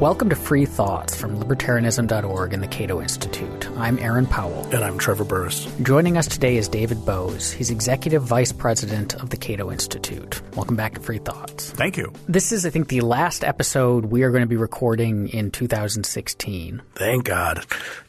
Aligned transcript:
Welcome 0.00 0.28
to 0.28 0.36
Free 0.36 0.66
Thoughts 0.66 1.18
from 1.18 1.40
Libertarianism.org 1.40 2.52
and 2.52 2.62
the 2.62 2.66
Cato 2.66 3.00
Institute. 3.00 3.66
I'm 3.78 3.98
Aaron 3.98 4.26
Powell. 4.26 4.66
And 4.66 4.84
I'm 4.84 4.98
Trevor 4.98 5.24
Burrus. 5.24 5.64
Joining 5.80 6.18
us 6.18 6.28
today 6.28 6.58
is 6.58 6.68
David 6.68 7.06
Boaz. 7.06 7.50
He's 7.50 7.70
Executive 7.70 8.22
Vice 8.22 8.52
President 8.52 9.14
of 9.14 9.30
the 9.30 9.38
Cato 9.38 9.72
Institute. 9.72 10.42
Welcome 10.54 10.76
back 10.76 10.96
to 10.96 11.00
Free 11.00 11.16
Thoughts. 11.16 11.70
Thank 11.70 11.96
you. 11.96 12.12
This 12.28 12.52
is, 12.52 12.66
I 12.66 12.70
think, 12.70 12.88
the 12.88 13.00
last 13.00 13.42
episode 13.42 14.04
we 14.04 14.22
are 14.22 14.30
going 14.30 14.42
to 14.42 14.46
be 14.46 14.58
recording 14.58 15.28
in 15.28 15.50
2016. 15.50 16.82
Thank 16.94 17.24
God. 17.24 17.64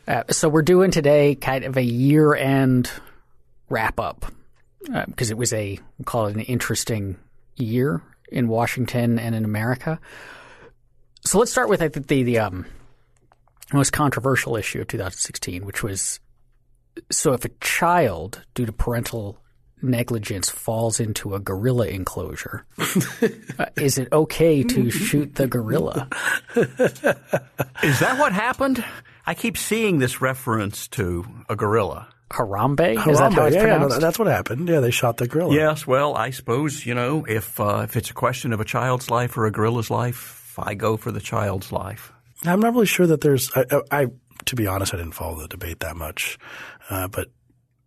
Uh, 0.05 0.23
so 0.29 0.49
we're 0.49 0.63
doing 0.63 0.91
today 0.91 1.35
kind 1.35 1.63
of 1.63 1.77
a 1.77 1.83
year 1.83 2.35
end 2.35 2.91
wrap 3.69 3.97
up 3.97 4.25
because 4.81 5.31
uh, 5.31 5.35
it 5.35 5.37
was 5.37 5.53
a, 5.53 5.79
we'll 5.97 6.03
call 6.03 6.27
it 6.27 6.35
an 6.35 6.41
interesting 6.41 7.15
year 7.55 8.01
in 8.29 8.49
Washington 8.49 9.19
and 9.19 9.33
in 9.33 9.45
America. 9.45 10.01
So 11.27 11.39
let's 11.39 11.51
start 11.51 11.67
with 11.67 11.81
I 11.81 11.89
think 11.89 12.07
the, 12.07 12.23
the 12.23 12.39
um, 12.39 12.65
most 13.73 13.91
controversial 13.91 14.55
issue 14.55 14.79
of 14.79 14.87
2016, 14.87 15.65
which 15.65 15.83
was 15.83 16.21
so 17.11 17.33
if 17.33 17.43
a 17.43 17.49
child, 17.59 18.45
due 18.55 18.65
to 18.65 18.71
parental 18.71 19.37
negligence, 19.81 20.49
falls 20.49 21.01
into 21.01 21.35
a 21.35 21.39
gorilla 21.41 21.87
enclosure, 21.87 22.65
uh, 23.59 23.65
is 23.75 23.97
it 23.97 24.07
okay 24.13 24.63
to 24.63 24.89
shoot 24.89 25.35
the 25.35 25.47
gorilla? 25.47 26.07
Is 26.55 27.99
that 27.99 28.15
what 28.17 28.31
happened? 28.31 28.85
I 29.25 29.33
keep 29.33 29.57
seeing 29.57 29.99
this 29.99 30.21
reference 30.21 30.87
to 30.89 31.25
a 31.49 31.57
gorilla. 31.57 32.07
Harambe? 32.29 33.05
Is 33.05 33.19
that 33.19 33.33
how 33.33 33.47
it's 33.47 33.55
yeah, 33.55 33.63
yeah, 33.63 33.73
pronounced? 33.73 33.97
no, 33.97 33.99
that's 33.99 34.17
what 34.17 34.29
happened. 34.29 34.69
Yeah, 34.69 34.79
they 34.79 34.91
shot 34.91 35.17
the 35.17 35.27
gorilla. 35.27 35.53
Yes, 35.53 35.85
well, 35.85 36.15
I 36.15 36.29
suppose 36.29 36.85
you 36.85 36.93
know 36.93 37.25
if 37.27 37.59
uh, 37.59 37.81
if 37.83 37.97
it's 37.97 38.11
a 38.11 38.13
question 38.13 38.53
of 38.53 38.61
a 38.61 38.65
child's 38.65 39.11
life 39.11 39.37
or 39.37 39.45
a 39.45 39.51
gorilla's 39.51 39.91
life, 39.91 40.46
I 40.57 40.73
go 40.73 40.97
for 40.97 41.11
the 41.11 41.21
child's 41.21 41.71
life. 41.71 42.11
I'm 42.45 42.59
not 42.59 42.73
really 42.73 42.85
sure 42.85 43.07
that 43.07 43.21
there's. 43.21 43.51
I, 43.55 43.65
I, 43.71 43.81
I 43.91 44.07
to 44.45 44.55
be 44.55 44.67
honest, 44.67 44.93
I 44.93 44.97
didn't 44.97 45.13
follow 45.13 45.39
the 45.39 45.47
debate 45.47 45.79
that 45.79 45.95
much, 45.95 46.37
uh, 46.89 47.07
but 47.07 47.29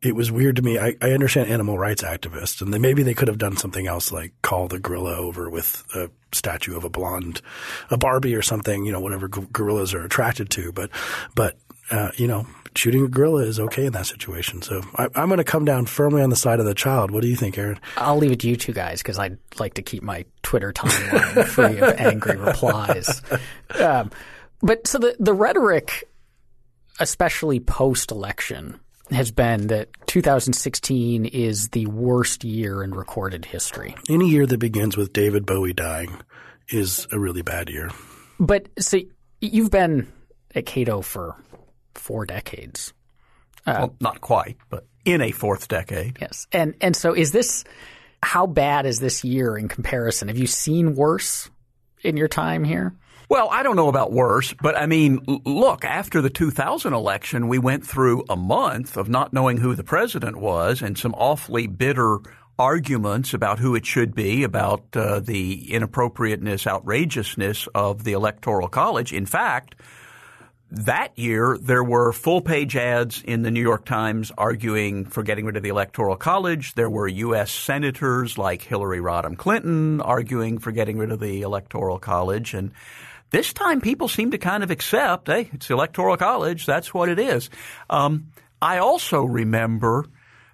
it 0.03 0.15
was 0.15 0.33
weird 0.33 0.57
to 0.57 0.62
me. 0.62 0.79
I, 0.79 0.95
I 1.01 1.12
understand 1.12 1.51
animal 1.51 1.79
rights 1.79 2.03
activists, 2.03 2.62
and 2.62 2.73
they, 2.73 2.79
maybe 2.79 3.03
they 3.03 3.15
could 3.15 3.29
have 3.29 3.39
done 3.39 3.57
something 3.57 3.87
else, 3.87 4.11
like 4.11 4.33
call 4.43 4.67
the 4.67 4.79
gorilla 4.79 5.17
over 5.17 5.51
with 5.51 5.85
a 5.95 6.11
statue 6.33 6.77
of 6.77 6.85
a 6.85 6.91
blonde, 6.91 7.43
a 7.91 7.99
Barbie 7.99 8.35
or 8.35 8.43
something. 8.43 8.84
You 8.84 8.93
know, 8.93 9.01
whatever 9.01 9.29
gorillas 9.29 9.95
are 9.95 10.05
attracted 10.05 10.51
to. 10.51 10.73
But, 10.73 10.91
but 11.34 11.59
uh, 11.91 12.11
you 12.17 12.27
know, 12.27 12.47
shooting 12.75 13.05
a 13.05 13.09
gorilla 13.09 13.43
is 13.43 13.61
okay 13.61 13.87
in 13.87 13.93
that 13.93 14.07
situation. 14.07 14.63
So 14.63 14.83
I, 14.97 15.09
I'm 15.15 15.29
going 15.29 15.39
to 15.39 15.45
come 15.45 15.65
down 15.65 15.87
firmly 15.87 16.23
on 16.23 16.31
the 16.31 16.37
side 16.37 16.61
of 16.61 16.67
the 16.67 16.75
child. 16.75 17.11
What 17.11 17.23
do 17.23 17.29
you 17.29 17.37
think, 17.37 17.59
Aaron? 17.59 17.79
I'll 17.97 18.17
leave 18.17 18.33
it 18.33 18.41
to 18.41 18.49
you 18.49 18.57
two 18.57 18.73
guys 18.73 19.03
because 19.03 19.19
I'd 19.19 19.39
like 19.59 19.75
to 19.75 19.83
keep 19.83 20.03
my 20.03 20.25
Twitter 20.43 20.73
timeline 20.73 21.45
free 21.47 21.79
of 21.79 21.95
angry 22.01 22.37
replies. 22.37 23.23
Um, 23.79 24.11
but 24.62 24.87
so 24.87 24.99
the, 24.99 25.17
the 25.19 25.33
rhetoric, 25.33 26.05
especially 26.99 27.61
post 27.61 28.11
election, 28.11 28.79
has 29.11 29.31
been 29.31 29.69
that 29.69 29.89
2016 30.07 31.25
is 31.27 31.69
the 31.71 31.87
worst 31.87 32.45
year 32.45 32.83
in 32.83 32.93
recorded 32.93 33.45
history. 33.45 33.95
Any 34.09 34.29
year 34.29 34.47
that 34.47 34.59
begins 34.59 34.97
with 34.97 35.12
David 35.12 35.47
Bowie 35.47 35.73
dying 35.73 36.17
is 36.69 37.07
a 37.11 37.19
really 37.19 37.43
bad 37.43 37.69
year. 37.69 37.91
But 38.39 38.69
so 38.79 38.99
you've 39.41 39.71
been 39.71 40.11
at 40.55 40.67
Cato 40.67 41.01
for 41.01 41.37
four 41.95 42.27
decades. 42.27 42.93
well, 43.67 43.95
not 44.01 44.21
quite, 44.21 44.57
but 44.69 44.87
in 45.05 45.21
a 45.21 45.31
fourth 45.31 45.69
decade. 45.69 46.19
Yes. 46.21 46.47
And 46.53 46.75
and 46.81 46.97
so 46.97 47.15
is 47.15 47.33
this 47.33 47.65
how 48.23 48.47
bad 48.47 48.87
is 48.87 49.01
this 49.01 49.25
year 49.25 49.57
in 49.57 49.69
comparison? 49.69 50.29
Have 50.29 50.39
you 50.39 50.47
seen 50.47 50.95
worse 50.95 51.51
in 52.03 52.17
your 52.17 52.29
time 52.29 52.65
here? 52.65 52.95
Well, 53.29 53.49
I 53.49 53.63
don't 53.63 53.77
know 53.77 53.89
about 53.89 54.13
worse, 54.13 54.53
but 54.61 54.77
I 54.77 54.87
mean, 54.87 55.21
look, 55.45 55.84
after 55.84 56.21
the 56.21 56.31
2000 56.31 56.93
election, 56.93 57.47
we 57.47 57.61
went 57.61 57.87
through 57.87 58.25
a 58.29 58.34
month 58.34 58.97
of 58.97 59.09
not 59.09 59.33
knowing 59.33 59.56
who 59.56 59.77
the 59.77 59.84
president 59.84 60.37
was 60.37 60.83
and 60.83 60.99
some 60.99 61.15
awfully 61.15 61.69
bitter 61.69 62.19
arguments 62.59 63.33
about 63.33 63.61
who 63.61 63.77
it 63.77 63.87
should 63.87 64.17
be, 64.17 64.43
about 64.43 64.84
uh, 64.95 65.21
the 65.21 65.73
inappropriateness, 65.73 66.67
outrageousness 66.67 67.69
of 67.73 68.03
the 68.03 68.12
Electoral 68.12 68.69
College. 68.69 69.12
In 69.12 69.27
fact, 69.27 69.77
that 70.72 71.19
year, 71.19 71.58
there 71.60 71.82
were 71.82 72.12
full 72.12 72.41
page 72.41 72.76
ads 72.76 73.22
in 73.22 73.42
the 73.42 73.50
New 73.50 73.62
York 73.62 73.84
Times 73.84 74.31
arguing 74.38 75.04
for 75.04 75.22
getting 75.22 75.44
rid 75.44 75.56
of 75.56 75.62
the 75.62 75.69
Electoral 75.69 76.16
College. 76.16 76.75
There 76.75 76.88
were 76.88 77.08
U.S. 77.08 77.50
senators 77.50 78.38
like 78.38 78.62
Hillary 78.62 79.00
Rodham 79.00 79.36
Clinton 79.36 80.00
arguing 80.00 80.58
for 80.58 80.70
getting 80.70 80.97
rid 80.97 81.10
of 81.10 81.19
the 81.19 81.42
Electoral 81.42 81.98
College. 81.98 82.54
And 82.54 82.70
this 83.31 83.53
time, 83.53 83.81
people 83.81 84.06
seem 84.06 84.31
to 84.31 84.38
kind 84.38 84.62
of 84.62 84.70
accept, 84.70 85.26
hey, 85.26 85.50
it's 85.53 85.69
the 85.69 85.75
Electoral 85.75 86.16
College. 86.16 86.66
That's 86.66 86.94
what 86.94 87.08
it 87.08 87.19
is. 87.19 87.50
Um, 87.88 88.28
I 88.62 88.78
also 88.78 89.25
remember 89.25 90.06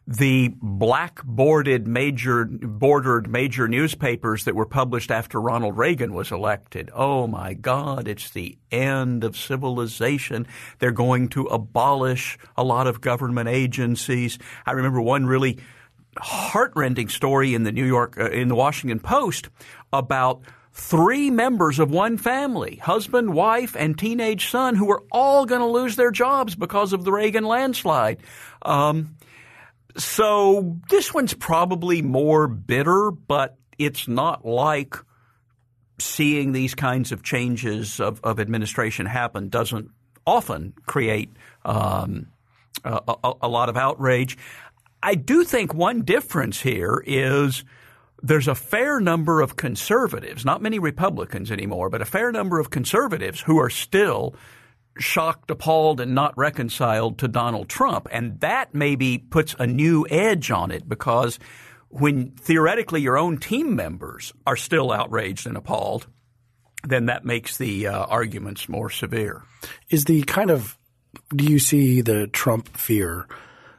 the 0.07 0.55
black 0.63 1.25
boarded 1.25 1.89
major 1.89 2.45
bordered 2.45 3.29
major 3.29 3.67
newspapers 3.67 4.45
that 4.45 4.55
were 4.55 4.67
published 4.67 5.11
after 5.11 5.41
Ronald 5.41 5.77
Reagan 5.77 6.15
was 6.15 6.31
elected. 6.31 6.91
Oh 6.95 7.27
my 7.27 7.55
God, 7.55 8.07
it's 8.07 8.31
the 8.31 8.57
end 8.71 9.25
of 9.25 9.37
civilization. 9.37 10.47
They're 10.79 10.93
going 10.93 11.29
to 11.31 11.47
abolish 11.47 12.39
a 12.57 12.63
lot 12.63 12.87
of 12.87 13.01
government 13.01 13.49
agencies. 13.49 14.39
I 14.65 14.73
remember 14.73 15.03
one 15.03 15.27
really 15.27 15.59
heartrending 16.19 17.09
story 17.09 17.55
in 17.55 17.65
the 17.65 17.73
New 17.73 17.85
York 17.85 18.17
uh, 18.19 18.31
in 18.31 18.49
the 18.49 18.55
Washington 18.55 19.01
Post 19.01 19.49
about 19.93 20.43
three 20.73 21.31
members 21.31 21.79
of 21.79 21.91
one 21.91 22.17
family, 22.17 22.77
husband, 22.77 23.33
wife, 23.33 23.75
and 23.77 23.99
teenage 23.99 24.51
son, 24.51 24.77
who 24.77 24.87
were 24.87 25.03
all 25.11 25.47
going 25.47 25.63
to 25.63 25.67
lose 25.67 25.97
their 25.97 26.11
jobs 26.13 26.55
because 26.55 26.93
of 26.93 27.03
the 27.03 27.11
Reagan 27.11 27.45
landslide. 27.45 28.19
Um, 28.63 29.17
so 29.97 30.79
this 30.91 31.13
one's 31.13 31.35
probably 31.35 32.03
more 32.03 32.49
bitter, 32.49 33.11
but 33.11 33.57
it's 33.79 34.09
not 34.09 34.45
like 34.45 34.97
seeing 35.99 36.53
these 36.53 36.75
kinds 36.75 37.13
of 37.13 37.23
changes 37.23 38.01
of, 38.01 38.21
of 38.23 38.39
administration 38.39 39.07
happen 39.07 39.49
doesn't 39.49 39.91
often 40.27 40.75
create 40.87 41.31
um, 41.65 42.27
a, 42.85 43.01
a, 43.25 43.33
a 43.43 43.49
lot 43.49 43.69
of 43.69 43.77
outrage. 43.77 44.37
I 45.03 45.15
do 45.15 45.45
think 45.45 45.73
one 45.73 46.03
difference 46.03 46.61
here 46.61 47.03
is 47.07 47.65
there's 48.23 48.49
a 48.49 48.55
fair 48.55 48.99
number 49.01 49.41
of 49.41 49.57
conservatives, 49.57 50.45
not 50.45 50.61
many 50.61 50.79
Republicans 50.79 51.51
anymore, 51.51 51.91
but 51.91 52.03
a 52.03 52.07
fair 52.07 52.33
number 52.33 52.59
of 52.59 52.71
conservatives 52.71 53.41
who 53.41 53.59
are 53.59 53.71
still 53.71 54.35
shocked, 54.99 55.51
appalled, 55.51 56.01
and 56.01 56.15
not 56.15 56.37
reconciled 56.37 57.19
to 57.19 57.29
Donald 57.29 57.69
Trump. 57.69 58.09
And 58.11 58.41
that 58.41 58.75
maybe 58.75 59.19
puts 59.19 59.55
a 59.59 59.67
new 59.67 60.07
edge 60.11 60.51
on 60.51 60.71
it 60.71 60.89
because 60.89 61.39
when 61.89 62.33
theoretically 62.33 63.01
your 63.01 63.17
own 63.17 63.39
team 63.39 63.77
members 63.77 64.33
are 64.47 64.57
still 64.57 64.93
outraged 64.93 65.47
and 65.47 65.57
appalled, 65.57 66.07
then 66.85 67.07
that 67.07 67.25
makes 67.25 67.57
the 67.59 67.87
uh, 67.87 68.05
arguments 68.05 68.69
more 68.69 68.91
severe. 68.91 69.43
Is 69.91 70.05
the 70.05 70.23
kind 70.23 70.51
of 70.51 70.79
do 71.35 71.45
you 71.45 71.59
see 71.59 72.01
the 72.01 72.27
Trump 72.29 72.77
fear? 72.77 73.27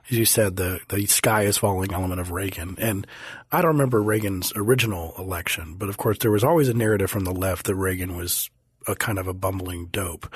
As 0.10 0.18
you 0.18 0.26
said, 0.26 0.56
the 0.56 0.80
the 0.88 1.06
sky 1.06 1.44
is 1.44 1.58
falling 1.58 1.94
element 1.94 2.22
of 2.22 2.32
Reagan, 2.32 2.76
and 2.80 3.06
I 3.52 3.62
don't 3.62 3.74
remember 3.74 4.02
Reagan's 4.02 4.54
original 4.56 5.14
election, 5.18 5.76
but 5.78 5.90
of 5.90 5.98
course 5.98 6.18
there 6.20 6.32
was 6.32 6.44
always 6.44 6.70
a 6.70 6.74
narrative 6.74 7.12
from 7.12 7.26
the 7.26 7.34
left 7.34 7.66
that 7.66 7.76
Reagan 7.76 8.16
was 8.16 8.50
a 8.88 8.96
kind 8.96 9.20
of 9.20 9.28
a 9.28 9.34
bumbling 9.34 9.88
dope. 9.88 10.34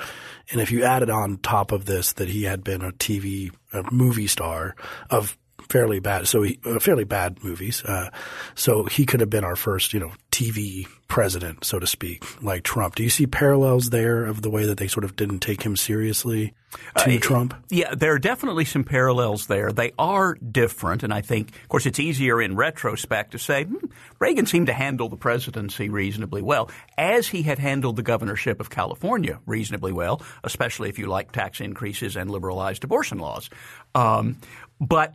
And 0.50 0.60
if 0.60 0.70
you 0.70 0.84
added 0.84 1.10
on 1.10 1.38
top 1.38 1.72
of 1.72 1.86
this 1.86 2.12
that 2.14 2.28
he 2.28 2.44
had 2.44 2.62
been 2.62 2.82
a 2.82 2.92
TV, 2.92 3.52
a 3.72 3.82
movie 3.90 4.26
star 4.26 4.74
of 5.10 5.38
fairly 5.72 6.00
bad, 6.00 6.28
so 6.28 6.42
he, 6.42 6.58
uh, 6.66 6.78
fairly 6.78 7.04
bad 7.04 7.42
movies, 7.42 7.82
uh, 7.84 8.10
so 8.54 8.84
he 8.84 9.06
could 9.06 9.20
have 9.20 9.30
been 9.30 9.42
our 9.44 9.56
first, 9.56 9.94
you 9.94 10.00
know, 10.00 10.12
TV 10.30 10.86
president, 11.08 11.64
so 11.64 11.78
to 11.78 11.86
speak, 11.86 12.22
like 12.42 12.62
Trump. 12.62 12.94
Do 12.94 13.02
you 13.02 13.08
see 13.10 13.26
parallels 13.26 13.88
there 13.88 14.26
of 14.26 14.42
the 14.42 14.50
way 14.50 14.66
that 14.66 14.76
they 14.76 14.86
sort 14.86 15.04
of 15.04 15.16
didn't 15.16 15.40
take 15.40 15.62
him 15.62 15.74
seriously 15.76 16.52
to 16.98 17.16
Uh, 17.16 17.18
Trump? 17.20 17.54
Yeah, 17.70 17.94
there 17.94 18.12
are 18.12 18.18
definitely 18.18 18.66
some 18.66 18.84
parallels 18.84 19.46
there. 19.46 19.72
They 19.72 19.92
are 19.98 20.34
different, 20.34 21.02
and 21.02 21.12
I 21.12 21.22
think, 21.22 21.48
of 21.62 21.68
course, 21.68 21.86
it's 21.86 21.98
easier 21.98 22.40
in 22.40 22.54
retrospect 22.54 23.32
to 23.32 23.38
say 23.38 23.64
hmm, 23.64 23.76
Reagan 24.18 24.44
seemed 24.46 24.66
to 24.66 24.74
handle 24.74 25.08
the 25.08 25.16
presidency 25.16 25.88
reasonably 25.88 26.42
well, 26.42 26.70
as 26.98 27.28
he 27.28 27.42
had 27.42 27.58
handled 27.58 27.96
the 27.96 28.02
governorship 28.02 28.60
of 28.60 28.68
California 28.68 29.38
reasonably 29.46 29.92
well, 29.92 30.20
especially 30.44 30.90
if 30.90 30.98
you 30.98 31.06
like 31.06 31.32
tax 31.32 31.60
increases 31.60 32.14
and 32.16 32.30
liberalized 32.30 32.84
abortion 32.84 33.18
laws. 33.18 33.48
Um, 33.94 34.36
but 34.80 35.14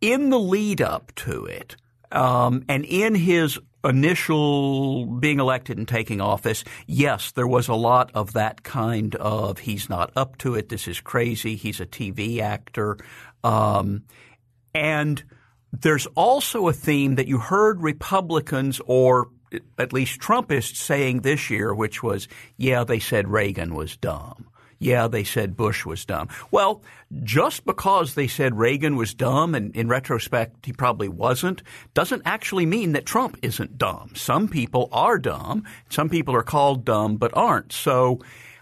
in 0.00 0.30
the 0.30 0.38
lead 0.38 0.80
up 0.80 1.14
to 1.16 1.44
it, 1.46 1.76
um, 2.12 2.64
and 2.68 2.84
in 2.84 3.14
his 3.14 3.58
initial 3.84 5.06
being 5.06 5.40
elected 5.40 5.78
and 5.78 5.86
taking 5.86 6.20
office, 6.20 6.64
yes, 6.86 7.32
there 7.32 7.46
was 7.46 7.68
a 7.68 7.74
lot 7.74 8.10
of 8.14 8.32
that 8.32 8.62
kind 8.62 9.14
of 9.16 9.60
he's 9.60 9.88
not 9.88 10.10
up 10.16 10.36
to 10.38 10.54
it. 10.54 10.68
This 10.68 10.88
is 10.88 11.00
crazy. 11.00 11.56
He's 11.56 11.80
a 11.80 11.86
TV 11.86 12.40
actor. 12.40 12.98
Um, 13.44 14.04
and 14.74 15.22
there's 15.72 16.06
also 16.06 16.68
a 16.68 16.72
theme 16.72 17.16
that 17.16 17.28
you 17.28 17.38
heard 17.38 17.82
Republicans 17.82 18.80
or 18.86 19.28
at 19.78 19.92
least 19.92 20.20
Trumpists 20.20 20.76
saying 20.76 21.20
this 21.20 21.50
year, 21.50 21.74
which 21.74 22.02
was, 22.02 22.28
yeah, 22.56 22.84
they 22.84 22.98
said 22.98 23.28
Reagan 23.28 23.74
was 23.74 23.96
dumb. 23.96 24.48
Yeah, 24.78 25.08
they 25.08 25.24
said 25.24 25.56
Bush 25.56 25.84
was 25.84 26.04
dumb. 26.04 26.28
Well, 26.50 26.82
just 27.24 27.64
because 27.64 28.14
they 28.14 28.28
said 28.28 28.58
Reagan 28.58 28.96
was 28.96 29.14
dumb, 29.14 29.54
and 29.54 29.74
in 29.74 29.88
retrospect 29.88 30.66
he 30.66 30.72
probably 30.72 31.08
wasn't, 31.08 31.62
doesn't 31.94 32.22
actually 32.24 32.66
mean 32.66 32.92
that 32.92 33.06
Trump 33.06 33.38
isn't 33.42 33.78
dumb. 33.78 34.12
Some 34.14 34.48
people 34.48 34.88
are 34.92 35.18
dumb. 35.18 35.64
Some 35.90 36.08
people 36.08 36.34
are 36.34 36.42
called 36.42 36.84
dumb 36.84 37.16
but 37.16 37.36
aren't. 37.36 37.72
So 37.72 38.20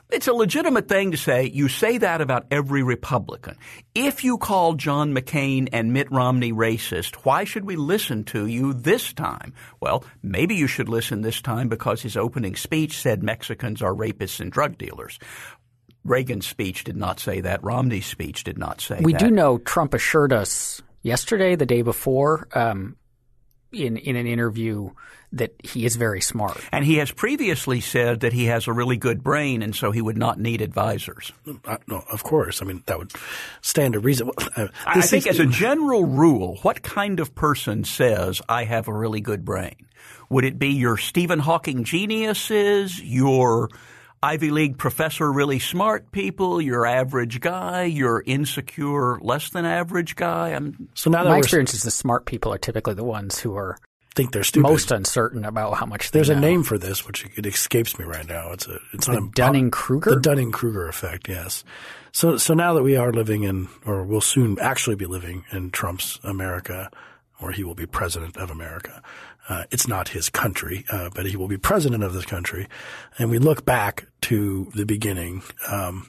it's 0.08 0.28
a 0.28 0.32
legitimate 0.32 0.88
thing 0.88 1.10
to 1.10 1.16
say. 1.16 1.46
You 1.46 1.66
say 1.66 1.98
that 1.98 2.20
about 2.20 2.46
every 2.52 2.84
Republican. 2.84 3.56
If 3.92 4.22
you 4.22 4.38
call 4.38 4.74
John 4.74 5.12
McCain 5.12 5.68
and 5.72 5.92
Mitt 5.92 6.10
Romney 6.12 6.52
racist, 6.52 7.16
why 7.24 7.42
should 7.42 7.64
we 7.64 7.74
listen 7.74 8.22
to 8.24 8.46
you 8.46 8.72
this 8.72 9.12
time? 9.12 9.52
Well, 9.80 10.04
maybe 10.22 10.54
you 10.54 10.68
should 10.68 10.88
listen 10.88 11.22
this 11.22 11.40
time 11.40 11.68
because 11.68 12.02
his 12.02 12.16
opening 12.16 12.54
speech 12.54 12.98
said 12.98 13.24
Mexicans 13.24 13.82
are 13.82 13.92
rapists 13.92 14.38
and 14.38 14.52
drug 14.52 14.78
dealers. 14.78 15.18
Reagan's 16.08 16.46
speech 16.46 16.84
did 16.84 16.96
not 16.96 17.20
say 17.20 17.40
that. 17.40 17.62
Romney's 17.62 18.06
speech 18.06 18.44
did 18.44 18.58
not 18.58 18.80
say 18.80 19.00
we 19.02 19.12
that. 19.12 19.22
We 19.22 19.28
do 19.28 19.34
know 19.34 19.58
Trump 19.58 19.94
assured 19.94 20.32
us 20.32 20.82
yesterday, 21.02 21.56
the 21.56 21.66
day 21.66 21.82
before, 21.82 22.48
um, 22.54 22.96
in 23.72 23.96
in 23.96 24.16
an 24.16 24.26
interview 24.26 24.90
that 25.32 25.52
he 25.62 25.84
is 25.84 25.96
very 25.96 26.20
smart. 26.20 26.58
And 26.72 26.84
he 26.84 26.96
has 26.96 27.10
previously 27.10 27.80
said 27.80 28.20
that 28.20 28.32
he 28.32 28.46
has 28.46 28.68
a 28.68 28.72
really 28.72 28.96
good 28.96 29.22
brain, 29.22 29.62
and 29.62 29.74
so 29.74 29.90
he 29.90 30.00
would 30.00 30.16
not 30.16 30.38
need 30.38 30.62
advisors. 30.62 31.32
Uh, 31.64 31.76
no, 31.86 32.04
of 32.10 32.22
course. 32.22 32.62
I 32.62 32.64
mean, 32.64 32.82
that 32.86 32.98
would 32.98 33.12
stand 33.60 33.94
to 33.94 34.00
reason. 34.00 34.30
Uh, 34.56 34.68
I 34.86 35.00
think, 35.02 35.26
is, 35.26 35.38
as 35.38 35.40
a 35.40 35.46
general 35.46 36.04
rule, 36.04 36.58
what 36.62 36.82
kind 36.82 37.20
of 37.20 37.34
person 37.34 37.84
says, 37.84 38.40
I 38.48 38.64
have 38.64 38.88
a 38.88 38.92
really 38.92 39.20
good 39.20 39.44
brain? 39.44 39.86
Would 40.30 40.44
it 40.44 40.58
be 40.58 40.68
your 40.68 40.96
Stephen 40.96 41.40
Hawking 41.40 41.84
geniuses, 41.84 43.02
your 43.02 43.68
Ivy 44.26 44.50
League 44.50 44.76
professor, 44.76 45.30
really 45.32 45.60
smart 45.60 46.10
people, 46.10 46.60
your 46.60 46.84
average 46.84 47.40
guy, 47.40 47.84
your 47.84 48.24
insecure, 48.26 49.20
less 49.20 49.50
than 49.50 49.64
average 49.64 50.16
guy? 50.16 50.48
I'm, 50.48 50.88
so 50.94 51.10
now 51.10 51.22
my 51.22 51.38
experience 51.38 51.74
is 51.74 51.84
the 51.84 51.92
smart 51.92 52.26
people 52.26 52.52
are 52.52 52.58
typically 52.58 52.94
the 52.94 53.04
ones 53.04 53.38
who 53.38 53.54
are 53.54 53.78
think 54.16 54.32
they're 54.32 54.42
stupid. 54.42 54.68
Most 54.68 54.90
uncertain 54.90 55.44
about 55.44 55.74
how 55.74 55.86
much. 55.86 56.10
There's 56.10 56.30
know. 56.30 56.38
a 56.38 56.40
name 56.40 56.64
for 56.64 56.76
this, 56.76 57.06
which 57.06 57.24
it 57.36 57.46
escapes 57.46 57.98
me 58.00 58.04
right 58.04 58.26
now. 58.26 58.50
It's 58.50 58.66
a 58.66 58.78
it's 58.92 59.06
the 59.06 59.30
Dunning 59.34 59.70
Kruger. 59.70 60.16
The 60.16 60.20
Dunning 60.20 60.50
Kruger 60.50 60.88
effect. 60.88 61.28
Yes. 61.28 61.62
So 62.12 62.36
so 62.36 62.54
now 62.54 62.74
that 62.74 62.82
we 62.82 62.96
are 62.96 63.12
living 63.12 63.44
in, 63.44 63.68
or 63.84 64.02
will 64.04 64.20
soon 64.20 64.58
actually 64.58 64.96
be 64.96 65.06
living 65.06 65.44
in 65.52 65.70
Trump's 65.70 66.18
America, 66.24 66.90
or 67.40 67.52
he 67.52 67.64
will 67.64 67.74
be 67.74 67.86
president 67.86 68.36
of 68.36 68.50
America. 68.50 69.02
Uh, 69.48 69.64
it's 69.70 69.86
not 69.86 70.08
his 70.08 70.28
country, 70.28 70.84
uh, 70.90 71.10
but 71.14 71.26
he 71.26 71.36
will 71.36 71.48
be 71.48 71.58
president 71.58 72.02
of 72.02 72.12
this 72.12 72.24
country. 72.24 72.66
And 73.18 73.30
we 73.30 73.38
look 73.38 73.64
back 73.64 74.06
to 74.22 74.70
the 74.74 74.84
beginning. 74.84 75.42
Um, 75.70 76.08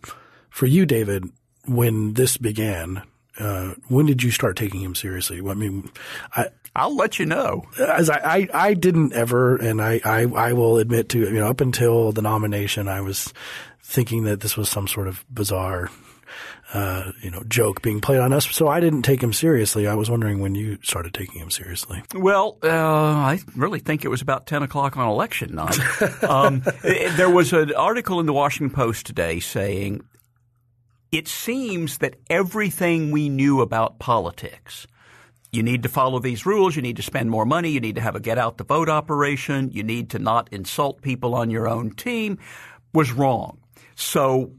for 0.50 0.66
you, 0.66 0.86
David, 0.86 1.26
when 1.66 2.14
this 2.14 2.38
began, 2.38 3.04
uh, 3.40 3.74
when 3.88 4.06
did 4.08 4.24
you 4.24 4.32
start 4.32 4.58
taking 4.58 4.82
him 4.82 4.96
seriously? 4.96 5.40
I 5.48 5.54
mean, 5.54 5.92
I, 6.36 6.48
I'll 6.76 6.96
let 6.96 7.20
you 7.20 7.26
know. 7.26 7.64
As 7.80 8.10
I, 8.10 8.18
I, 8.18 8.48
I 8.54 8.74
didn't 8.74 9.14
ever, 9.14 9.58
and 9.58 9.82
I, 9.82 10.02
I, 10.04 10.22
I 10.24 10.54
will 10.54 10.78
admit 10.78 11.10
to, 11.10 11.20
you 11.20 11.32
know, 11.32 11.48
up 11.48 11.62
until 11.62 12.12
the 12.12 12.22
nomination, 12.22 12.88
I 12.88 13.02
was 13.02 13.34
thinking 13.84 14.24
that 14.24 14.42
this 14.42 14.58
was 14.58 14.70
some 14.70 14.88
sort 14.88 15.08
of 15.08 15.26
bizarre, 15.32 15.90
uh, 16.74 17.12
you 17.22 17.32
know, 17.32 17.44
joke 17.48 17.82
being 17.82 18.02
played 18.02 18.20
on 18.20 18.34
us. 18.34 18.46
So 18.48 18.68
I 18.68 18.80
didn't 18.80 19.04
take 19.04 19.22
him 19.22 19.34
seriously. 19.34 19.88
I 19.88 19.96
was 19.96 20.10
wondering 20.10 20.40
when 20.40 20.56
you 20.56 20.78
started 20.84 21.14
taking 21.14 21.42
him 21.42 21.50
seriously. 21.50 22.04
Well, 22.14 22.58
uh, 22.64 22.70
I 22.70 23.40
really 23.56 23.80
think 23.80 24.06
it 24.06 24.10
was 24.10 24.22
about 24.22 24.48
10 24.48 24.64
o'clock 24.64 24.98
on 24.98 25.08
election 25.08 25.56
night. 25.56 25.80
um, 26.24 26.64
there 26.82 27.30
was 27.30 27.54
an 27.54 27.74
article 27.74 28.20
in 28.20 28.26
the 28.26 28.34
Washington 28.34 28.76
Post 28.76 29.06
today 29.06 29.40
saying 29.40 30.02
it 31.12 31.28
seems 31.28 32.00
that 32.00 32.16
everything 32.30 33.12
we 33.12 33.30
knew 33.30 33.62
about 33.62 34.00
politics– 34.00 34.88
you 35.52 35.64
need 35.64 35.84
to 35.84 35.90
follow 35.90 36.20
these 36.20 36.46
rules. 36.46 36.76
You 36.76 36.82
need 36.82 36.98
to 36.98 37.02
spend 37.02 37.30
more 37.30 37.46
money. 37.46 37.70
You 37.70 37.80
need 37.80 37.96
to 37.96 38.02
have 38.02 38.16
a 38.16 38.20
get 38.20 38.38
out 38.38 38.58
the 38.58 38.64
vote 38.64 38.90
operation. 38.90 39.72
You 39.72 39.84
need 39.84 40.10
to 40.12 40.20
not 40.20 40.52
insult 40.52 41.02
people 41.02 41.36
on 41.36 41.50
your 41.50 41.68
own 41.68 41.92
team 41.92 42.38
was 42.94 43.12
wrong. 43.12 43.60
So 43.96 44.52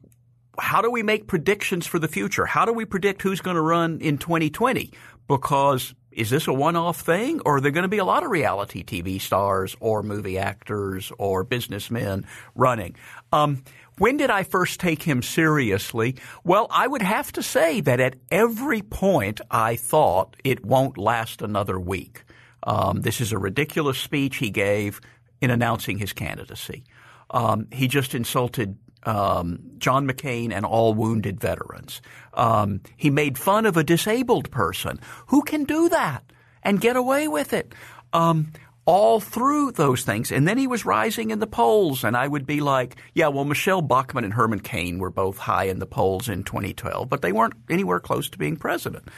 how 0.58 0.82
do 0.82 0.90
we 0.90 1.02
make 1.02 1.26
predictions 1.26 1.86
for 1.86 1.98
the 1.98 2.08
future? 2.08 2.46
How 2.46 2.64
do 2.64 2.72
we 2.72 2.84
predict 2.84 3.22
who's 3.22 3.40
going 3.40 3.56
to 3.56 3.62
run 3.62 4.00
in 4.00 4.18
2020? 4.18 4.92
Because 5.26 5.94
is 6.10 6.30
this 6.30 6.48
a 6.48 6.52
one-off 6.52 7.00
thing 7.00 7.40
or 7.44 7.56
are 7.56 7.60
there 7.60 7.70
going 7.70 7.82
to 7.82 7.88
be 7.88 7.98
a 7.98 8.04
lot 8.04 8.24
of 8.24 8.30
reality 8.30 8.82
TV 8.82 9.20
stars 9.20 9.76
or 9.78 10.02
movie 10.02 10.38
actors 10.38 11.12
or 11.18 11.44
businessmen 11.44 12.26
running? 12.54 12.96
Um, 13.32 13.62
when 13.98 14.16
did 14.16 14.30
I 14.30 14.42
first 14.42 14.80
take 14.80 15.02
him 15.02 15.22
seriously? 15.22 16.16
Well, 16.44 16.66
I 16.70 16.86
would 16.86 17.02
have 17.02 17.32
to 17.32 17.42
say 17.42 17.80
that 17.82 18.00
at 18.00 18.16
every 18.30 18.82
point 18.82 19.40
I 19.50 19.76
thought 19.76 20.36
it 20.44 20.64
won't 20.64 20.98
last 20.98 21.42
another 21.42 21.78
week. 21.78 22.24
Um, 22.62 23.02
this 23.02 23.20
is 23.20 23.32
a 23.32 23.38
ridiculous 23.38 23.98
speech 23.98 24.36
he 24.36 24.50
gave 24.50 25.00
in 25.40 25.50
announcing 25.50 25.98
his 25.98 26.12
candidacy. 26.12 26.84
Um, 27.30 27.68
he 27.70 27.88
just 27.88 28.14
insulted 28.14 28.76
um, 29.08 29.60
John 29.78 30.06
McCain 30.06 30.52
and 30.52 30.66
all 30.66 30.92
wounded 30.92 31.40
veterans. 31.40 32.02
Um, 32.34 32.82
he 32.96 33.08
made 33.08 33.38
fun 33.38 33.64
of 33.64 33.78
a 33.78 33.82
disabled 33.82 34.50
person. 34.50 35.00
Who 35.28 35.42
can 35.42 35.64
do 35.64 35.88
that 35.88 36.22
and 36.62 36.80
get 36.80 36.94
away 36.94 37.26
with 37.26 37.54
it? 37.54 37.74
Um, 38.12 38.52
all 38.84 39.18
through 39.18 39.72
those 39.72 40.02
things. 40.02 40.30
And 40.30 40.46
then 40.46 40.58
he 40.58 40.66
was 40.66 40.84
rising 40.84 41.30
in 41.30 41.38
the 41.38 41.46
polls, 41.46 42.04
and 42.04 42.16
I 42.16 42.28
would 42.28 42.46
be 42.46 42.60
like, 42.60 42.96
yeah, 43.14 43.28
well, 43.28 43.44
Michele 43.44 43.82
Bachmann 43.82 44.24
and 44.24 44.32
Herman 44.34 44.60
Cain 44.60 44.98
were 44.98 45.10
both 45.10 45.38
high 45.38 45.64
in 45.64 45.78
the 45.78 45.86
polls 45.86 46.28
in 46.28 46.44
2012, 46.44 47.08
but 47.08 47.22
they 47.22 47.32
weren't 47.32 47.54
anywhere 47.70 48.00
close 48.00 48.28
to 48.30 48.38
being 48.38 48.56
president, 48.56 49.08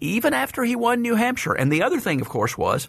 even 0.00 0.34
after 0.34 0.64
he 0.64 0.76
won 0.76 1.02
New 1.02 1.16
Hampshire. 1.16 1.52
And 1.52 1.70
the 1.70 1.82
other 1.82 2.00
thing, 2.00 2.20
of 2.20 2.28
course, 2.28 2.56
was 2.56 2.88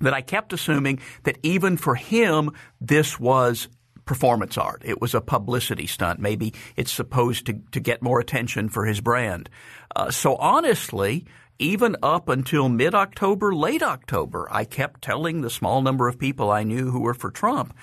that 0.00 0.14
I 0.14 0.20
kept 0.20 0.52
assuming 0.52 1.00
that 1.24 1.38
even 1.42 1.76
for 1.76 1.94
him, 1.94 2.52
this 2.80 3.18
was 3.20 3.68
performance 4.04 4.58
art. 4.58 4.82
It 4.84 5.00
was 5.00 5.14
a 5.14 5.20
publicity 5.20 5.86
stunt. 5.86 6.20
Maybe 6.20 6.54
it's 6.76 6.92
supposed 6.92 7.46
to, 7.46 7.60
to 7.72 7.80
get 7.80 8.02
more 8.02 8.20
attention 8.20 8.68
for 8.68 8.86
his 8.86 9.00
brand. 9.00 9.48
Uh, 9.94 10.10
so 10.10 10.36
honestly, 10.36 11.24
even 11.58 11.96
up 12.02 12.28
until 12.28 12.68
mid 12.68 12.94
October, 12.94 13.54
late 13.54 13.82
October, 13.82 14.48
I 14.50 14.64
kept 14.64 15.02
telling 15.02 15.40
the 15.40 15.50
small 15.50 15.82
number 15.82 16.08
of 16.08 16.18
people 16.18 16.50
I 16.50 16.64
knew 16.64 16.90
who 16.90 17.00
were 17.00 17.14
for 17.14 17.30
Trump, 17.30 17.74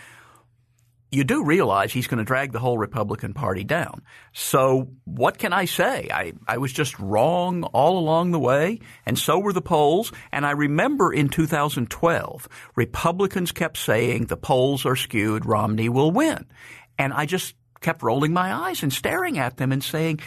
you 1.12 1.24
do 1.24 1.44
realize 1.44 1.92
he's 1.92 2.08
going 2.08 2.20
to 2.20 2.24
drag 2.24 2.52
the 2.52 2.60
whole 2.60 2.78
Republican 2.78 3.34
Party 3.34 3.64
down. 3.64 4.02
So 4.32 4.92
what 5.06 5.38
can 5.38 5.54
I 5.54 5.66
say? 5.66 6.10
I, 6.14 6.34
I 6.48 6.58
was 6.58 6.72
just 6.72 7.00
wrong 7.00 7.64
all 7.64 7.98
along 7.98 8.32
the 8.32 8.40
way, 8.40 8.80
and 9.06 9.18
so 9.18 9.40
were 9.40 9.54
the 9.54 9.62
polls. 9.62 10.12
And 10.32 10.46
I 10.46 10.52
remember 10.52 11.12
in 11.12 11.30
2012, 11.30 12.48
Republicans 12.76 13.52
kept 13.52 13.78
saying 13.78 14.26
the 14.26 14.38
polls 14.38 14.86
are 14.86 14.96
skewed, 14.96 15.46
Romney 15.46 15.90
will 15.90 16.12
win. 16.12 16.46
And 16.98 17.14
I 17.14 17.26
just 17.26 17.56
kept 17.82 18.04
rolling 18.04 18.34
my 18.34 18.54
eyes 18.54 18.84
and 18.84 18.94
staring 18.94 19.40
at 19.40 19.58
them 19.58 19.72
and 19.72 19.84
saying, 19.84 20.20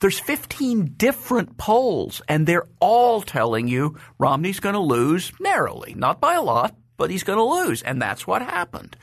there's 0.00 0.18
15 0.18 0.94
different 0.96 1.56
polls, 1.56 2.20
and 2.28 2.46
they're 2.46 2.68
all 2.80 3.22
telling 3.22 3.68
you 3.68 3.96
Romney's 4.18 4.60
going 4.60 4.74
to 4.74 4.80
lose 4.80 5.32
narrowly, 5.40 5.94
not 5.94 6.20
by 6.20 6.34
a 6.34 6.42
lot, 6.42 6.76
but 6.96 7.10
he's 7.10 7.22
going 7.22 7.38
to 7.38 7.42
lose, 7.42 7.82
and 7.82 8.00
that's 8.02 8.26
what 8.26 8.42
happened. 8.42 8.96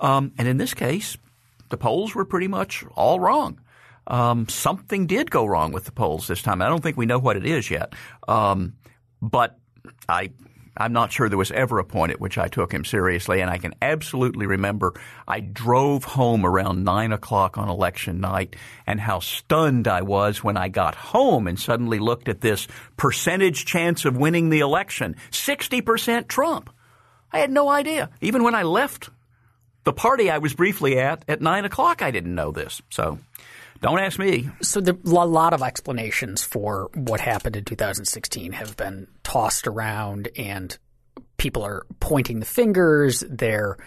Um, 0.00 0.32
and 0.38 0.46
in 0.46 0.56
this 0.56 0.74
case, 0.74 1.16
the 1.70 1.76
polls 1.76 2.14
were 2.14 2.24
pretty 2.24 2.48
much 2.48 2.84
all 2.94 3.20
wrong. 3.20 3.60
Um, 4.06 4.48
something 4.48 5.06
did 5.06 5.30
go 5.30 5.44
wrong 5.44 5.72
with 5.72 5.84
the 5.84 5.92
polls 5.92 6.26
this 6.28 6.40
time. 6.40 6.62
I 6.62 6.68
don't 6.68 6.82
think 6.82 6.96
we 6.96 7.04
know 7.04 7.18
what 7.18 7.36
it 7.36 7.44
is 7.44 7.70
yet, 7.70 7.92
um, 8.26 8.74
but 9.20 9.58
I 10.08 10.30
I'm 10.80 10.92
not 10.92 11.10
sure 11.10 11.28
there 11.28 11.36
was 11.36 11.50
ever 11.50 11.80
a 11.80 11.84
point 11.84 12.12
at 12.12 12.20
which 12.20 12.38
I 12.38 12.46
took 12.48 12.72
him 12.72 12.84
seriously, 12.84 13.40
and 13.40 13.50
I 13.50 13.58
can 13.58 13.74
absolutely 13.82 14.46
remember 14.46 14.94
I 15.26 15.40
drove 15.40 16.04
home 16.04 16.46
around 16.46 16.84
nine 16.84 17.12
o'clock 17.12 17.58
on 17.58 17.68
election 17.68 18.20
night, 18.20 18.56
and 18.86 19.00
how 19.00 19.18
stunned 19.18 19.88
I 19.88 20.02
was 20.02 20.42
when 20.42 20.56
I 20.56 20.68
got 20.68 20.94
home 20.94 21.48
and 21.48 21.58
suddenly 21.58 21.98
looked 21.98 22.28
at 22.28 22.40
this 22.40 22.68
percentage 22.96 23.66
chance 23.66 24.04
of 24.04 24.16
winning 24.16 24.48
the 24.48 24.60
election, 24.60 25.16
sixty 25.30 25.82
percent 25.82 26.28
Trump. 26.28 26.70
I 27.30 27.40
had 27.40 27.50
no 27.50 27.68
idea. 27.68 28.08
Even 28.22 28.42
when 28.42 28.54
I 28.54 28.62
left 28.62 29.10
the 29.88 29.92
party 29.94 30.30
I 30.30 30.36
was 30.36 30.52
briefly 30.52 30.98
at 30.98 31.24
at 31.28 31.40
nine 31.40 31.64
o'clock, 31.64 32.02
I 32.02 32.10
didn't 32.10 32.34
know 32.34 32.52
this. 32.52 32.82
So. 32.90 33.18
Don't 33.80 34.00
ask 34.00 34.18
me. 34.18 34.50
So 34.60 34.80
a 34.80 35.08
lot 35.08 35.52
of 35.52 35.62
explanations 35.62 36.42
for 36.42 36.90
what 36.94 37.20
happened 37.20 37.54
in 37.54 37.64
2016 37.64 38.50
have 38.50 38.76
been 38.76 39.06
tossed 39.22 39.68
around, 39.68 40.28
and 40.36 40.76
people 41.36 41.62
are 41.62 41.86
pointing 42.00 42.40
the 42.40 42.44
fingers. 42.44 43.22
They're 43.30 43.78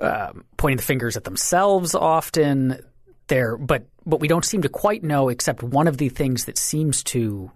um, 0.00 0.44
pointing 0.56 0.78
the 0.78 0.82
fingers 0.82 1.18
at 1.18 1.24
themselves 1.24 1.94
often. 1.94 2.80
There, 3.26 3.58
but 3.58 3.84
but 4.06 4.20
we 4.20 4.28
don't 4.28 4.46
seem 4.46 4.62
to 4.62 4.70
quite 4.70 5.04
know. 5.04 5.28
Except 5.28 5.62
one 5.62 5.88
of 5.88 5.98
the 5.98 6.08
things 6.08 6.46
that 6.46 6.56
seems 6.56 7.02
to 7.04 7.50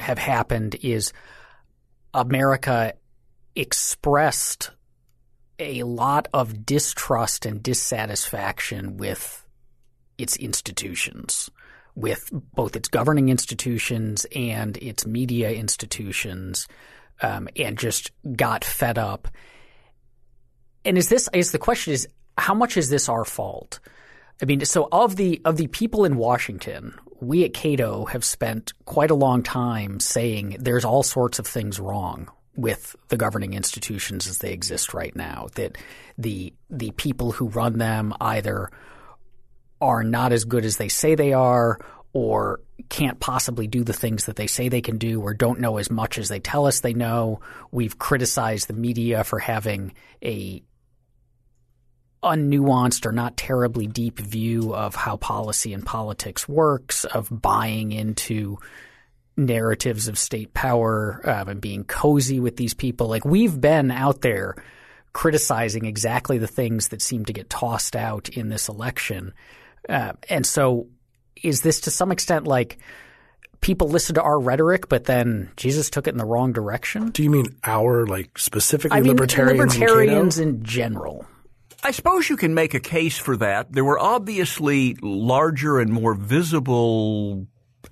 have 0.00 0.18
happened 0.18 0.74
is 0.82 1.12
America 2.12 2.94
expressed 3.54 4.72
a 5.58 5.82
lot 5.84 6.28
of 6.32 6.66
distrust 6.66 7.46
and 7.46 7.62
dissatisfaction 7.62 8.96
with 8.96 9.46
its 10.18 10.36
institutions, 10.36 11.50
with 11.94 12.30
both 12.54 12.76
its 12.76 12.88
governing 12.88 13.28
institutions 13.28 14.26
and 14.34 14.76
its 14.78 15.06
media 15.06 15.50
institutions, 15.50 16.68
um, 17.22 17.48
and 17.56 17.78
just 17.78 18.10
got 18.36 18.64
fed 18.64 18.98
up. 18.98 19.28
And 20.84 20.98
is 20.98 21.08
this 21.08 21.28
is 21.32 21.52
the 21.52 21.58
question 21.58 21.92
is 21.92 22.06
how 22.38 22.54
much 22.54 22.76
is 22.76 22.90
this 22.90 23.08
our 23.08 23.24
fault? 23.24 23.80
I 24.40 24.44
mean, 24.44 24.64
so 24.64 24.88
of 24.92 25.16
the 25.16 25.40
of 25.44 25.56
the 25.56 25.66
people 25.68 26.04
in 26.04 26.16
Washington, 26.16 26.94
we 27.20 27.44
at 27.44 27.54
Cato 27.54 28.04
have 28.06 28.24
spent 28.24 28.72
quite 28.84 29.10
a 29.10 29.14
long 29.14 29.42
time 29.42 30.00
saying 30.00 30.56
there's 30.60 30.84
all 30.84 31.02
sorts 31.02 31.38
of 31.38 31.46
things 31.46 31.80
wrong 31.80 32.30
with 32.56 32.96
the 33.08 33.16
governing 33.16 33.54
institutions 33.54 34.26
as 34.26 34.38
they 34.38 34.52
exist 34.52 34.94
right 34.94 35.14
now. 35.14 35.48
That 35.54 35.76
the 36.18 36.52
the 36.70 36.90
people 36.92 37.32
who 37.32 37.48
run 37.48 37.78
them 37.78 38.14
either 38.20 38.70
are 39.80 40.02
not 40.02 40.32
as 40.32 40.44
good 40.44 40.64
as 40.64 40.78
they 40.78 40.88
say 40.88 41.14
they 41.14 41.32
are, 41.32 41.78
or 42.12 42.60
can't 42.88 43.20
possibly 43.20 43.66
do 43.66 43.84
the 43.84 43.92
things 43.92 44.24
that 44.24 44.36
they 44.36 44.46
say 44.46 44.68
they 44.68 44.80
can 44.80 44.98
do, 44.98 45.20
or 45.20 45.34
don't 45.34 45.60
know 45.60 45.76
as 45.76 45.90
much 45.90 46.18
as 46.18 46.28
they 46.28 46.40
tell 46.40 46.66
us 46.66 46.80
they 46.80 46.94
know. 46.94 47.40
We've 47.70 47.98
criticized 47.98 48.68
the 48.68 48.74
media 48.74 49.24
for 49.24 49.38
having 49.38 49.92
a 50.24 50.62
unnuanced 52.22 53.06
or 53.06 53.12
not 53.12 53.36
terribly 53.36 53.86
deep 53.86 54.18
view 54.18 54.74
of 54.74 54.94
how 54.94 55.16
policy 55.16 55.72
and 55.72 55.84
politics 55.84 56.48
works, 56.48 57.04
of 57.04 57.28
buying 57.30 57.92
into 57.92 58.58
narratives 59.36 60.08
of 60.08 60.18
state 60.18 60.54
power 60.54 61.20
um, 61.24 61.48
and 61.48 61.60
being 61.60 61.84
cozy 61.84 62.40
with 62.40 62.56
these 62.56 62.74
people. 62.74 63.08
Like 63.08 63.24
we've 63.24 63.60
been 63.60 63.90
out 63.90 64.22
there 64.22 64.56
criticizing 65.12 65.84
exactly 65.84 66.38
the 66.38 66.46
things 66.46 66.88
that 66.88 67.00
seem 67.02 67.24
to 67.24 67.32
get 67.32 67.48
tossed 67.48 67.96
out 67.96 68.28
in 68.28 68.48
this 68.48 68.68
election. 68.68 69.32
Uh, 69.88 70.12
and 70.28 70.44
so 70.44 70.88
is 71.42 71.62
this 71.62 71.80
to 71.82 71.90
some 71.90 72.12
extent 72.12 72.46
like 72.46 72.78
people 73.60 73.88
listen 73.88 74.14
to 74.14 74.22
our 74.22 74.38
rhetoric, 74.38 74.88
but 74.88 75.04
then 75.04 75.50
Jesus 75.56 75.90
took 75.90 76.06
it 76.06 76.10
in 76.10 76.18
the 76.18 76.24
wrong 76.24 76.52
direction? 76.52 77.10
Do 77.10 77.22
you 77.22 77.30
mean 77.30 77.46
our, 77.64 78.06
like 78.06 78.38
specifically 78.38 78.98
I 78.98 79.00
mean, 79.00 79.12
libertarians? 79.12 79.78
libertarians 79.78 80.38
in 80.38 80.62
general. 80.62 81.26
I 81.82 81.90
suppose 81.92 82.28
you 82.28 82.36
can 82.36 82.54
make 82.54 82.74
a 82.74 82.80
case 82.80 83.16
for 83.18 83.36
that. 83.36 83.72
There 83.72 83.84
were 83.84 83.98
obviously 83.98 84.96
larger 85.02 85.78
and 85.78 85.92
more 85.92 86.14
visible 86.14 87.46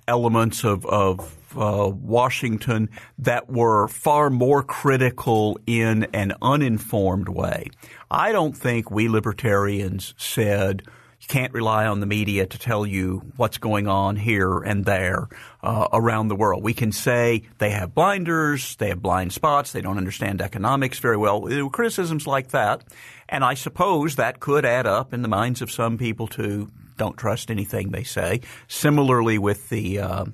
elements 0.07 0.63
of, 0.63 0.85
of 0.85 1.37
uh, 1.57 1.89
Washington 1.89 2.89
that 3.19 3.49
were 3.49 3.87
far 3.87 4.29
more 4.29 4.63
critical 4.63 5.59
in 5.65 6.03
an 6.13 6.33
uninformed 6.41 7.29
way. 7.29 7.69
I 8.11 8.31
don't 8.31 8.53
think 8.53 8.91
we 8.91 9.07
libertarians 9.07 10.13
said 10.17 10.83
you 11.19 11.27
can't 11.27 11.53
rely 11.53 11.87
on 11.87 12.01
the 12.01 12.05
media 12.05 12.45
to 12.45 12.59
tell 12.59 12.85
you 12.85 13.23
what's 13.35 13.57
going 13.57 13.87
on 13.87 14.15
here 14.15 14.59
and 14.59 14.85
there 14.85 15.27
uh, 15.63 15.87
around 15.91 16.27
the 16.27 16.35
world. 16.35 16.61
We 16.61 16.73
can 16.73 16.91
say 16.91 17.43
they 17.57 17.71
have 17.71 17.95
blinders, 17.95 18.75
they 18.75 18.89
have 18.89 19.01
blind 19.01 19.33
spots, 19.33 19.71
they 19.71 19.81
don't 19.81 19.97
understand 19.97 20.41
economics 20.41 20.99
very 20.99 21.17
well. 21.17 21.41
There 21.41 21.63
were 21.63 21.71
criticisms 21.71 22.27
like 22.27 22.49
that. 22.49 22.83
And 23.27 23.43
I 23.43 23.55
suppose 23.55 24.17
that 24.17 24.39
could 24.39 24.65
add 24.65 24.85
up 24.85 25.13
in 25.13 25.23
the 25.23 25.27
minds 25.27 25.63
of 25.63 25.71
some 25.71 25.97
people 25.97 26.27
to 26.27 26.69
don't 26.97 27.17
trust 27.17 27.51
anything 27.51 27.89
they 27.89 28.03
say. 28.03 28.41
Similarly 28.67 29.37
with 29.37 29.69
the 29.69 29.99
uh, 29.99 30.25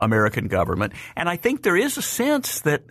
American 0.00 0.48
government. 0.48 0.92
And 1.16 1.28
I 1.28 1.36
think 1.36 1.62
there 1.62 1.76
is 1.76 1.96
a 1.96 2.02
sense 2.02 2.60
that 2.60 2.82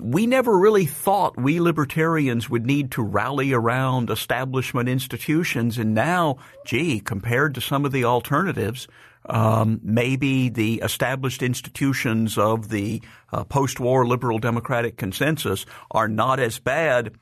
we 0.00 0.26
never 0.26 0.56
really 0.58 0.86
thought 0.86 1.36
we 1.36 1.60
libertarians 1.60 2.48
would 2.48 2.64
need 2.64 2.92
to 2.92 3.02
rally 3.02 3.52
around 3.52 4.10
establishment 4.10 4.88
institutions. 4.88 5.78
And 5.78 5.94
now, 5.94 6.38
gee, 6.66 7.00
compared 7.00 7.54
to 7.54 7.60
some 7.60 7.84
of 7.84 7.92
the 7.92 8.04
alternatives, 8.04 8.88
um, 9.26 9.80
maybe 9.82 10.48
the 10.48 10.80
established 10.82 11.42
institutions 11.42 12.38
of 12.38 12.68
the 12.68 13.02
uh, 13.32 13.44
post-war 13.44 14.06
liberal 14.06 14.38
democratic 14.38 14.96
consensus 14.96 15.64
are 15.90 16.08
not 16.08 16.40
as 16.40 16.58
bad 16.58 17.12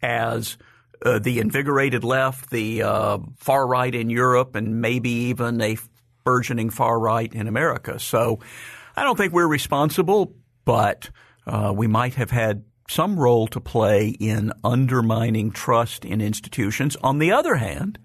as 0.00 0.56
uh, 1.04 1.18
the 1.18 1.38
invigorated 1.38 2.04
left, 2.04 2.50
the 2.50 2.82
uh, 2.82 3.18
far 3.36 3.66
right 3.66 3.94
in 3.94 4.10
Europe, 4.10 4.54
and 4.54 4.80
maybe 4.80 5.10
even 5.10 5.60
a 5.60 5.76
burgeoning 6.24 6.70
far 6.70 6.98
right 6.98 7.32
in 7.32 7.48
America. 7.48 7.98
So 7.98 8.40
I 8.96 9.02
don't 9.04 9.16
think 9.16 9.32
we're 9.32 9.46
responsible, 9.46 10.34
but 10.64 11.10
uh, 11.46 11.72
we 11.74 11.86
might 11.86 12.14
have 12.14 12.30
had 12.30 12.64
some 12.88 13.18
role 13.18 13.46
to 13.46 13.60
play 13.60 14.08
in 14.08 14.52
undermining 14.64 15.52
trust 15.52 16.04
in 16.04 16.20
institutions. 16.20 16.96
On 17.02 17.18
the 17.18 17.32
other 17.32 17.54
hand, 17.54 17.98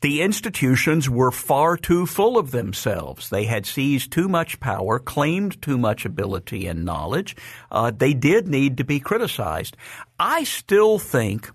the 0.00 0.22
institutions 0.22 1.08
were 1.08 1.30
far 1.30 1.76
too 1.76 2.06
full 2.06 2.38
of 2.38 2.50
themselves. 2.50 3.30
They 3.30 3.44
had 3.44 3.66
seized 3.66 4.12
too 4.12 4.28
much 4.28 4.60
power, 4.60 4.98
claimed 4.98 5.60
too 5.62 5.78
much 5.78 6.04
ability 6.04 6.66
and 6.66 6.84
knowledge. 6.84 7.36
Uh, 7.70 7.90
they 7.90 8.14
did 8.14 8.46
need 8.46 8.76
to 8.76 8.84
be 8.84 9.00
criticized. 9.00 9.76
I 10.18 10.44
still 10.44 10.98
think 10.98 11.50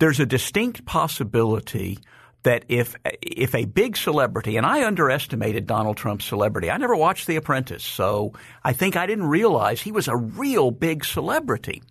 there's 0.00 0.18
a 0.18 0.26
distinct 0.26 0.84
possibility 0.84 1.98
that 2.42 2.64
if 2.68 2.96
if 3.22 3.54
a 3.54 3.66
big 3.66 3.96
celebrity, 3.96 4.56
and 4.56 4.66
I 4.66 4.86
underestimated 4.86 5.66
Donald 5.66 5.98
Trump's 5.98 6.24
celebrity. 6.24 6.70
I 6.70 6.78
never 6.78 6.96
watched 6.96 7.26
The 7.26 7.36
Apprentice, 7.36 7.84
so 7.84 8.32
I 8.64 8.72
think 8.72 8.96
I 8.96 9.06
didn't 9.06 9.28
realize 9.28 9.80
he 9.80 9.92
was 9.92 10.08
a 10.08 10.16
real 10.16 10.70
big 10.70 11.04
celebrity. 11.04 11.82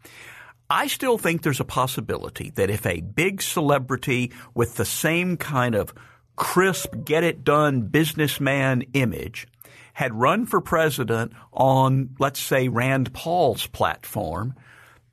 I 0.72 0.88
still 0.88 1.18
think 1.18 1.42
there's 1.42 1.60
a 1.60 1.66
possibility 1.66 2.52
that 2.52 2.70
if 2.70 2.86
a 2.86 3.02
big 3.02 3.42
celebrity 3.42 4.32
with 4.54 4.76
the 4.76 4.86
same 4.86 5.38
kind 5.38 5.76
of 5.76 5.94
crisp, 6.36 6.94
get 7.06 7.24
it 7.24 7.44
done 7.44 7.82
businessman 7.82 8.84
image 8.94 9.48
had 9.94 10.16
run 10.16 10.46
for 10.46 10.62
president 10.62 11.34
on, 11.52 12.16
let's 12.20 12.40
say, 12.40 12.70
Rand 12.70 13.14
Paul's 13.14 13.68
platform, 13.68 14.56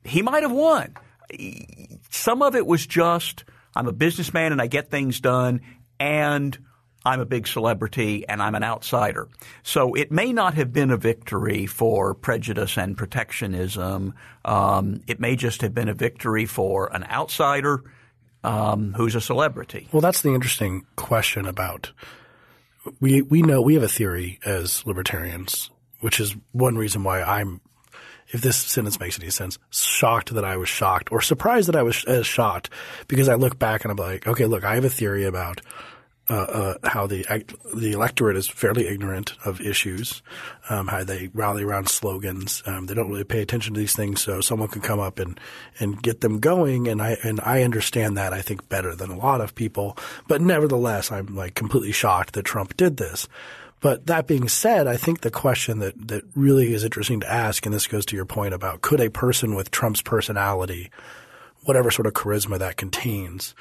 he 0.03 0.21
might 0.21 0.43
have 0.43 0.51
won. 0.51 0.95
Some 2.09 2.41
of 2.41 2.55
it 2.55 2.65
was 2.65 2.85
just– 2.85 3.43
I'm 3.77 3.87
a 3.87 3.93
businessman 3.93 4.51
and 4.51 4.61
I 4.61 4.65
get 4.65 4.89
things 4.89 5.19
done 5.19 5.61
and 5.99 6.57
I'm 7.05 7.19
a 7.19 7.25
big 7.25 7.47
celebrity 7.47 8.27
and 8.27 8.41
I'm 8.41 8.55
an 8.55 8.63
outsider. 8.63 9.29
So 9.61 9.93
it 9.93 10.11
may 10.11 10.33
not 10.33 10.55
have 10.55 10.73
been 10.73 10.89
a 10.89 10.97
victory 10.97 11.67
for 11.67 12.15
prejudice 12.15 12.77
and 12.77 12.97
protectionism. 12.97 14.15
Um, 14.43 15.01
it 15.07 15.19
may 15.19 15.35
just 15.35 15.61
have 15.61 15.75
been 15.75 15.89
a 15.89 15.93
victory 15.93 16.47
for 16.47 16.93
an 16.93 17.03
outsider 17.03 17.83
um, 18.43 18.93
who's 18.93 19.13
a 19.13 19.21
celebrity. 19.21 19.87
Well, 19.91 20.01
that's 20.01 20.21
the 20.21 20.33
interesting 20.33 20.87
question 20.95 21.45
about 21.45 21.91
we 22.99 23.21
we 23.21 23.41
know 23.41 23.61
we 23.61 23.75
have 23.75 23.83
a 23.83 23.87
theory 23.87 24.39
as 24.45 24.85
libertarians, 24.85 25.69
which 25.99 26.19
is 26.19 26.35
one 26.51 26.77
reason 26.77 27.03
why 27.03 27.21
I'm 27.21 27.61
if 28.29 28.41
this 28.41 28.57
sentence 28.57 28.99
makes 28.99 29.19
any 29.19 29.29
sense, 29.29 29.57
shocked 29.69 30.33
that 30.33 30.45
I 30.45 30.57
was 30.57 30.69
shocked 30.69 31.11
or 31.11 31.21
surprised 31.21 31.67
that 31.67 31.75
I 31.75 31.83
was 31.83 32.03
as 32.05 32.27
shocked 32.27 32.69
because 33.07 33.29
I 33.29 33.35
look 33.35 33.57
back 33.57 33.83
and 33.83 33.91
I'm 33.91 33.97
like, 33.97 34.27
okay, 34.27 34.45
look, 34.45 34.63
I 34.63 34.75
have 34.75 34.85
a 34.85 34.89
theory 34.89 35.23
about 35.23 35.61
uh, 36.29 36.33
uh, 36.83 36.89
how 36.89 37.07
the 37.07 37.25
the 37.73 37.93
electorate 37.93 38.35
is 38.35 38.49
fairly 38.49 38.85
ignorant 38.87 39.33
of 39.45 39.61
issues, 39.61 40.21
um, 40.69 40.87
how 40.87 41.01
they 41.01 41.29
rally 41.33 41.63
around 41.63 41.87
slogans. 41.87 42.61
Um, 42.65 42.85
they 42.85 42.93
don't 42.93 43.09
really 43.09 43.23
pay 43.23 43.41
attention 43.41 43.73
to 43.73 43.79
these 43.79 43.95
things, 43.95 44.21
so 44.21 44.41
someone 44.41 44.67
can 44.67 44.81
come 44.81 44.99
up 44.99 45.19
and 45.19 45.39
and 45.79 46.01
get 46.01 46.19
them 46.19 46.41
going. 46.41 46.89
And 46.89 47.01
I 47.01 47.17
and 47.23 47.39
I 47.41 47.63
understand 47.63 48.17
that 48.17 48.33
I 48.33 48.41
think 48.41 48.67
better 48.67 48.93
than 48.93 49.09
a 49.09 49.17
lot 49.17 49.39
of 49.39 49.55
people, 49.55 49.97
but 50.27 50.41
nevertheless, 50.41 51.13
I'm 51.13 51.27
like 51.27 51.55
completely 51.55 51.93
shocked 51.93 52.33
that 52.33 52.43
Trump 52.43 52.75
did 52.75 52.97
this. 52.97 53.29
But 53.79 54.07
that 54.07 54.27
being 54.27 54.47
said, 54.47 54.87
I 54.87 54.97
think 54.97 55.21
the 55.21 55.31
question 55.31 55.79
that, 55.79 56.07
that 56.07 56.23
really 56.35 56.73
is 56.73 56.83
interesting 56.83 57.19
to 57.19 57.31
ask, 57.31 57.65
and 57.65 57.73
this 57.73 57.87
goes 57.87 58.05
to 58.07 58.15
your 58.15 58.25
point 58.25 58.53
about 58.53 58.81
could 58.81 58.99
a 58.99 59.09
person 59.09 59.55
with 59.55 59.69
Trump's 59.69 60.01
personality, 60.01 60.89
whatever 61.63 61.91
sort 61.91 62.07
of 62.07 62.13
charisma 62.13 62.57
that 62.57 62.77
contains, 62.77 63.53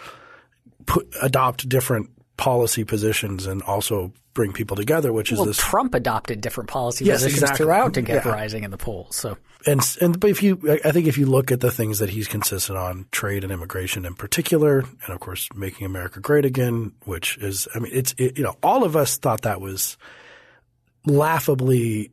put, 0.86 1.06
adopt 1.20 1.68
different 1.68 2.10
policy 2.36 2.84
positions 2.84 3.46
and 3.46 3.62
also 3.62 4.12
bring 4.34 4.52
people 4.52 4.76
together, 4.76 5.12
which 5.12 5.32
is 5.32 5.38
well, 5.38 5.46
this. 5.46 5.56
Trump 5.56 5.94
adopted 5.94 6.42
different 6.42 6.68
policy 6.68 7.04
Yes, 7.06 7.18
positions 7.22 7.42
exactly. 7.44 7.64
throughout 7.64 7.94
to 7.94 8.02
get 8.02 8.24
Yeah. 8.24 8.32
rising 8.32 8.64
in 8.64 8.70
the 8.70 8.76
polls. 8.76 9.16
So 9.16 9.38
and 9.66 9.80
and 10.00 10.20
but 10.20 10.28
if 10.30 10.42
you, 10.42 10.78
I 10.84 10.92
think 10.92 11.06
if 11.06 11.16
you 11.16 11.24
look 11.26 11.50
at 11.50 11.60
the 11.60 11.70
things 11.70 11.98
that 12.00 12.10
he's 12.10 12.28
consistent 12.28 12.76
on, 12.78 13.06
trade 13.10 13.42
and 13.42 13.52
immigration 13.52 14.04
in 14.04 14.14
particular, 14.14 14.80
and 14.80 15.08
of 15.08 15.20
course 15.20 15.48
making 15.54 15.86
America 15.86 16.20
great 16.20 16.44
again, 16.44 16.92
which 17.04 17.38
is, 17.38 17.66
I 17.74 17.78
mean, 17.78 17.92
it's 17.94 18.14
it, 18.18 18.36
you 18.36 18.44
know, 18.44 18.56
all 18.62 18.84
of 18.84 18.94
us 18.96 19.16
thought 19.16 19.42
that 19.42 19.60
was 19.60 19.96
laughably 21.06 22.10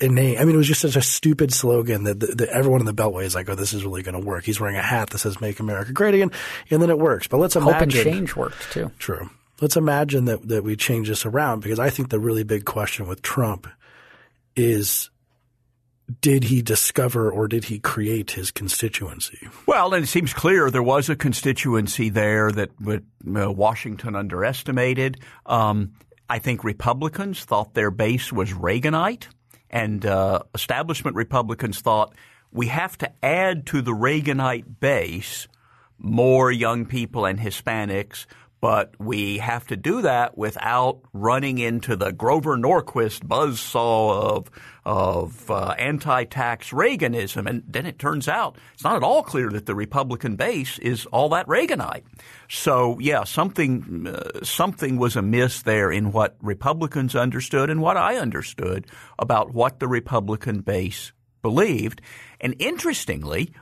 inane. 0.00 0.38
I 0.38 0.44
mean, 0.44 0.54
it 0.54 0.58
was 0.58 0.68
just 0.68 0.80
such 0.82 0.96
a 0.96 1.02
stupid 1.02 1.52
slogan 1.52 2.04
that, 2.04 2.20
that, 2.20 2.38
that 2.38 2.48
everyone 2.50 2.80
in 2.80 2.86
the 2.86 2.94
Beltway 2.94 3.24
is 3.24 3.34
like, 3.34 3.48
"Oh, 3.48 3.54
this 3.54 3.72
is 3.72 3.84
really 3.84 4.02
going 4.02 4.18
to 4.20 4.24
work." 4.24 4.44
He's 4.44 4.60
wearing 4.60 4.76
a 4.76 4.82
hat 4.82 5.10
that 5.10 5.18
says 5.18 5.40
"Make 5.40 5.58
America 5.60 5.92
Great 5.92 6.14
Again," 6.14 6.30
and 6.70 6.80
then 6.82 6.90
it 6.90 6.98
works. 6.98 7.26
But 7.26 7.38
let's 7.38 7.54
hope 7.54 7.64
and 7.64 7.92
imagine 7.92 8.04
change 8.12 8.36
worked 8.36 8.70
too. 8.72 8.90
True. 8.98 9.30
Let's 9.60 9.76
imagine 9.76 10.24
that, 10.24 10.48
that 10.48 10.64
we 10.64 10.76
change 10.76 11.08
this 11.08 11.26
around 11.26 11.60
because 11.60 11.78
I 11.78 11.90
think 11.90 12.08
the 12.08 12.18
really 12.18 12.44
big 12.44 12.64
question 12.64 13.06
with 13.06 13.22
Trump 13.22 13.66
is 14.56 15.10
did 16.20 16.44
he 16.44 16.62
discover 16.62 17.30
or 17.30 17.46
did 17.46 17.64
he 17.64 17.78
create 17.78 18.32
his 18.32 18.50
constituency? 18.50 19.48
Well, 19.66 19.94
and 19.94 20.04
it 20.04 20.08
seems 20.08 20.32
clear 20.32 20.70
there 20.70 20.82
was 20.82 21.08
a 21.08 21.16
constituency 21.16 22.08
there 22.08 22.50
that 22.50 22.70
uh, 22.80 23.52
Washington 23.52 24.16
underestimated. 24.16 25.20
Um, 25.46 25.92
I 26.28 26.38
think 26.38 26.64
Republicans 26.64 27.44
thought 27.44 27.74
their 27.74 27.90
base 27.90 28.32
was 28.32 28.52
Reaganite, 28.52 29.26
and 29.68 30.04
uh, 30.04 30.40
establishment 30.54 31.16
Republicans 31.16 31.80
thought 31.80 32.14
we 32.52 32.66
have 32.68 32.98
to 32.98 33.12
add 33.22 33.66
to 33.66 33.82
the 33.82 33.92
Reaganite 33.92 34.80
base 34.80 35.46
more 35.98 36.50
young 36.50 36.86
people 36.86 37.24
and 37.26 37.38
Hispanics 37.38 38.26
but 38.60 38.94
we 38.98 39.38
have 39.38 39.66
to 39.68 39.76
do 39.76 40.02
that 40.02 40.36
without 40.36 41.00
running 41.12 41.58
into 41.58 41.96
the 41.96 42.12
Grover 42.12 42.56
Norquist 42.56 43.20
buzzsaw 43.20 44.36
of 44.36 44.50
of 44.84 45.50
uh, 45.50 45.74
anti-tax 45.78 46.70
Reaganism. 46.70 47.48
And 47.48 47.62
then 47.68 47.86
it 47.86 47.98
turns 47.98 48.28
out 48.28 48.56
it's 48.72 48.84
not 48.84 48.96
at 48.96 49.02
all 49.02 49.22
clear 49.22 49.50
that 49.50 49.66
the 49.66 49.74
Republican 49.74 50.36
base 50.36 50.78
is 50.78 51.06
all 51.06 51.28
that 51.30 51.46
Reaganite. 51.46 52.02
So 52.48 52.98
yeah, 52.98 53.24
something 53.24 54.06
uh, 54.06 54.42
something 54.42 54.98
was 54.98 55.16
amiss 55.16 55.62
there 55.62 55.90
in 55.90 56.12
what 56.12 56.36
Republicans 56.40 57.14
understood 57.14 57.70
and 57.70 57.80
what 57.80 57.96
I 57.96 58.16
understood 58.16 58.86
about 59.18 59.52
what 59.52 59.80
the 59.80 59.88
Republican 59.88 60.60
base 60.60 61.12
believed. 61.42 62.00
And 62.40 62.54
interestingly, 62.58 63.52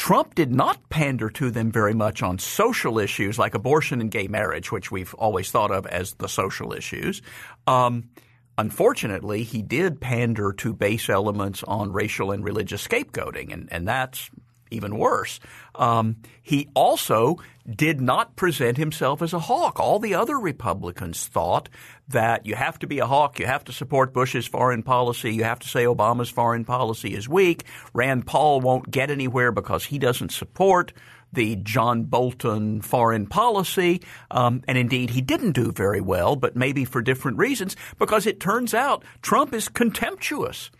Trump 0.00 0.34
did 0.34 0.50
not 0.50 0.88
pander 0.88 1.28
to 1.28 1.50
them 1.50 1.70
very 1.70 1.92
much 1.92 2.22
on 2.22 2.38
social 2.38 2.98
issues 2.98 3.38
like 3.38 3.54
abortion 3.54 4.00
and 4.00 4.10
gay 4.10 4.28
marriage, 4.28 4.72
which 4.72 4.90
we've 4.90 5.12
always 5.12 5.50
thought 5.50 5.70
of 5.70 5.84
as 5.84 6.14
the 6.14 6.26
social 6.26 6.72
issues. 6.72 7.20
Um, 7.66 8.08
unfortunately, 8.56 9.42
he 9.42 9.60
did 9.60 10.00
pander 10.00 10.54
to 10.54 10.72
base 10.72 11.10
elements 11.10 11.62
on 11.64 11.92
racial 11.92 12.32
and 12.32 12.42
religious 12.42 12.88
scapegoating, 12.88 13.52
and, 13.52 13.68
and 13.70 13.86
that's 13.86 14.30
even 14.70 14.96
worse. 14.96 15.40
Um, 15.74 16.16
he 16.42 16.68
also 16.74 17.36
did 17.68 18.00
not 18.00 18.36
present 18.36 18.76
himself 18.76 19.22
as 19.22 19.32
a 19.32 19.38
hawk. 19.38 19.78
All 19.78 19.98
the 19.98 20.14
other 20.14 20.38
Republicans 20.38 21.26
thought 21.26 21.68
that 22.08 22.46
you 22.46 22.54
have 22.54 22.78
to 22.80 22.86
be 22.86 22.98
a 22.98 23.06
hawk, 23.06 23.38
you 23.38 23.46
have 23.46 23.64
to 23.64 23.72
support 23.72 24.12
Bush's 24.12 24.46
foreign 24.46 24.82
policy, 24.82 25.32
you 25.32 25.44
have 25.44 25.60
to 25.60 25.68
say 25.68 25.84
Obama's 25.84 26.30
foreign 26.30 26.64
policy 26.64 27.14
is 27.14 27.28
weak. 27.28 27.64
Rand 27.92 28.26
Paul 28.26 28.60
won't 28.60 28.90
get 28.90 29.10
anywhere 29.10 29.52
because 29.52 29.84
he 29.84 29.98
doesn't 29.98 30.32
support 30.32 30.92
the 31.32 31.56
John 31.56 32.04
Bolton 32.04 32.80
foreign 32.80 33.26
policy. 33.26 34.02
Um, 34.30 34.62
and 34.66 34.76
indeed, 34.76 35.10
he 35.10 35.20
didn't 35.20 35.52
do 35.52 35.70
very 35.70 36.00
well, 36.00 36.34
but 36.34 36.56
maybe 36.56 36.84
for 36.84 37.02
different 37.02 37.38
reasons, 37.38 37.76
because 37.98 38.26
it 38.26 38.40
turns 38.40 38.74
out 38.74 39.04
Trump 39.22 39.54
is 39.54 39.68
contemptuous 39.68 40.70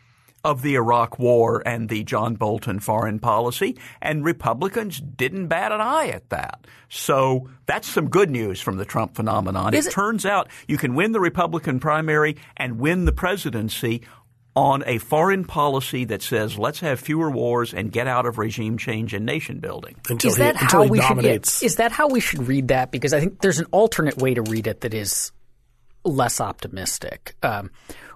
of 0.44 0.62
the 0.62 0.74
Iraq 0.74 1.18
War 1.18 1.62
and 1.66 1.88
the 1.88 2.02
John 2.04 2.34
Bolton 2.34 2.80
foreign 2.80 3.18
policy, 3.18 3.76
and 4.00 4.24
Republicans 4.24 5.00
didn't 5.00 5.48
bat 5.48 5.72
an 5.72 5.80
eye 5.80 6.08
at 6.08 6.28
that. 6.30 6.66
So 6.88 7.48
that's 7.66 7.88
some 7.88 8.08
good 8.08 8.30
news 8.30 8.60
from 8.60 8.76
the 8.76 8.84
Trump 8.84 9.14
phenomenon. 9.14 9.74
It, 9.74 9.86
it 9.86 9.92
turns 9.92 10.24
out 10.24 10.48
you 10.66 10.78
can 10.78 10.94
win 10.94 11.12
the 11.12 11.20
Republican 11.20 11.80
primary 11.80 12.36
and 12.56 12.78
win 12.78 13.04
the 13.04 13.12
presidency 13.12 14.02
on 14.56 14.82
a 14.86 14.98
foreign 14.98 15.44
policy 15.44 16.04
that 16.06 16.22
says 16.22 16.58
let's 16.58 16.80
have 16.80 16.98
fewer 16.98 17.30
wars 17.30 17.72
and 17.72 17.92
get 17.92 18.06
out 18.06 18.26
of 18.26 18.38
regime 18.38 18.78
change 18.78 19.14
and 19.14 19.24
nation 19.24 19.60
building. 19.60 19.94
Until 20.08 20.30
is 20.30 20.36
that 20.38 20.56
he, 20.56 20.66
how 20.66 20.86
we 20.86 20.98
dominates. 20.98 21.58
should? 21.58 21.66
Is 21.66 21.76
that 21.76 21.92
how 21.92 22.08
we 22.08 22.20
should 22.20 22.46
read 22.48 22.68
that? 22.68 22.90
Because 22.90 23.12
I 23.12 23.20
think 23.20 23.40
there's 23.40 23.60
an 23.60 23.66
alternate 23.70 24.16
way 24.18 24.34
to 24.34 24.42
read 24.42 24.66
it 24.66 24.80
that 24.80 24.94
is 24.94 25.30
less 26.04 26.40
optimistic, 26.40 27.36
um, 27.42 27.70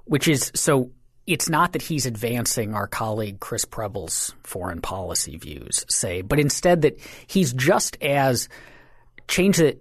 which 0.05 0.27
is 0.27 0.51
so 0.55 0.91
it's 1.27 1.49
not 1.49 1.73
that 1.73 1.83
he's 1.83 2.07
advancing 2.07 2.75
our 2.75 2.87
colleague 2.87 3.41
Chris 3.41 3.65
Preble's 3.65 4.35
foreign 4.43 4.81
policy 4.81 5.37
views, 5.37 5.85
say, 5.89 6.23
but 6.23 6.39
instead 6.39 6.83
that 6.83 6.99
he's 7.27 7.53
just 7.53 7.97
as 8.03 8.49
change 9.29 9.57
the 9.57 9.79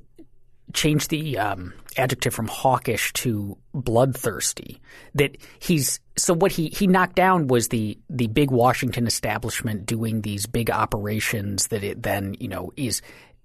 change 0.73 1.09
the 1.09 1.37
um, 1.37 1.73
adjective 1.97 2.33
from 2.33 2.47
hawkish 2.47 3.13
to 3.13 3.57
bloodthirsty. 3.73 4.81
That 5.15 5.37
he's 5.59 5.99
so 6.17 6.33
what 6.33 6.51
he 6.51 6.69
he 6.69 6.87
knocked 6.87 7.15
down 7.15 7.47
was 7.47 7.67
the 7.67 7.97
the 8.09 8.27
big 8.27 8.49
Washington 8.49 9.05
establishment 9.05 9.85
doing 9.85 10.21
these 10.21 10.45
big 10.45 10.71
operations 10.71 11.67
that 11.67 11.83
it 11.83 12.01
then 12.01 12.35
you 12.39 12.47
know 12.47 12.71
is 12.77 13.01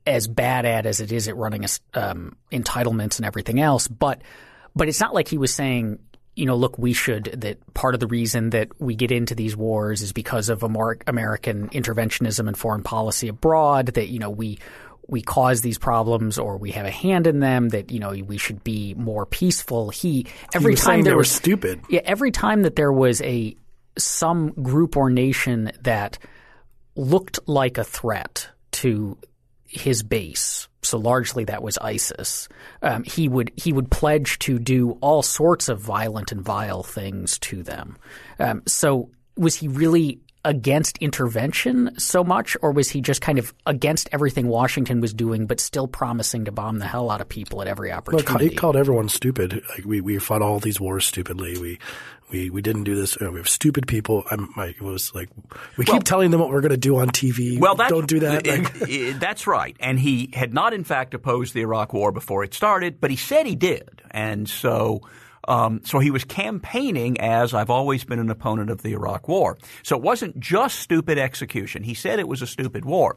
as 0.07 0.29
bad 0.29 0.65
at 0.65 0.87
as 0.87 1.01
it 1.01 1.13
is 1.13 1.29
at 1.29 1.37
running 1.37 1.67
um, 1.95 2.37
entitlements 2.53 3.19
and 3.19 3.27
everything 3.27 3.61
else, 3.61 3.89
but. 3.89 4.23
But 4.77 4.87
it's 4.89 5.01
not 5.01 5.13
like 5.13 5.27
he 5.27 5.39
was 5.39 5.53
saying 5.53 5.99
you 6.39 6.47
know, 6.47 6.55
look, 6.55 6.79
we 6.79 6.93
should, 6.93 7.25
that 7.39 7.59
part 7.75 7.95
of 7.95 8.01
the 8.01 8.07
reason 8.07 8.51
that 8.51 8.69
we 8.81 8.95
get 8.95 9.11
into 9.11 9.35
these 9.35 9.57
wars 9.57 10.03
is 10.03 10.13
because 10.13 10.49
of 10.49 10.63
American 10.63 11.69
interventionism 11.71 12.47
and 12.47 12.57
foreign 12.57 12.85
policy 12.85 13.27
abroad, 13.27 13.87
that, 13.87 14.09
you 14.09 14.21
know, 14.21 14.31
we, 14.31 14.61
we 15.09 15.21
cause 15.21 15.63
these 15.63 15.79
problems 15.79 16.39
or 16.39 16.57
we 16.57 16.71
have 16.71 16.87
a 16.87 16.93
hand 16.93 17.27
in 17.27 17.41
them 17.41 17.71
that 17.71 17.91
you 17.91 17.99
know 17.99 18.11
we 18.11 18.37
should 18.37 18.63
be 18.63 18.93
more 18.95 19.25
peaceful. 19.25 19.89
He 19.89 20.27
every 20.55 20.75
he 20.75 20.77
time 20.77 21.03
there 21.03 21.17
was 21.17 21.31
stupid. 21.31 21.81
Yeah 21.89 22.03
every 22.05 22.31
time 22.31 22.61
that 22.63 22.77
there 22.77 22.93
was 22.93 23.23
a 23.23 23.57
some 23.97 24.51
group 24.51 24.99
or 24.99 25.09
nation 25.09 25.73
that 25.81 26.19
looked 26.95 27.41
like 27.47 27.79
a 27.79 27.85
threat 27.85 28.51
to 28.73 29.17
his 29.65 30.03
base 30.03 30.69
so 30.83 30.99
largely 30.99 31.45
that 31.45 31.63
was 31.63 31.79
ISIS. 31.79 32.49
Um, 32.83 33.05
he 33.05 33.29
would 33.29 33.53
he 33.57 33.73
would 33.73 33.91
pledge 33.91 34.39
to 34.41 34.59
do 34.59 34.93
all 35.01 35.23
sorts 35.23 35.69
of 35.69 35.81
violent 35.81 36.33
and 36.33 36.41
vile 36.41 36.83
things 36.83 37.39
to 37.41 37.63
them. 37.63 37.97
Um, 38.39 38.63
so 38.67 39.11
was 39.37 39.55
he 39.55 39.69
really 39.69 40.21
against 40.49 40.97
intervention 40.99 41.91
so 41.99 42.25
much, 42.25 42.57
or 42.63 42.73
was 42.73 42.89
he 42.89 43.03
just 43.03 43.21
kind 43.21 43.39
of 43.39 43.53
against 43.67 44.09
everything 44.13 44.49
Washington 44.49 45.01
was 45.01 45.13
doing, 45.13 45.47
but 45.47 45.61
still 45.61 45.87
promising 45.87 46.47
to 46.47 46.53
bomb 46.53 46.79
the 46.79 46.87
hell 46.87 47.11
out 47.11 47.21
of 47.21 47.29
people 47.29 47.61
at 47.61 47.69
every 47.69 47.93
opportunity? 47.93 48.33
Look, 48.33 48.53
he 48.53 48.57
called 48.57 48.75
everyone 48.75 49.11
stupid. 49.11 49.63
Like 49.69 49.85
we, 49.85 50.01
we 50.01 50.19
fought 50.19 50.41
all 50.41 50.59
these 50.59 50.81
wars 50.81 51.05
stupidly. 51.05 51.59
We 51.59 51.79
we 52.31 52.49
we 52.49 52.63
didn't 52.63 52.85
do 52.85 52.95
this. 52.95 53.17
You 53.21 53.27
know, 53.27 53.33
we 53.33 53.41
have 53.41 53.49
stupid 53.49 53.87
people. 53.87 54.25
I'm 54.31 54.49
like 54.57 54.81
was 54.81 55.15
like 55.15 55.29
we 55.77 55.85
well, 55.87 55.99
keep 55.99 56.05
telling 56.05 56.31
them 56.31 56.41
what 56.41 56.49
we're 56.49 56.63
going 56.63 56.71
to 56.71 56.79
do 56.79 56.97
on 56.97 57.09
TV. 57.09 57.61
Well, 57.61 57.75
don't 57.75 58.09
do 58.09 58.21
that. 58.21 58.47
Like, 58.47 58.89
eh, 58.89 59.13
that's 59.19 59.47
right. 59.47 59.77
And 59.81 59.99
he 60.01 60.31
had 60.33 60.55
not, 60.55 60.73
in 60.73 60.85
fact, 60.85 61.13
opposed 61.13 61.53
the 61.53 61.61
Iraq 61.61 61.93
War 61.93 62.11
before 62.11 62.43
it 62.43 62.55
started, 62.55 63.03
but 63.03 63.11
he 63.11 63.17
said 63.17 63.47
he 63.47 63.57
did, 63.57 64.03
and 64.11 64.49
so. 64.49 65.03
Um, 65.49 65.81
so 65.83 65.99
he 65.99 66.11
was 66.11 66.25
campaigning 66.25 67.19
as 67.21 67.55
I've 67.55 67.71
always 67.71 68.05
been 68.05 68.19
an 68.19 68.31
opponent 68.31 68.69
of 68.69 68.83
the 68.83 68.93
Iraq 68.93 69.29
War. 69.29 69.57
So 69.83 69.97
it 69.97 70.03
wasn't 70.03 70.39
just 70.39 70.79
stupid 70.81 71.19
execution. 71.19 71.83
He 71.83 71.95
said 71.95 72.19
it 72.19 72.29
was 72.29 72.43
a 72.43 72.47
stupid 72.47 72.85
war. 72.85 73.17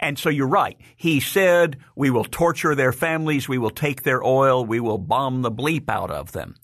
And 0.00 0.18
so 0.18 0.30
you're 0.30 0.48
right. 0.48 0.78
He 0.96 1.20
said, 1.20 1.76
we 1.94 2.08
will 2.08 2.24
torture 2.24 2.74
their 2.74 2.92
families. 2.92 3.46
We 3.46 3.58
will 3.58 3.70
take 3.70 4.02
their 4.02 4.24
oil. 4.24 4.64
We 4.64 4.80
will 4.80 4.98
bomb 4.98 5.42
the 5.42 5.52
bleep 5.52 5.90
out 5.90 6.10
of 6.10 6.32
them. 6.32 6.54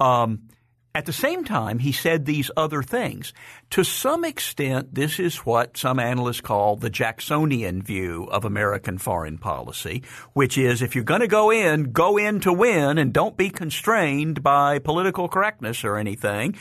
Um, 0.00 0.48
at 0.94 1.06
the 1.06 1.12
same 1.12 1.44
time, 1.44 1.78
he 1.78 1.92
said 1.92 2.26
these 2.26 2.50
other 2.54 2.82
things. 2.82 3.32
To 3.70 3.82
some 3.82 4.24
extent, 4.24 4.94
this 4.94 5.18
is 5.18 5.38
what 5.38 5.78
some 5.78 5.98
analysts 5.98 6.42
call 6.42 6.76
the 6.76 6.90
Jacksonian 6.90 7.82
view 7.82 8.24
of 8.24 8.44
American 8.44 8.98
foreign 8.98 9.38
policy, 9.38 10.02
which 10.34 10.58
is 10.58 10.82
if 10.82 10.94
you're 10.94 11.04
going 11.04 11.22
to 11.22 11.28
go 11.28 11.50
in, 11.50 11.92
go 11.92 12.18
in 12.18 12.40
to 12.40 12.52
win 12.52 12.98
and 12.98 13.12
don't 13.12 13.38
be 13.38 13.48
constrained 13.48 14.42
by 14.42 14.78
political 14.80 15.28
correctness 15.28 15.82
or 15.82 15.96
anything. 15.96 16.56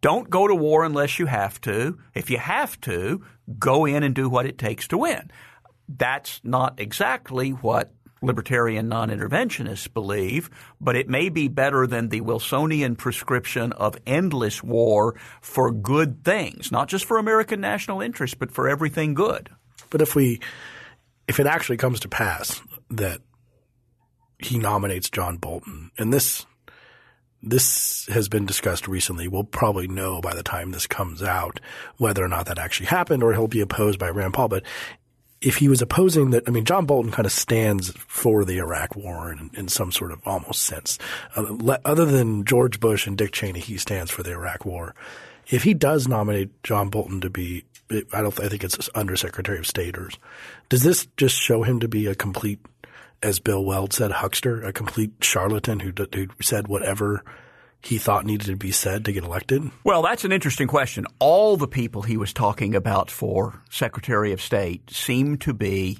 Don't 0.00 0.30
go 0.30 0.46
to 0.46 0.54
war 0.54 0.84
unless 0.84 1.18
you 1.18 1.26
have 1.26 1.60
to. 1.62 1.98
If 2.14 2.30
you 2.30 2.38
have 2.38 2.80
to, 2.82 3.24
go 3.58 3.84
in 3.84 4.04
and 4.04 4.14
do 4.14 4.28
what 4.28 4.46
it 4.46 4.58
takes 4.58 4.86
to 4.88 4.98
win. 4.98 5.28
That's 5.88 6.40
not 6.44 6.78
exactly 6.78 7.50
what 7.50 7.92
libertarian 8.22 8.88
non-interventionists 8.88 9.92
believe, 9.92 10.50
but 10.80 10.96
it 10.96 11.08
may 11.08 11.28
be 11.28 11.48
better 11.48 11.86
than 11.86 12.08
the 12.08 12.20
Wilsonian 12.20 12.96
prescription 12.96 13.72
of 13.72 13.96
endless 14.06 14.62
war 14.62 15.16
for 15.40 15.70
good 15.70 16.24
things, 16.24 16.72
not 16.72 16.88
just 16.88 17.04
for 17.04 17.18
American 17.18 17.60
national 17.60 18.00
interest, 18.00 18.38
but 18.38 18.50
for 18.50 18.68
everything 18.68 19.14
good. 19.14 19.50
But 19.90 20.00
if 20.00 20.14
we, 20.14 20.40
if 21.28 21.38
it 21.38 21.46
actually 21.46 21.76
comes 21.76 22.00
to 22.00 22.08
pass 22.08 22.62
that 22.90 23.20
he 24.38 24.58
nominates 24.58 25.10
John 25.10 25.36
Bolton, 25.36 25.90
and 25.98 26.12
this 26.12 26.46
this 27.42 28.06
has 28.06 28.28
been 28.28 28.44
discussed 28.44 28.88
recently. 28.88 29.28
We'll 29.28 29.44
probably 29.44 29.86
know 29.86 30.20
by 30.20 30.34
the 30.34 30.42
time 30.42 30.72
this 30.72 30.86
comes 30.86 31.22
out 31.22 31.60
whether 31.96 32.24
or 32.24 32.28
not 32.28 32.46
that 32.46 32.58
actually 32.58 32.86
happened 32.86 33.22
or 33.22 33.32
he'll 33.32 33.46
be 33.46 33.60
opposed 33.60 33.98
by 34.00 34.08
Rand 34.08 34.34
Paul. 34.34 34.48
But 34.48 34.64
if 35.40 35.56
he 35.56 35.68
was 35.68 35.82
opposing 35.82 36.30
that, 36.30 36.44
I 36.46 36.50
mean, 36.50 36.64
John 36.64 36.86
Bolton 36.86 37.12
kind 37.12 37.26
of 37.26 37.32
stands 37.32 37.90
for 38.06 38.44
the 38.44 38.58
Iraq 38.58 38.96
War 38.96 39.30
in, 39.32 39.50
in 39.54 39.68
some 39.68 39.92
sort 39.92 40.12
of 40.12 40.20
almost 40.24 40.62
sense. 40.62 40.98
Uh, 41.34 41.76
other 41.84 42.06
than 42.06 42.44
George 42.44 42.80
Bush 42.80 43.06
and 43.06 43.18
Dick 43.18 43.32
Cheney, 43.32 43.60
he 43.60 43.76
stands 43.76 44.10
for 44.10 44.22
the 44.22 44.32
Iraq 44.32 44.64
War. 44.64 44.94
If 45.48 45.62
he 45.62 45.74
does 45.74 46.08
nominate 46.08 46.62
John 46.62 46.88
Bolton 46.88 47.20
to 47.20 47.30
be, 47.30 47.64
I 48.12 48.22
don't, 48.22 48.40
I 48.40 48.48
think 48.48 48.64
it's 48.64 48.88
Undersecretary 48.90 49.58
of 49.58 49.66
State, 49.66 49.96
or 49.96 50.10
does 50.68 50.82
this 50.82 51.06
just 51.16 51.36
show 51.36 51.62
him 51.62 51.80
to 51.80 51.88
be 51.88 52.06
a 52.06 52.14
complete, 52.14 52.58
as 53.22 53.38
Bill 53.38 53.64
Weld 53.64 53.92
said, 53.92 54.10
huckster, 54.10 54.62
a 54.62 54.72
complete 54.72 55.12
charlatan 55.20 55.80
who 55.80 55.92
who 56.14 56.26
said 56.40 56.66
whatever 56.66 57.22
he 57.82 57.98
thought 57.98 58.24
needed 58.26 58.46
to 58.46 58.56
be 58.56 58.72
said 58.72 59.04
to 59.04 59.12
get 59.12 59.24
elected? 59.24 59.62
Well, 59.84 60.02
that's 60.02 60.24
an 60.24 60.32
interesting 60.32 60.66
question. 60.66 61.06
All 61.18 61.56
the 61.56 61.68
people 61.68 62.02
he 62.02 62.16
was 62.16 62.32
talking 62.32 62.74
about 62.74 63.10
for 63.10 63.62
Secretary 63.70 64.32
of 64.32 64.40
State 64.40 64.90
seem 64.90 65.36
to 65.38 65.52
be 65.52 65.98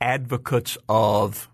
advocates 0.00 0.78
of 0.88 1.48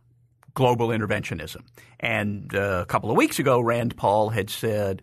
global 0.54 0.88
interventionism. 0.88 1.62
And 1.98 2.54
uh, 2.54 2.80
a 2.82 2.86
couple 2.86 3.10
of 3.10 3.16
weeks 3.16 3.38
ago, 3.38 3.60
Rand 3.60 3.96
Paul 3.96 4.28
had 4.28 4.50
said, 4.50 5.02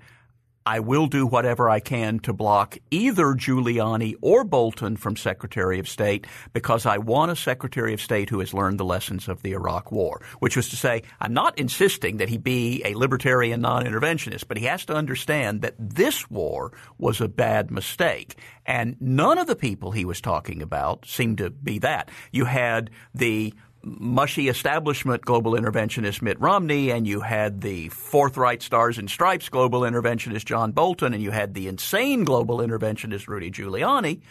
I 0.65 0.79
will 0.79 1.07
do 1.07 1.25
whatever 1.25 1.69
I 1.69 1.79
can 1.79 2.19
to 2.19 2.33
block 2.33 2.77
either 2.91 3.33
Giuliani 3.33 4.15
or 4.21 4.43
Bolton 4.43 4.95
from 4.95 5.15
Secretary 5.15 5.79
of 5.79 5.89
State 5.89 6.27
because 6.53 6.85
I 6.85 6.97
want 6.97 7.31
a 7.31 7.35
Secretary 7.35 7.93
of 7.93 8.01
State 8.01 8.29
who 8.29 8.39
has 8.39 8.53
learned 8.53 8.79
the 8.79 8.85
lessons 8.85 9.27
of 9.27 9.41
the 9.41 9.53
Iraq 9.53 9.91
War, 9.91 10.21
which 10.39 10.55
was 10.55 10.69
to 10.69 10.75
say, 10.75 11.03
I'm 11.19 11.33
not 11.33 11.57
insisting 11.57 12.17
that 12.17 12.29
he 12.29 12.37
be 12.37 12.81
a 12.85 12.95
libertarian 12.95 13.61
non-interventionist, 13.61 14.47
but 14.47 14.57
he 14.57 14.65
has 14.65 14.85
to 14.85 14.95
understand 14.95 15.61
that 15.61 15.75
this 15.79 16.29
war 16.29 16.71
was 16.97 17.21
a 17.21 17.27
bad 17.27 17.71
mistake. 17.71 18.35
And 18.65 18.95
none 18.99 19.37
of 19.37 19.47
the 19.47 19.55
people 19.55 19.91
he 19.91 20.05
was 20.05 20.21
talking 20.21 20.61
about 20.61 21.05
seemed 21.05 21.39
to 21.39 21.49
be 21.49 21.79
that. 21.79 22.09
You 22.31 22.45
had 22.45 22.91
the 23.15 23.53
mushy 23.83 24.49
establishment 24.49 25.23
global 25.23 25.53
interventionist 25.53 26.21
Mitt 26.21 26.39
Romney, 26.39 26.91
and 26.91 27.07
you 27.07 27.21
had 27.21 27.61
the 27.61 27.89
forthright 27.89 28.61
stars 28.61 28.97
and 28.97 29.09
stripes 29.09 29.49
global 29.49 29.81
interventionist 29.81 30.45
John 30.45 30.71
Bolton, 30.71 31.13
and 31.13 31.23
you 31.23 31.31
had 31.31 31.53
the 31.53 31.67
insane 31.67 32.23
global 32.23 32.59
interventionist 32.59 33.27
Rudy 33.27 33.51
Giuliani. 33.51 34.21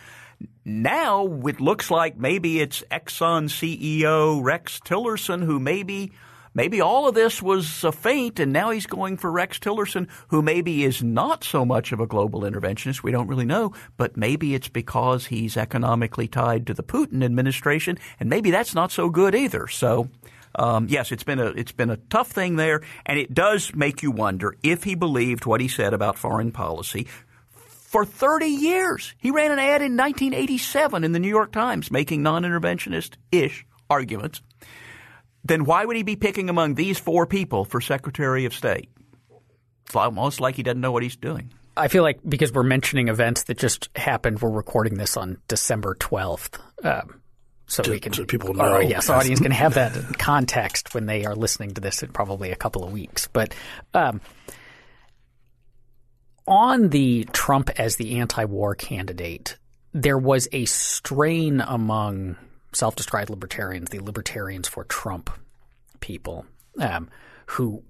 Now 0.64 1.26
it 1.46 1.60
looks 1.60 1.90
like 1.90 2.16
maybe 2.16 2.60
it's 2.60 2.82
Exxon 2.90 3.48
CEO 3.48 4.42
Rex 4.42 4.80
Tillerson 4.80 5.44
who 5.44 5.60
maybe 5.60 6.12
maybe 6.54 6.80
all 6.80 7.08
of 7.08 7.14
this 7.14 7.42
was 7.42 7.84
a 7.84 7.92
feint, 7.92 8.40
and 8.40 8.52
now 8.52 8.70
he's 8.70 8.86
going 8.86 9.16
for 9.16 9.30
Rex 9.30 9.58
Tillerson, 9.58 10.08
who 10.28 10.42
maybe 10.42 10.84
is 10.84 11.02
not 11.02 11.44
so 11.44 11.64
much 11.64 11.92
of 11.92 12.00
a 12.00 12.06
global 12.06 12.42
interventionist. 12.42 13.02
We 13.02 13.12
don't 13.12 13.28
really 13.28 13.44
know, 13.44 13.72
but 13.96 14.16
maybe 14.16 14.54
it's 14.54 14.68
because 14.68 15.26
he's 15.26 15.56
economically 15.56 16.28
tied 16.28 16.66
to 16.66 16.74
the 16.74 16.82
Putin 16.82 17.24
administration, 17.24 17.98
and 18.18 18.28
maybe 18.28 18.50
that's 18.50 18.74
not 18.74 18.92
so 18.92 19.08
good 19.08 19.34
either. 19.34 19.66
So. 19.68 20.08
Um, 20.52 20.88
yes, 20.90 21.12
it's 21.12 21.22
been 21.22 21.38
a 21.38 21.46
it's 21.46 21.70
been 21.70 21.90
a 21.90 21.96
tough 21.96 22.32
thing 22.32 22.56
there, 22.56 22.80
and 23.06 23.20
it 23.20 23.32
does 23.32 23.72
make 23.72 24.02
you 24.02 24.10
wonder 24.10 24.56
if 24.64 24.82
he 24.82 24.96
believed 24.96 25.46
what 25.46 25.60
he 25.60 25.68
said 25.68 25.94
about 25.94 26.18
foreign 26.18 26.50
policy. 26.50 27.06
For 27.52 28.04
30 28.04 28.46
years, 28.46 29.14
he 29.18 29.30
ran 29.30 29.52
an 29.52 29.60
ad 29.60 29.80
in 29.80 29.96
1987 29.96 31.04
in 31.04 31.12
the 31.12 31.20
New 31.20 31.28
York 31.28 31.52
Times 31.52 31.92
making 31.92 32.24
non-interventionist 32.24 33.14
ish 33.30 33.64
arguments 33.88 34.42
then 35.50 35.64
why 35.64 35.84
would 35.84 35.96
he 35.96 36.02
be 36.02 36.16
picking 36.16 36.48
among 36.48 36.76
these 36.76 36.98
four 36.98 37.26
people 37.26 37.64
for 37.64 37.80
Secretary 37.80 38.44
of 38.44 38.54
State? 38.54 38.88
It's 39.86 39.96
almost 39.96 40.40
like 40.40 40.54
he 40.54 40.62
doesn't 40.62 40.80
know 40.80 40.92
what 40.92 41.02
he's 41.02 41.16
doing. 41.16 41.52
I 41.76 41.88
feel 41.88 42.02
like 42.02 42.20
because 42.28 42.52
we're 42.52 42.62
mentioning 42.62 43.08
events 43.08 43.44
that 43.44 43.58
just 43.58 43.88
happened, 43.96 44.40
we're 44.40 44.50
recording 44.50 44.94
this 44.94 45.16
on 45.16 45.38
December 45.48 45.96
12th. 45.96 46.60
Um, 46.84 47.20
so 47.66 47.82
to, 47.82 47.90
we 47.90 48.00
can, 48.00 48.12
so 48.12 48.24
people 48.24 48.54
know. 48.54 48.64
Our, 48.64 48.82
yes, 48.82 49.08
audience 49.08 49.40
can 49.40 49.52
have 49.52 49.74
that 49.74 49.92
context 50.18 50.94
when 50.94 51.06
they 51.06 51.24
are 51.24 51.34
listening 51.34 51.74
to 51.74 51.80
this 51.80 52.02
in 52.02 52.12
probably 52.12 52.50
a 52.50 52.56
couple 52.56 52.84
of 52.84 52.92
weeks. 52.92 53.28
But 53.32 53.54
um, 53.94 54.20
on 56.46 56.88
the 56.88 57.24
Trump 57.32 57.70
as 57.76 57.96
the 57.96 58.18
anti-war 58.18 58.74
candidate, 58.74 59.56
there 59.92 60.18
was 60.18 60.48
a 60.52 60.64
strain 60.66 61.60
among 61.60 62.36
self-described 62.72 63.30
libertarians, 63.30 63.90
the 63.90 64.00
libertarians 64.00 64.68
for 64.68 64.84
Trump 64.84 65.30
people, 66.00 66.46
um, 66.78 67.08
who 67.46 67.82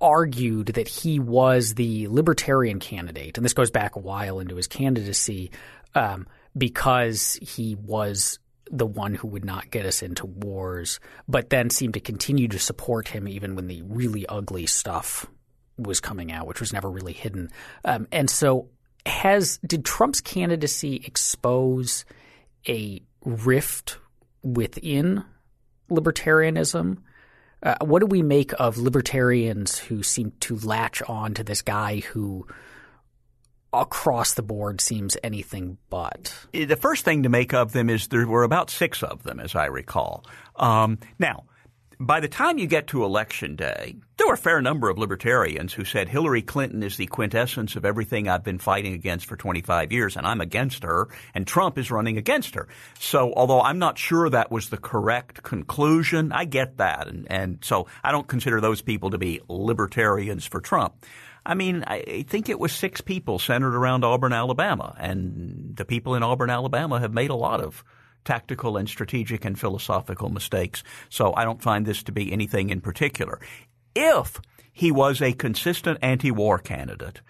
argued 0.00 0.68
that 0.68 0.88
he 0.88 1.18
was 1.18 1.74
the 1.74 2.06
libertarian 2.08 2.78
candidate, 2.78 3.38
and 3.38 3.44
this 3.44 3.54
goes 3.54 3.70
back 3.70 3.96
a 3.96 4.00
while 4.00 4.40
into 4.40 4.56
his 4.56 4.66
candidacy, 4.66 5.50
um, 5.94 6.26
because 6.56 7.38
he 7.40 7.74
was 7.74 8.38
the 8.70 8.86
one 8.86 9.14
who 9.14 9.28
would 9.28 9.44
not 9.44 9.70
get 9.70 9.86
us 9.86 10.02
into 10.02 10.26
wars, 10.26 11.00
but 11.28 11.50
then 11.50 11.70
seemed 11.70 11.94
to 11.94 12.00
continue 12.00 12.48
to 12.48 12.58
support 12.58 13.08
him 13.08 13.28
even 13.28 13.54
when 13.54 13.68
the 13.68 13.82
really 13.82 14.26
ugly 14.26 14.66
stuff 14.66 15.26
was 15.78 16.00
coming 16.00 16.32
out, 16.32 16.46
which 16.46 16.60
was 16.60 16.72
never 16.72 16.90
really 16.90 17.12
hidden. 17.12 17.50
Um, 17.84 18.08
and 18.10 18.28
so, 18.28 18.68
has 19.04 19.58
did 19.58 19.84
Trump's 19.84 20.20
candidacy 20.20 20.96
expose 21.04 22.04
a 22.68 23.00
rift 23.24 23.98
within 24.46 25.24
libertarianism. 25.90 26.98
Uh, 27.62 27.76
what 27.80 28.00
do 28.00 28.06
we 28.06 28.22
make 28.22 28.52
of 28.58 28.78
libertarians 28.78 29.78
who 29.78 30.02
seem 30.02 30.32
to 30.40 30.56
latch 30.58 31.02
on 31.08 31.34
to 31.34 31.42
this 31.42 31.62
guy 31.62 32.00
who 32.00 32.46
across 33.72 34.34
the 34.34 34.42
board 34.42 34.80
seems 34.80 35.16
anything 35.22 35.78
but? 35.90 36.34
The 36.52 36.76
first 36.76 37.04
thing 37.04 37.24
to 37.24 37.28
make 37.28 37.52
of 37.54 37.72
them 37.72 37.90
is 37.90 38.08
there 38.08 38.26
were 38.26 38.44
about 38.44 38.70
six 38.70 39.02
of 39.02 39.22
them, 39.22 39.40
as 39.40 39.54
I 39.54 39.66
recall. 39.66 40.24
Um, 40.56 40.98
now, 41.18 41.44
by 41.98 42.20
the 42.20 42.28
time 42.28 42.58
you 42.58 42.66
get 42.66 42.88
to 42.88 43.04
election 43.04 43.56
day, 43.56 43.96
there 44.16 44.26
were 44.26 44.34
a 44.34 44.38
fair 44.38 44.60
number 44.60 44.88
of 44.90 44.98
libertarians 44.98 45.72
who 45.72 45.84
said 45.84 46.08
Hillary 46.08 46.42
Clinton 46.42 46.82
is 46.82 46.96
the 46.96 47.06
quintessence 47.06 47.74
of 47.74 47.84
everything 47.84 48.28
I've 48.28 48.44
been 48.44 48.58
fighting 48.58 48.92
against 48.92 49.26
for 49.26 49.36
25 49.36 49.92
years, 49.92 50.16
and 50.16 50.26
I'm 50.26 50.40
against 50.40 50.82
her, 50.82 51.08
and 51.34 51.46
Trump 51.46 51.78
is 51.78 51.90
running 51.90 52.18
against 52.18 52.54
her. 52.54 52.68
So, 52.98 53.32
although 53.34 53.62
I'm 53.62 53.78
not 53.78 53.98
sure 53.98 54.28
that 54.28 54.50
was 54.50 54.68
the 54.68 54.76
correct 54.76 55.42
conclusion, 55.42 56.32
I 56.32 56.44
get 56.44 56.76
that, 56.78 57.08
and, 57.08 57.26
and 57.30 57.58
so 57.62 57.86
I 58.04 58.12
don't 58.12 58.28
consider 58.28 58.60
those 58.60 58.82
people 58.82 59.10
to 59.10 59.18
be 59.18 59.40
libertarians 59.48 60.44
for 60.44 60.60
Trump. 60.60 60.94
I 61.46 61.54
mean, 61.54 61.84
I 61.86 62.24
think 62.28 62.48
it 62.48 62.58
was 62.58 62.72
six 62.72 63.00
people 63.00 63.38
centered 63.38 63.76
around 63.76 64.04
Auburn, 64.04 64.32
Alabama, 64.32 64.96
and 64.98 65.76
the 65.76 65.84
people 65.84 66.16
in 66.16 66.24
Auburn, 66.24 66.50
Alabama 66.50 66.98
have 66.98 67.12
made 67.12 67.30
a 67.30 67.36
lot 67.36 67.60
of 67.60 67.84
tactical 68.26 68.76
and 68.76 68.88
strategic 68.88 69.44
and 69.44 69.58
philosophical 69.58 70.28
mistakes. 70.28 70.82
So 71.08 71.32
I 71.34 71.44
don't 71.44 71.62
find 71.62 71.86
this 71.86 72.02
to 72.04 72.12
be 72.12 72.32
anything 72.32 72.68
in 72.68 72.82
particular. 72.82 73.40
If 73.94 74.40
he 74.72 74.92
was 74.92 75.22
a 75.22 75.32
consistent 75.32 75.98
anti-war 76.02 76.58
candidate 76.58 77.22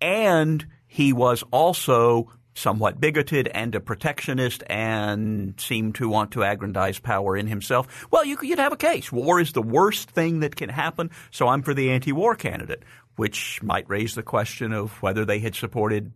and 0.00 0.64
he 0.86 1.12
was 1.12 1.42
also 1.50 2.30
somewhat 2.54 3.00
bigoted 3.00 3.48
and 3.48 3.74
a 3.74 3.80
protectionist 3.80 4.62
and 4.68 5.60
seemed 5.60 5.94
to 5.96 6.08
want 6.08 6.30
to 6.32 6.44
aggrandize 6.44 6.98
power 6.98 7.36
in 7.36 7.46
himself, 7.46 8.06
well, 8.10 8.24
you, 8.24 8.36
would 8.40 8.58
have 8.58 8.72
a 8.72 8.76
case. 8.76 9.12
War 9.12 9.40
is 9.40 9.52
the 9.52 9.62
worst 9.62 10.10
thing 10.10 10.40
that 10.40 10.56
can 10.56 10.70
happen, 10.70 11.10
so 11.30 11.48
I'm 11.48 11.62
for 11.62 11.74
the 11.74 11.90
anti-war 11.90 12.34
candidate, 12.34 12.82
which 13.16 13.62
might 13.62 13.88
raise 13.88 14.14
the 14.14 14.22
question 14.22 14.72
of 14.72 15.02
whether 15.02 15.24
they 15.24 15.38
had 15.38 15.54
supported 15.54 16.12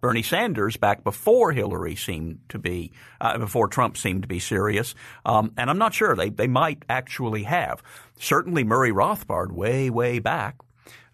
Bernie 0.00 0.22
Sanders 0.22 0.76
back 0.76 1.04
before 1.04 1.52
Hillary 1.52 1.96
seemed 1.96 2.40
to 2.48 2.58
be, 2.58 2.92
uh, 3.20 3.38
before 3.38 3.68
Trump 3.68 3.96
seemed 3.96 4.22
to 4.22 4.28
be 4.28 4.38
serious. 4.38 4.94
Um, 5.24 5.52
and 5.56 5.68
I'm 5.68 5.78
not 5.78 5.94
sure 5.94 6.16
they, 6.16 6.30
they 6.30 6.46
might 6.46 6.84
actually 6.88 7.44
have. 7.44 7.82
Certainly 8.18 8.64
Murray 8.64 8.92
Rothbard 8.92 9.52
way, 9.52 9.90
way 9.90 10.18
back 10.18 10.56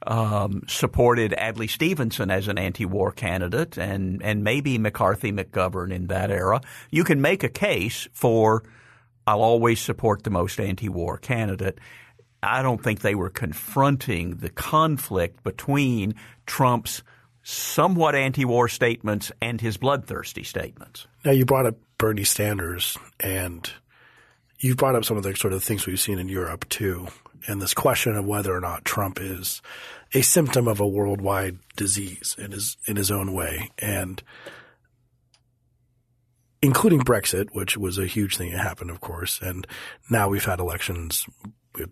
um, 0.07 0.63
supported 0.69 1.33
Adlai 1.33 1.67
Stevenson 1.67 2.31
as 2.31 2.49
an 2.49 2.59
anti-war 2.59 3.13
candidate 3.13 3.77
and, 3.77 4.23
and 4.23 4.45
maybe 4.45 4.79
McCarthy 4.79 5.33
McGovern 5.33 5.93
in 5.93 6.07
that 6.09 6.31
era. 6.31 6.61
You 6.91 7.05
can 7.05 7.21
make 7.21 7.43
a 7.43 7.49
case 7.49 8.09
for 8.13 8.63
I'll 9.27 9.43
always 9.43 9.81
support 9.81 10.23
the 10.23 10.31
most 10.31 10.61
anti-war 10.61 11.19
candidate. 11.19 11.79
I 12.43 12.63
don't 12.63 12.83
think 12.83 13.01
they 13.01 13.17
were 13.17 13.31
confronting 13.31 14.37
the 14.37 14.51
conflict 14.51 15.43
between 15.43 16.15
Trump's– 16.47 17.03
somewhat 17.49 18.17
anti-war 18.17 18.67
statements 18.67 19.31
and 19.41 19.61
his 19.61 19.77
bloodthirsty 19.77 20.43
statements. 20.43 21.07
Now 21.25 21.31
you 21.31 21.45
brought 21.45 21.65
up 21.65 21.77
Bernie 21.97 22.25
Sanders 22.25 22.99
and 23.21 23.71
you 24.59 24.75
brought 24.75 24.97
up 24.97 25.05
some 25.05 25.17
of 25.17 25.23
the 25.23 25.37
sort 25.37 25.53
of 25.53 25.63
things 25.63 25.87
we've 25.87 26.01
seen 26.01 26.19
in 26.19 26.29
Europe 26.29 26.69
too, 26.69 27.07
and 27.47 27.63
this 27.63 27.73
question 27.73 28.17
of 28.17 28.25
whether 28.25 28.53
or 28.53 28.61
not 28.61 28.85
Trump 28.85 29.21
is 29.21 29.63
a 30.13 30.23
symptom 30.23 30.67
of 30.67 30.81
a 30.81 30.89
worldwide 30.89 31.59
disease 31.77 32.35
in 32.37 32.51
his 32.51 32.77
in 32.89 32.97
his 32.97 33.13
own 33.13 33.33
way, 33.33 33.71
and 33.79 34.25
including 36.61 37.03
Brexit, 37.03 37.51
which 37.53 37.77
was 37.77 37.97
a 37.97 38.07
huge 38.07 38.37
thing 38.37 38.51
that 38.51 38.59
happened, 38.59 38.91
of 38.91 39.01
course, 39.01 39.41
and 39.41 39.69
now 40.11 40.29
we've 40.29 40.47
had 40.47 40.59
elections 40.59 41.27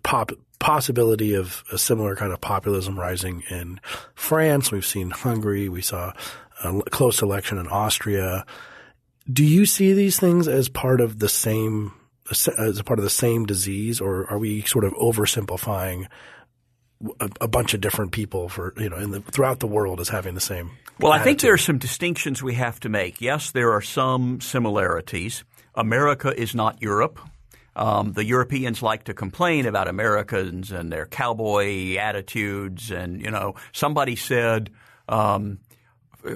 pop, 0.03 0.33
possibility 0.59 1.33
of 1.33 1.63
a 1.71 1.77
similar 1.77 2.15
kind 2.15 2.33
of 2.33 2.41
populism 2.41 2.99
rising 2.99 3.43
in 3.49 3.79
France. 4.13 4.71
We've 4.71 4.85
seen 4.85 5.11
Hungary. 5.11 5.69
We 5.69 5.81
saw 5.81 6.13
a 6.63 6.81
close 6.89 7.21
election 7.21 7.57
in 7.57 7.67
Austria. 7.67 8.45
Do 9.31 9.43
you 9.43 9.65
see 9.65 9.93
these 9.93 10.19
things 10.19 10.47
as 10.47 10.69
part 10.69 11.01
of 11.01 11.19
the 11.19 11.29
same 11.29 11.93
as 12.31 12.79
a 12.79 12.83
part 12.83 12.99
of 12.99 13.03
the 13.03 13.09
same 13.09 13.45
disease, 13.45 14.01
or 14.01 14.25
are 14.31 14.39
we 14.39 14.61
sort 14.63 14.83
of 14.83 14.93
oversimplifying 14.93 16.07
a, 17.19 17.29
a 17.41 17.47
bunch 17.47 17.73
of 17.73 17.81
different 17.81 18.11
people 18.11 18.49
for 18.49 18.73
you 18.77 18.89
know 18.89 18.97
in 18.97 19.11
the, 19.11 19.21
throughout 19.21 19.59
the 19.59 19.67
world 19.67 19.99
as 19.99 20.09
having 20.09 20.33
the 20.33 20.41
same? 20.41 20.71
Well, 20.99 21.13
attitude? 21.13 21.21
I 21.21 21.23
think 21.23 21.41
there 21.41 21.53
are 21.53 21.57
some 21.57 21.77
distinctions 21.77 22.41
we 22.41 22.55
have 22.55 22.79
to 22.81 22.89
make. 22.89 23.21
Yes, 23.21 23.51
there 23.51 23.71
are 23.71 23.81
some 23.81 24.41
similarities. 24.41 25.43
America 25.75 26.33
is 26.39 26.55
not 26.55 26.81
Europe. 26.81 27.19
Um, 27.75 28.13
the 28.13 28.23
Europeans 28.23 28.81
like 28.81 29.05
to 29.05 29.13
complain 29.13 29.65
about 29.65 29.87
Americans 29.87 30.71
and 30.71 30.91
their 30.91 31.05
cowboy 31.05 31.97
attitudes, 31.97 32.91
and 32.91 33.21
you 33.21 33.31
know, 33.31 33.55
somebody 33.71 34.15
said. 34.15 34.71
Um, 35.07 35.59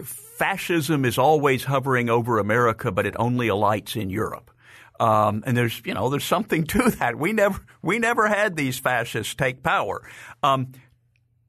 fascism 0.04 1.04
is 1.04 1.18
always 1.18 1.64
hovering 1.64 2.10
over 2.10 2.38
America, 2.38 2.92
but 2.92 3.06
it 3.06 3.16
only 3.18 3.48
alights 3.48 3.96
in 3.96 4.10
Europe. 4.10 4.52
Um, 5.00 5.44
and 5.46 5.56
there's, 5.56 5.82
you 5.86 5.94
know, 5.94 6.10
there's 6.10 6.24
something 6.24 6.64
to 6.68 6.92
that. 6.92 7.18
We 7.18 7.34
never, 7.34 7.60
we 7.82 8.00
never 8.00 8.28
had 8.28 8.56
these 8.56 8.80
fascists 8.80 9.36
take 9.36 9.64
power. 9.64 10.02
Um, 10.44 10.74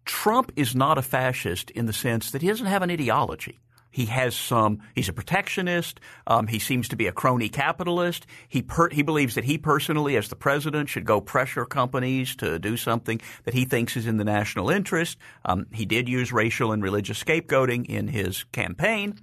Trump 0.04 0.52
is 0.56 0.74
not 0.74 0.98
a 0.98 1.02
fascist 1.02 1.70
in 1.70 1.86
the 1.86 1.92
sense 1.92 2.30
that 2.30 2.42
he 2.42 2.48
doesn't 2.48 2.66
have 2.66 2.82
an 2.82 2.90
ideology. 2.90 3.58
He 3.90 4.06
has 4.06 4.36
some. 4.36 4.80
He's 4.94 5.08
a 5.08 5.12
protectionist. 5.12 6.00
Um, 6.26 6.46
he 6.46 6.58
seems 6.58 6.88
to 6.88 6.96
be 6.96 7.06
a 7.08 7.12
crony 7.12 7.48
capitalist. 7.48 8.26
He 8.48 8.62
per, 8.62 8.88
he 8.90 9.02
believes 9.02 9.34
that 9.34 9.44
he 9.44 9.58
personally, 9.58 10.16
as 10.16 10.28
the 10.28 10.36
president, 10.36 10.88
should 10.88 11.04
go 11.04 11.20
pressure 11.20 11.64
companies 11.64 12.36
to 12.36 12.58
do 12.58 12.76
something 12.76 13.20
that 13.44 13.54
he 13.54 13.64
thinks 13.64 13.96
is 13.96 14.06
in 14.06 14.16
the 14.16 14.24
national 14.24 14.70
interest. 14.70 15.18
Um, 15.44 15.66
he 15.72 15.86
did 15.86 16.08
use 16.08 16.32
racial 16.32 16.72
and 16.72 16.82
religious 16.82 17.22
scapegoating 17.22 17.86
in 17.86 18.08
his 18.08 18.44
campaign, 18.44 19.18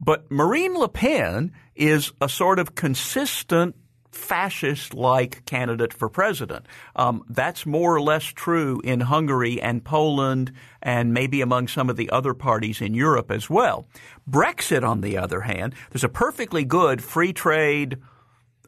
but 0.00 0.30
Marine 0.30 0.74
Le 0.74 0.88
Pen 0.88 1.52
is 1.74 2.12
a 2.20 2.28
sort 2.28 2.58
of 2.58 2.74
consistent 2.74 3.74
fascist 4.14 4.94
like 4.94 5.44
candidate 5.44 5.92
for 5.92 6.08
president. 6.08 6.66
Um, 6.96 7.24
that's 7.28 7.66
more 7.66 7.94
or 7.94 8.00
less 8.00 8.24
true 8.24 8.80
in 8.84 9.00
Hungary 9.00 9.60
and 9.60 9.84
Poland 9.84 10.52
and 10.80 11.12
maybe 11.12 11.40
among 11.40 11.68
some 11.68 11.90
of 11.90 11.96
the 11.96 12.10
other 12.10 12.34
parties 12.34 12.80
in 12.80 12.94
Europe 12.94 13.30
as 13.30 13.50
well. 13.50 13.86
Brexit, 14.28 14.86
on 14.86 15.00
the 15.00 15.18
other 15.18 15.40
hand, 15.40 15.74
there's 15.90 16.04
a 16.04 16.08
perfectly 16.08 16.64
good 16.64 17.02
free 17.02 17.32
trade 17.32 17.98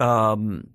um, 0.00 0.68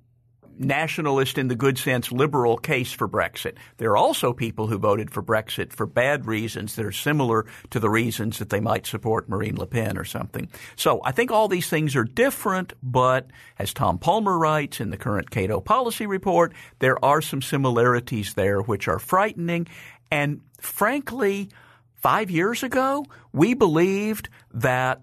nationalist 0.61 1.37
in 1.37 1.47
the 1.47 1.55
good 1.55 1.77
sense 1.77 2.11
liberal 2.11 2.57
case 2.57 2.91
for 2.91 3.07
Brexit. 3.07 3.55
There 3.77 3.91
are 3.91 3.97
also 3.97 4.33
people 4.33 4.67
who 4.67 4.77
voted 4.77 5.11
for 5.11 5.23
Brexit 5.23 5.73
for 5.73 5.85
bad 5.85 6.25
reasons 6.25 6.75
that 6.75 6.85
are 6.85 6.91
similar 6.91 7.45
to 7.71 7.79
the 7.79 7.89
reasons 7.89 8.39
that 8.39 8.49
they 8.49 8.59
might 8.59 8.85
support 8.85 9.29
Marine 9.29 9.57
Le 9.57 9.65
Pen 9.65 9.97
or 9.97 10.05
something. 10.05 10.49
So 10.75 11.01
I 11.03 11.11
think 11.11 11.31
all 11.31 11.47
these 11.47 11.69
things 11.69 11.95
are 11.95 12.03
different, 12.03 12.73
but 12.81 13.27
as 13.59 13.73
Tom 13.73 13.97
Palmer 13.97 14.37
writes 14.37 14.79
in 14.79 14.89
the 14.89 14.97
current 14.97 15.31
Cato 15.31 15.59
policy 15.59 16.05
report, 16.05 16.53
there 16.79 17.03
are 17.03 17.21
some 17.21 17.41
similarities 17.41 18.33
there 18.33 18.61
which 18.61 18.87
are 18.87 18.99
frightening. 18.99 19.67
And 20.11 20.41
frankly, 20.59 21.49
five 21.95 22.31
years 22.31 22.63
ago, 22.63 23.05
we 23.31 23.53
believed 23.53 24.29
that 24.53 25.01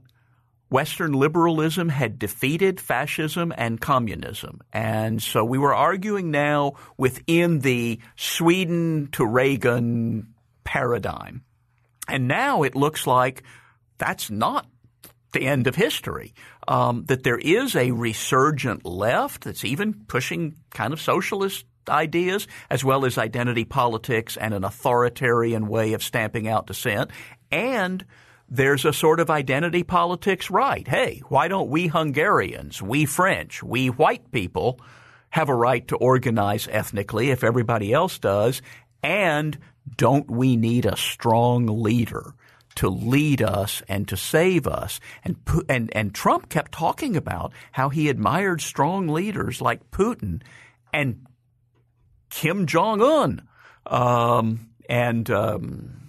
Western 0.71 1.13
liberalism 1.13 1.89
had 1.89 2.19
defeated 2.19 2.81
fascism 2.81 3.53
and 3.57 3.81
communism. 3.81 4.61
And 4.73 5.23
so 5.23 5.45
we 5.45 5.59
were 5.59 5.75
arguing 5.75 6.31
now 6.31 6.75
within 6.97 7.61
the 7.61 8.01
Sweden 8.17 9.09
to 9.13 9.25
Reagan 9.25 10.35
paradigm. 10.65 11.43
And 12.09 12.29
now 12.29 12.63
it 12.63 12.75
looks 12.75 13.07
like 13.07 13.43
that's 13.99 14.31
not 14.31 14.67
the 15.33 15.47
end 15.47 15.67
of 15.67 15.75
history. 15.75 16.35
Um, 16.67 17.05
that 17.07 17.23
there 17.23 17.39
is 17.39 17.75
a 17.75 17.91
resurgent 17.91 18.85
left 18.85 19.45
that's 19.45 19.65
even 19.65 19.95
pushing 20.07 20.57
kind 20.71 20.93
of 20.93 21.01
socialist 21.01 21.65
ideas 21.89 22.47
as 22.69 22.85
well 22.85 23.07
as 23.07 23.17
identity 23.17 23.65
politics 23.65 24.37
and 24.37 24.53
an 24.53 24.65
authoritarian 24.65 25.69
way 25.69 25.95
of 25.95 26.03
stamping 26.03 26.49
out 26.49 26.67
dissent. 26.67 27.11
And 27.51 28.05
there's 28.49 28.85
a 28.85 28.93
sort 28.93 29.21
of 29.21 29.31
identity 29.31 29.83
politics 29.83 30.51
right. 30.51 30.87
Hey, 30.87 31.23
why 31.29 31.49
don't 31.49 31.69
we 31.69 31.87
Hungarians, 31.87 32.81
we 32.81 33.05
French, 33.05 33.63
we 33.63 33.89
white 33.89 34.31
people 34.33 34.81
have 35.31 35.49
a 35.49 35.55
right 35.55 35.87
to 35.89 35.97
organize 35.97 36.67
ethnically 36.71 37.31
if 37.31 37.45
everybody 37.45 37.93
else 37.93 38.19
does? 38.19 38.63
And 39.03 39.59
don't 39.97 40.31
we 40.31 40.57
need 40.57 40.87
a 40.87 40.97
strong 40.97 41.67
leader 41.67 42.35
to 42.77 42.89
lead 42.89 43.43
us 43.43 43.83
and 43.89 44.09
to 44.09 44.17
save 44.17 44.67
us? 44.67 45.01
And, 45.25 45.37
and, 45.69 45.95
and 45.95 46.15
Trump 46.15 46.49
kept 46.49 46.73
talking 46.73 47.17
about 47.17 47.53
how 47.73 47.91
he 47.91 48.09
admired 48.09 48.63
strong 48.63 49.09
leaders 49.09 49.61
like 49.61 49.91
Putin 49.91 50.43
and 50.93 51.27
Kim 52.31 52.67
Jong 52.67 53.03
Un. 53.03 53.43
Um, 53.87 54.71
and 54.89 55.31
um, 55.31 56.08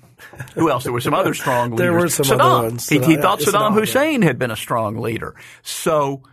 who 0.55 0.69
else? 0.69 0.83
There 0.83 0.93
were 0.93 1.01
some 1.01 1.13
other 1.13 1.33
strong 1.33 1.71
leaders. 1.71 1.79
there 1.79 1.93
were 1.93 2.09
some 2.09 2.25
Saddam. 2.25 2.39
other 2.39 2.63
ones. 2.63 2.89
He, 2.89 2.99
he 2.99 3.17
uh, 3.17 3.21
thought 3.21 3.39
Saddam, 3.39 3.51
Saddam 3.51 3.73
yeah. 3.73 3.79
Hussein 3.79 4.21
had 4.21 4.39
been 4.39 4.51
a 4.51 4.55
strong 4.55 4.97
leader. 4.97 5.35
So 5.61 6.23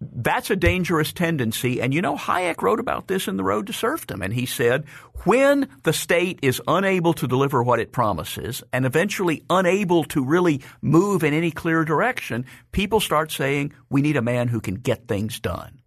that's 0.00 0.50
a 0.50 0.56
dangerous 0.56 1.12
tendency. 1.12 1.80
And 1.80 1.92
you 1.92 2.00
know, 2.00 2.16
Hayek 2.16 2.62
wrote 2.62 2.80
about 2.80 3.06
this 3.06 3.28
in 3.28 3.36
The 3.36 3.44
Road 3.44 3.66
to 3.66 3.72
Serfdom. 3.72 4.22
And 4.22 4.32
he 4.32 4.46
said, 4.46 4.86
when 5.24 5.68
the 5.82 5.92
state 5.92 6.38
is 6.42 6.62
unable 6.66 7.12
to 7.14 7.28
deliver 7.28 7.62
what 7.62 7.80
it 7.80 7.92
promises 7.92 8.62
and 8.72 8.86
eventually 8.86 9.44
unable 9.50 10.04
to 10.04 10.24
really 10.24 10.62
move 10.80 11.22
in 11.22 11.34
any 11.34 11.50
clear 11.50 11.84
direction, 11.84 12.46
people 12.72 13.00
start 13.00 13.30
saying, 13.30 13.74
we 13.90 14.00
need 14.00 14.16
a 14.16 14.22
man 14.22 14.48
who 14.48 14.60
can 14.60 14.76
get 14.76 15.06
things 15.06 15.38
done. 15.38 15.82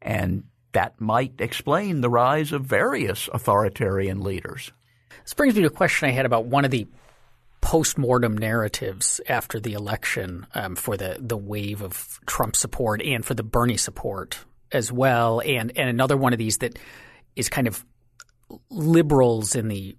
And 0.00 0.44
that 0.72 0.98
might 1.00 1.34
explain 1.40 2.00
the 2.00 2.10
rise 2.10 2.52
of 2.52 2.64
various 2.64 3.28
authoritarian 3.32 4.22
leaders. 4.22 4.72
This 5.30 5.34
brings 5.34 5.54
me 5.54 5.60
to 5.60 5.68
a 5.68 5.70
question 5.70 6.08
I 6.08 6.10
had 6.10 6.26
about 6.26 6.46
one 6.46 6.64
of 6.64 6.72
the 6.72 6.88
post-mortem 7.60 8.36
narratives 8.36 9.20
after 9.28 9.60
the 9.60 9.74
election 9.74 10.44
um, 10.56 10.74
for 10.74 10.96
the 10.96 11.18
the 11.20 11.36
wave 11.36 11.82
of 11.82 12.18
Trump 12.26 12.56
support 12.56 13.00
and 13.00 13.24
for 13.24 13.34
the 13.34 13.44
Bernie 13.44 13.76
support 13.76 14.38
as 14.72 14.90
well, 14.90 15.40
and 15.40 15.70
and 15.76 15.88
another 15.88 16.16
one 16.16 16.32
of 16.32 16.40
these 16.40 16.58
that 16.58 16.80
is 17.36 17.48
kind 17.48 17.68
of 17.68 17.84
liberals 18.70 19.54
in 19.54 19.68
the 19.68 19.96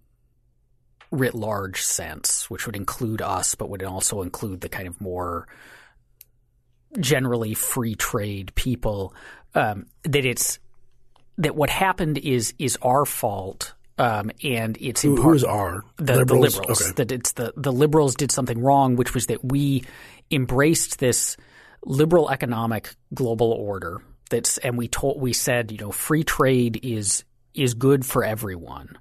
writ 1.11 1.33
large 1.33 1.81
sense, 1.81 2.49
which 2.49 2.65
would 2.65 2.75
include 2.75 3.21
us, 3.21 3.55
but 3.55 3.69
would 3.69 3.83
also 3.83 4.23
include 4.23 4.59
the 4.59 4.67
kind 4.67 4.89
of 4.89 4.99
more 4.99 5.47
generally 6.99 7.53
free 7.53 7.95
trade 7.95 8.53
people. 8.55 9.15
Um, 9.55 9.85
that 10.03 10.25
it's 10.25 10.59
that 11.37 11.55
what 11.55 11.69
happened 11.69 12.17
is 12.17 12.53
is 12.59 12.77
our 12.81 13.05
fault 13.05 13.75
um, 14.01 14.31
and 14.43 14.77
it's 14.81 15.03
Who, 15.03 15.21
who's 15.21 15.43
the 15.43 15.47
liberals? 15.47 15.83
the 15.97 16.15
liberals. 16.15 16.81
Okay. 16.81 16.91
That 16.95 17.11
it's 17.11 17.33
the 17.33 17.53
the 17.55 17.71
liberals 17.71 18.15
did 18.15 18.31
something 18.31 18.59
wrong, 18.59 18.95
which 18.95 19.13
was 19.13 19.27
that 19.27 19.45
we 19.45 19.83
embraced 20.31 20.97
this 20.97 21.37
liberal 21.85 22.31
economic 22.31 22.95
global 23.13 23.51
order. 23.51 24.01
That's 24.31 24.57
and 24.57 24.75
we 24.75 24.87
told 24.87 25.21
we 25.21 25.33
said 25.33 25.71
you 25.71 25.77
know 25.77 25.91
free 25.91 26.23
trade 26.23 26.79
is 26.81 27.25
is 27.53 27.75
good 27.75 28.03
for 28.03 28.23
everyone, 28.23 28.97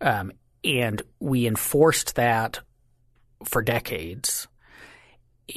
um, 0.00 0.32
and 0.64 1.02
we 1.20 1.46
enforced 1.46 2.16
that 2.16 2.58
for 3.44 3.62
decades. 3.62 4.48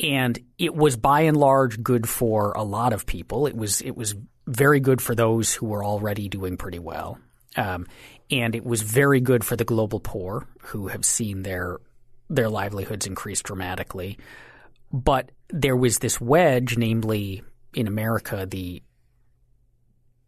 And 0.04 0.38
it 0.60 0.76
was 0.76 0.96
by 0.96 1.22
and 1.22 1.36
large 1.36 1.82
good 1.82 2.08
for 2.08 2.52
a 2.52 2.62
lot 2.62 2.94
of 2.94 3.08
people. 3.08 3.48
It 3.48 3.56
was 3.56 3.82
it 3.82 3.98
was 3.98 4.14
very 4.46 4.80
good 4.80 5.02
for 5.02 5.16
those 5.16 5.56
who 5.56 5.66
were 5.66 5.84
already 5.84 6.30
doing 6.30 6.56
pretty 6.56 6.78
well. 6.78 7.18
Um, 7.56 7.88
and 8.32 8.56
it 8.56 8.64
was 8.64 8.82
very 8.82 9.22
good 9.22 9.44
for 9.44 9.56
the 9.56 9.66
global 9.66 10.00
poor 10.00 10.48
who 10.62 10.88
have 10.88 11.06
seen 11.06 11.44
their 11.44 11.80
their 12.30 12.50
livelihoods 12.50 13.08
increase 13.08 13.42
dramatically. 13.42 14.18
But 14.92 15.32
there 15.50 15.76
was 15.76 15.98
this 15.98 16.22
wedge, 16.22 16.78
namely 16.78 17.44
in 17.74 17.88
America, 17.88 18.46
the 18.50 18.84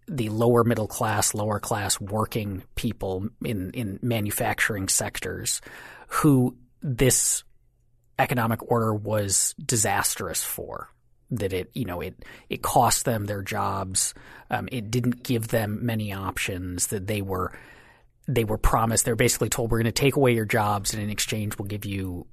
the 0.08 0.30
lower 0.30 0.64
middle 0.64 0.88
class, 0.88 1.34
lower 1.34 1.60
class 1.60 2.00
working 2.02 2.64
people 2.76 3.30
in, 3.46 3.72
in 3.72 4.00
manufacturing 4.02 4.90
sectors 4.90 5.62
who 6.08 6.58
this 6.82 7.44
economic 8.20 8.60
order 8.70 8.94
was 8.94 9.56
disastrous 9.64 10.44
for 10.44 10.90
that 11.30 11.54
it 11.54 11.72
you 11.74 11.86
know 11.86 12.02
it 12.02 12.26
it 12.50 12.62
cost 12.62 13.06
them 13.06 13.26
their 13.26 13.42
jobs 13.42 14.14
um, 14.50 14.68
it 14.72 14.92
didn't 14.92 15.24
give 15.24 15.48
them 15.48 15.86
many 15.86 16.12
options 16.12 16.88
that 16.88 17.08
they 17.08 17.22
were 17.22 17.54
they 18.28 18.44
were 18.44 18.58
promised 18.58 19.06
they're 19.06 19.16
basically 19.16 19.50
told 19.50 19.72
we're 19.72 19.80
going 19.80 19.86
to 19.86 19.92
take 19.92 20.16
away 20.16 20.34
your 20.34 20.46
jobs 20.46 20.94
and 20.94 21.02
in 21.02 21.10
exchange 21.10 21.58
we'll 21.58 21.68
give 21.68 21.86
you 21.86 22.28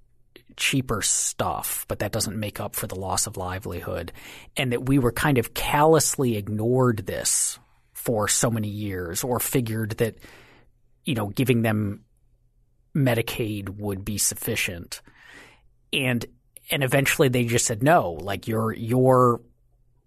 cheaper 0.58 1.00
stuff. 1.00 1.86
But 1.88 2.00
that 2.00 2.12
doesn't 2.12 2.38
make 2.38 2.60
up 2.60 2.74
for 2.74 2.86
the 2.86 2.98
loss 2.98 3.26
of 3.26 3.36
livelihood 3.36 4.12
and 4.56 4.72
that 4.72 4.86
we 4.86 4.98
were 4.98 5.12
kind 5.12 5.38
of 5.38 5.54
callously 5.54 6.36
ignored 6.36 7.06
this 7.06 7.58
for 7.94 8.28
so 8.28 8.50
many 8.50 8.68
years 8.68 9.24
or 9.24 9.40
figured 9.40 9.92
that 9.92 10.16
you 11.04 11.14
know 11.14 11.28
giving 11.28 11.62
them 11.62 12.04
medicaid 12.94 13.68
would 13.78 14.04
be 14.04 14.18
sufficient. 14.18 15.00
And 15.92 16.26
and 16.70 16.82
eventually 16.82 17.28
they 17.28 17.44
just 17.44 17.66
said 17.66 17.82
no 17.82 18.12
like 18.12 18.46
your 18.46 18.74
your 18.74 19.40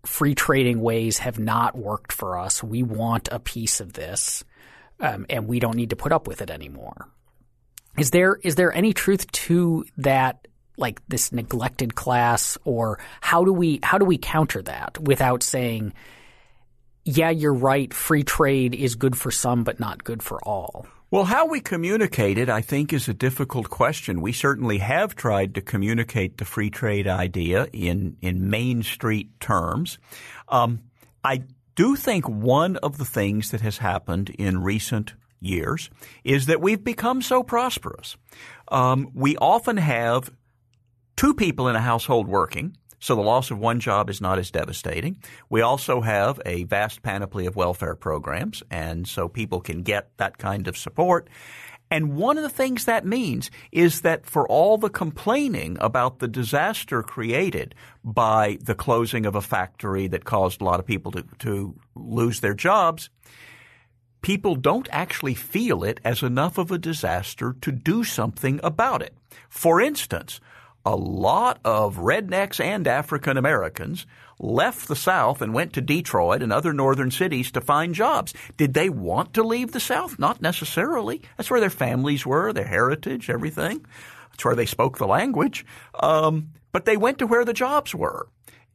free 0.05 0.35
trading 0.35 0.81
ways 0.81 1.19
have 1.19 1.39
not 1.39 1.77
worked 1.77 2.11
for 2.11 2.37
us. 2.37 2.63
We 2.63 2.83
want 2.83 3.29
a 3.31 3.39
piece 3.39 3.79
of 3.79 3.93
this 3.93 4.43
um, 5.01 5.25
and 5.29 5.47
we 5.47 5.59
don't 5.59 5.75
need 5.75 5.89
to 5.89 5.95
put 5.95 6.11
up 6.11 6.27
with 6.27 6.41
it 6.41 6.49
anymore 6.49 7.09
is 7.97 8.11
there 8.11 8.35
is 8.43 8.55
there 8.55 8.73
any 8.73 8.93
truth 8.93 9.29
to 9.31 9.85
that 9.97 10.47
like 10.77 11.01
this 11.07 11.31
neglected 11.31 11.95
class 11.95 12.57
or 12.63 12.99
how 13.19 13.43
do 13.43 13.51
we 13.51 13.79
how 13.83 13.97
do 13.97 14.05
we 14.05 14.17
counter 14.17 14.61
that 14.61 14.97
without 14.99 15.43
saying 15.43 15.93
yeah, 17.03 17.29
you're 17.29 17.53
right. 17.53 17.93
Free 17.93 18.23
trade 18.23 18.75
is 18.75 18.95
good 18.95 19.17
for 19.17 19.31
some, 19.31 19.63
but 19.63 19.79
not 19.79 20.03
good 20.03 20.21
for 20.21 20.39
all. 20.43 20.85
Well, 21.09 21.25
how 21.25 21.45
we 21.47 21.59
communicate 21.59 22.37
it, 22.37 22.49
I 22.49 22.61
think, 22.61 22.93
is 22.93 23.09
a 23.09 23.13
difficult 23.13 23.69
question. 23.69 24.21
We 24.21 24.31
certainly 24.31 24.77
have 24.77 25.15
tried 25.15 25.55
to 25.55 25.61
communicate 25.61 26.37
the 26.37 26.45
free 26.45 26.69
trade 26.69 27.07
idea 27.07 27.67
in, 27.73 28.17
in 28.21 28.49
Main 28.49 28.83
Street 28.83 29.39
terms. 29.39 29.97
Um, 30.47 30.83
I 31.23 31.43
do 31.75 31.95
think 31.95 32.27
one 32.27 32.77
of 32.77 32.97
the 32.97 33.05
things 33.05 33.51
that 33.51 33.61
has 33.61 33.77
happened 33.79 34.29
in 34.31 34.61
recent 34.61 35.13
years 35.39 35.89
is 36.23 36.45
that 36.45 36.61
we've 36.61 36.83
become 36.83 37.21
so 37.21 37.43
prosperous. 37.43 38.15
Um, 38.69 39.09
we 39.13 39.35
often 39.37 39.77
have 39.77 40.31
two 41.15 41.33
people 41.33 41.67
in 41.67 41.75
a 41.75 41.81
household 41.81 42.27
working. 42.27 42.77
So 42.99 43.15
the 43.15 43.21
loss 43.21 43.49
of 43.49 43.57
one 43.57 43.79
job 43.79 44.11
is 44.11 44.21
not 44.21 44.37
as 44.37 44.51
devastating. 44.51 45.17
We 45.49 45.61
also 45.61 46.01
have 46.01 46.39
a 46.45 46.65
vast 46.65 47.01
panoply 47.01 47.47
of 47.47 47.55
welfare 47.55 47.95
programs, 47.95 48.61
and 48.69 49.07
so 49.07 49.27
people 49.27 49.59
can 49.59 49.81
get 49.81 50.15
that 50.17 50.37
kind 50.37 50.67
of 50.67 50.77
support. 50.77 51.27
And 51.91 52.15
one 52.15 52.37
of 52.37 52.43
the 52.43 52.49
things 52.49 52.85
that 52.85 53.05
means 53.05 53.51
is 53.73 54.01
that 54.01 54.25
for 54.25 54.47
all 54.47 54.77
the 54.77 54.89
complaining 54.89 55.77
about 55.81 56.19
the 56.19 56.27
disaster 56.29 57.03
created 57.03 57.75
by 58.01 58.57
the 58.61 58.75
closing 58.75 59.25
of 59.25 59.35
a 59.35 59.41
factory 59.41 60.07
that 60.07 60.23
caused 60.23 60.61
a 60.61 60.63
lot 60.63 60.79
of 60.79 60.85
people 60.85 61.11
to, 61.11 61.25
to 61.39 61.75
lose 61.93 62.39
their 62.39 62.53
jobs, 62.53 63.09
people 64.21 64.55
don't 64.55 64.87
actually 64.91 65.33
feel 65.35 65.83
it 65.83 65.99
as 66.05 66.23
enough 66.23 66.57
of 66.57 66.71
a 66.71 66.77
disaster 66.77 67.57
to 67.59 67.73
do 67.73 68.05
something 68.05 68.61
about 68.63 69.01
it. 69.01 69.13
For 69.49 69.81
instance, 69.81 70.39
a 70.85 70.95
lot 70.95 71.59
of 71.65 71.97
rednecks 71.97 72.63
and 72.63 72.87
African 72.87 73.35
Americans 73.37 74.07
left 74.41 74.87
the 74.87 74.95
South 74.95 75.41
and 75.41 75.53
went 75.53 75.73
to 75.73 75.81
Detroit 75.81 76.41
and 76.41 76.51
other 76.51 76.73
northern 76.73 77.11
cities 77.11 77.51
to 77.51 77.61
find 77.61 77.93
jobs. 77.93 78.33
Did 78.57 78.73
they 78.73 78.89
want 78.89 79.35
to 79.35 79.43
leave 79.43 79.71
the 79.71 79.79
South? 79.79 80.17
Not 80.19 80.41
necessarily. 80.41 81.21
That's 81.37 81.51
where 81.51 81.59
their 81.59 81.69
families 81.69 82.25
were, 82.25 82.51
their 82.51 82.65
heritage, 82.65 83.29
everything. 83.29 83.85
That's 84.31 84.43
where 84.43 84.55
they 84.55 84.65
spoke 84.65 84.97
the 84.97 85.07
language. 85.07 85.65
Um, 85.99 86.49
but 86.71 86.85
they 86.85 86.97
went 86.97 87.19
to 87.19 87.27
where 87.27 87.45
the 87.45 87.53
jobs 87.53 87.93
were. 87.93 88.27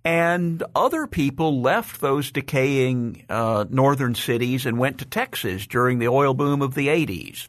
And 0.04 0.62
other 0.76 1.08
people 1.08 1.60
left 1.60 2.00
those 2.00 2.30
decaying 2.30 3.24
uh, 3.28 3.64
northern 3.68 4.14
cities 4.14 4.64
and 4.64 4.78
went 4.78 4.98
to 4.98 5.04
Texas 5.04 5.66
during 5.66 5.98
the 5.98 6.06
oil 6.06 6.32
boom 6.32 6.62
of 6.62 6.74
the 6.74 6.86
80s. 6.86 7.48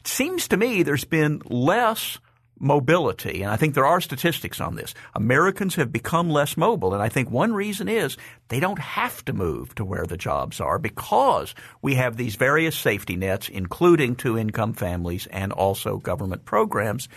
It 0.00 0.06
seems 0.06 0.46
to 0.48 0.56
me 0.56 0.84
there's 0.84 1.04
been 1.04 1.42
less 1.46 2.18
mobility, 2.58 3.42
and 3.42 3.50
I 3.50 3.56
think 3.56 3.74
there 3.74 3.86
are 3.86 4.00
statistics 4.00 4.60
on 4.60 4.76
this. 4.76 4.94
Americans 5.14 5.74
have 5.76 5.92
become 5.92 6.30
less 6.30 6.56
mobile, 6.56 6.94
and 6.94 7.02
I 7.02 7.08
think 7.08 7.30
one 7.30 7.52
reason 7.52 7.88
is 7.88 8.16
they 8.48 8.60
don't 8.60 8.78
have 8.78 9.24
to 9.26 9.32
move 9.32 9.74
to 9.76 9.84
where 9.84 10.06
the 10.06 10.16
jobs 10.16 10.60
are 10.60 10.78
because 10.78 11.54
we 11.82 11.94
have 11.94 12.16
these 12.16 12.36
various 12.36 12.76
safety 12.76 13.16
nets, 13.16 13.48
including 13.48 14.16
two 14.16 14.38
income 14.38 14.74
families 14.74 15.26
and 15.30 15.52
also 15.52 15.98
government 15.98 16.44
programs. 16.44 17.08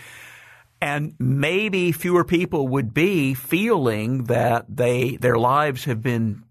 And 0.80 1.14
maybe 1.18 1.92
fewer 1.92 2.24
people 2.24 2.66
would 2.68 2.92
be 2.92 3.34
feeling 3.34 4.24
that 4.24 4.66
they 4.68 5.16
their 5.16 5.36
lives 5.36 5.84
have 5.84 6.02
been 6.02 6.42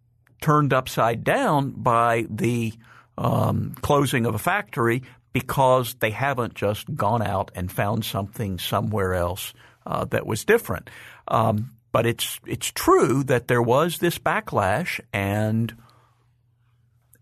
turned 0.41 0.73
upside 0.73 1.23
down 1.23 1.71
by 1.71 2.25
the 2.29 2.73
um, 3.17 3.75
closing 3.81 4.25
of 4.25 4.33
a 4.33 4.39
factory 4.39 5.03
because 5.33 5.95
they 5.95 6.11
haven't 6.11 6.55
just 6.55 6.93
gone 6.95 7.21
out 7.21 7.51
and 7.55 7.71
found 7.71 8.05
something 8.05 8.59
somewhere 8.59 9.13
else 9.13 9.53
uh, 9.85 10.05
that 10.05 10.25
was 10.25 10.45
different. 10.45 10.89
Um, 11.27 11.71
but 11.91 12.05
it's 12.05 12.39
it's 12.45 12.71
true 12.71 13.23
that 13.23 13.47
there 13.47 13.61
was 13.61 13.97
this 13.97 14.17
backlash, 14.17 14.99
and 15.11 15.75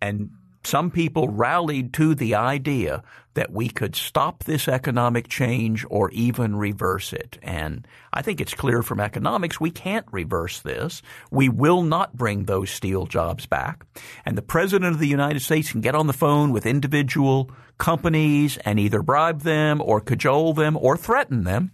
and 0.02 0.32
some 0.64 0.92
people 0.92 1.28
rallied 1.28 1.94
to 1.94 2.14
the 2.16 2.36
idea 2.36 3.04
that 3.40 3.54
we 3.54 3.70
could 3.70 3.96
stop 3.96 4.44
this 4.44 4.68
economic 4.68 5.30
change 5.30 5.86
or 5.90 6.12
even 6.12 6.58
reverse 6.58 7.14
it. 7.14 7.40
And 7.42 7.88
I 8.12 8.22
think 8.22 8.42
it's 8.42 8.54
clear 8.54 8.84
from 8.84 9.00
economics 9.00 9.62
we 9.62 9.72
can't 9.72 10.06
reverse 10.12 10.60
this. 10.60 11.02
We 11.32 11.48
will 11.48 11.82
not 11.82 12.18
bring 12.18 12.44
those 12.44 12.70
steel 12.70 13.06
jobs 13.06 13.46
back. 13.46 13.86
And 14.26 14.38
the 14.38 14.42
President 14.42 14.94
of 14.94 15.00
the 15.00 15.08
United 15.08 15.42
States 15.42 15.72
can 15.72 15.80
get 15.80 15.96
on 15.96 16.08
the 16.08 16.12
phone 16.12 16.52
with 16.52 16.66
individual 16.66 17.50
companies 17.78 18.58
and 18.66 18.78
either 18.78 19.02
bribe 19.02 19.44
them 19.44 19.82
or 19.82 20.02
cajole 20.02 20.52
them 20.52 20.76
or 20.76 20.98
threaten 20.98 21.46
them. 21.46 21.72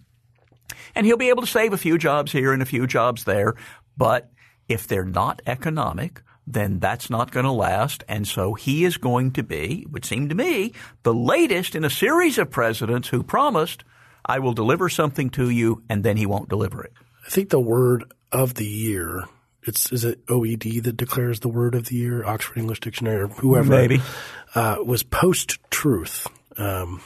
And 0.94 1.04
he'll 1.04 1.16
be 1.16 1.30
able 1.30 1.42
to 1.42 1.48
save 1.48 1.72
a 1.72 1.78
few 1.78 1.98
jobs 1.98 2.30
here 2.30 2.52
and 2.52 2.62
a 2.62 2.64
few 2.66 2.86
jobs 2.86 3.24
there. 3.24 3.56
But 3.96 4.30
if 4.68 4.86
they're 4.86 5.04
not 5.04 5.42
economic, 5.48 6.22
then 6.46 6.78
that's 6.78 7.10
not 7.10 7.32
going 7.32 7.44
to 7.44 7.52
last. 7.52 8.04
And 8.08 8.26
so 8.26 8.54
he 8.54 8.84
is 8.84 8.96
going 8.96 9.32
to 9.32 9.42
be, 9.42 9.82
it 9.82 9.90
would 9.90 10.04
seem 10.04 10.28
to 10.28 10.34
me, 10.34 10.72
the 11.02 11.14
latest 11.14 11.74
in 11.74 11.84
a 11.84 11.90
series 11.90 12.38
of 12.38 12.50
presidents 12.50 13.08
who 13.08 13.22
promised, 13.22 13.84
I 14.24 14.38
will 14.38 14.52
deliver 14.52 14.88
something 14.88 15.30
to 15.30 15.50
you, 15.50 15.82
and 15.88 16.04
then 16.04 16.16
he 16.16 16.26
won't 16.26 16.48
deliver 16.48 16.82
it. 16.82 16.92
I 17.26 17.30
think 17.30 17.50
the 17.50 17.60
word 17.60 18.04
of 18.30 18.54
the 18.54 18.66
year, 18.66 19.24
it's 19.62 19.90
is 19.92 20.04
it 20.04 20.24
OED 20.26 20.84
that 20.84 20.96
declares 20.96 21.40
the 21.40 21.48
word 21.48 21.74
of 21.74 21.86
the 21.86 21.96
year, 21.96 22.24
Oxford 22.24 22.58
English 22.58 22.80
Dictionary, 22.80 23.22
or 23.22 23.28
whoever, 23.28 23.70
maybe, 23.70 24.00
uh, 24.54 24.76
was 24.84 25.02
post 25.02 25.58
truth. 25.70 26.26
Um, 26.56 27.00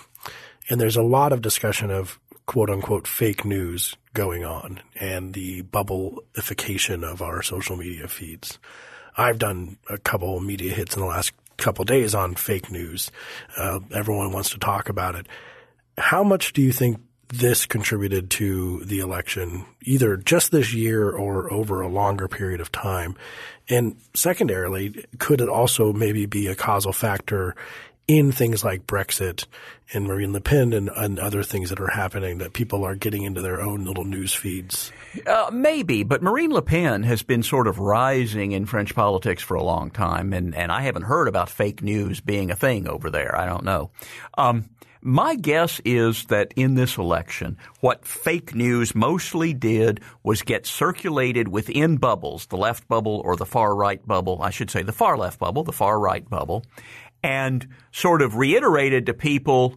and 0.69 0.81
there's 0.81 0.97
a 0.97 1.03
lot 1.03 1.33
of 1.33 1.41
discussion 1.43 1.91
of 1.91 2.19
quote 2.47 2.69
unquote 2.69 3.07
fake 3.07 3.45
news 3.45 3.97
going 4.13 4.45
on 4.45 4.81
and 4.97 5.35
the 5.35 5.63
bubbleification 5.63 7.05
of 7.05 7.23
our 7.23 7.43
social 7.43 7.77
media 7.77 8.09
feeds. 8.09 8.59
I've 9.17 9.39
done 9.39 9.77
a 9.89 9.99
couple 9.99 10.39
media 10.41 10.73
hits 10.73 10.97
in 10.97 11.03
the 11.03 11.09
last 11.09 11.33
couple 11.57 11.85
days 11.85 12.15
on 12.15 12.35
fake 12.35 12.71
news. 12.71 13.11
Uh, 13.57 13.81
everyone 13.95 14.33
wants 14.33 14.51
to 14.51 14.59
talk 14.59 14.89
about 14.89 15.15
it. 15.15 15.27
How 15.99 16.25
much 16.25 16.53
do 16.53 16.63
you 16.63 16.73
think 16.73 17.01
this 17.29 17.65
contributed 17.65 18.31
to 18.31 18.83
the 18.85 18.99
election, 18.99 19.65
either 19.83 20.17
just 20.17 20.51
this 20.51 20.75
year 20.75 21.11
or 21.11 21.53
over 21.53 21.81
a 21.81 21.89
longer 21.89 22.27
period 22.29 22.61
of 22.61 22.73
time? 22.73 23.15
And 23.69 23.97
secondarily, 24.15 25.05
could 25.19 25.41
it 25.41 25.49
also 25.49 25.93
maybe 25.93 26.27
be 26.27 26.49
a 26.49 26.57
causal 26.57 26.93
factor 26.93 27.55
in 28.11 28.33
things 28.33 28.65
like 28.65 28.89
Brexit 28.89 29.47
and 29.95 30.05
Marine 30.05 30.33
Le 30.33 30.41
Pen 30.41 30.73
and, 30.73 30.91
and, 30.97 31.21
other 31.21 31.45
things 31.45 31.71
that 31.71 31.79
are 31.79 31.91
happening 31.91 32.39
that 32.39 32.53
people 32.53 32.85
are 32.85 32.97
getting 32.97 33.23
into 33.23 33.41
their 33.41 33.61
own 33.61 33.85
little 33.85 34.05
news 34.05 34.35
feeds? 34.35 34.91
Uh, 35.29 35.49
maybe, 35.53 36.03
but 36.03 36.21
Marine 36.21 36.51
Le 36.51 36.61
Pen 36.61 37.05
has 37.05 37.23
been 37.23 37.45
sort 37.45 37.69
of 37.69 37.79
rising 37.79 38.51
in 38.51 38.67
French 38.67 38.97
politics 38.97 39.45
for 39.45 39.55
a 39.55 39.63
long 39.63 39.93
time, 39.93 40.33
and, 40.33 40.57
and 40.57 40.73
I 40.73 40.83
haven't 40.83 41.03
heard 41.03 41.29
about 41.29 41.49
fake 41.49 41.85
news 41.85 42.21
being 42.21 42.51
a 42.51 42.57
thing 42.57 42.89
over 42.89 43.11
there. 43.11 43.39
I 43.39 43.47
don't 43.47 43.65
know. 43.65 43.93
Um, 44.37 44.69
my 45.03 45.35
guess 45.35 45.81
is 45.85 46.27
that 46.27 46.53
in 46.57 46.75
this 46.75 46.99
election, 46.99 47.57
what 47.81 48.05
fake 48.05 48.55
news 48.55 48.95
mostly 48.95 49.55
did 49.55 50.01
was 50.23 50.43
get 50.43 50.67
circulated 50.67 51.49
within 51.49 51.97
bubbles, 51.97 52.47
the 52.47 52.59
left 52.59 52.87
bubble 52.87 53.23
or 53.25 53.37
the 53.37 53.47
far 53.47 53.75
right 53.75 54.05
bubble, 54.07 54.43
I 54.43 54.51
should 54.51 54.71
say 54.71 54.83
the 54.83 54.93
far 54.93 55.17
left 55.17 55.39
bubble, 55.39 55.65
the 55.65 55.73
far 55.73 55.99
right 55.99 56.29
bubble, 56.29 56.67
and 57.23 57.67
sort 57.93 58.23
of 58.23 58.37
reiterated 58.37 59.07
to 59.07 59.15
people, 59.15 59.75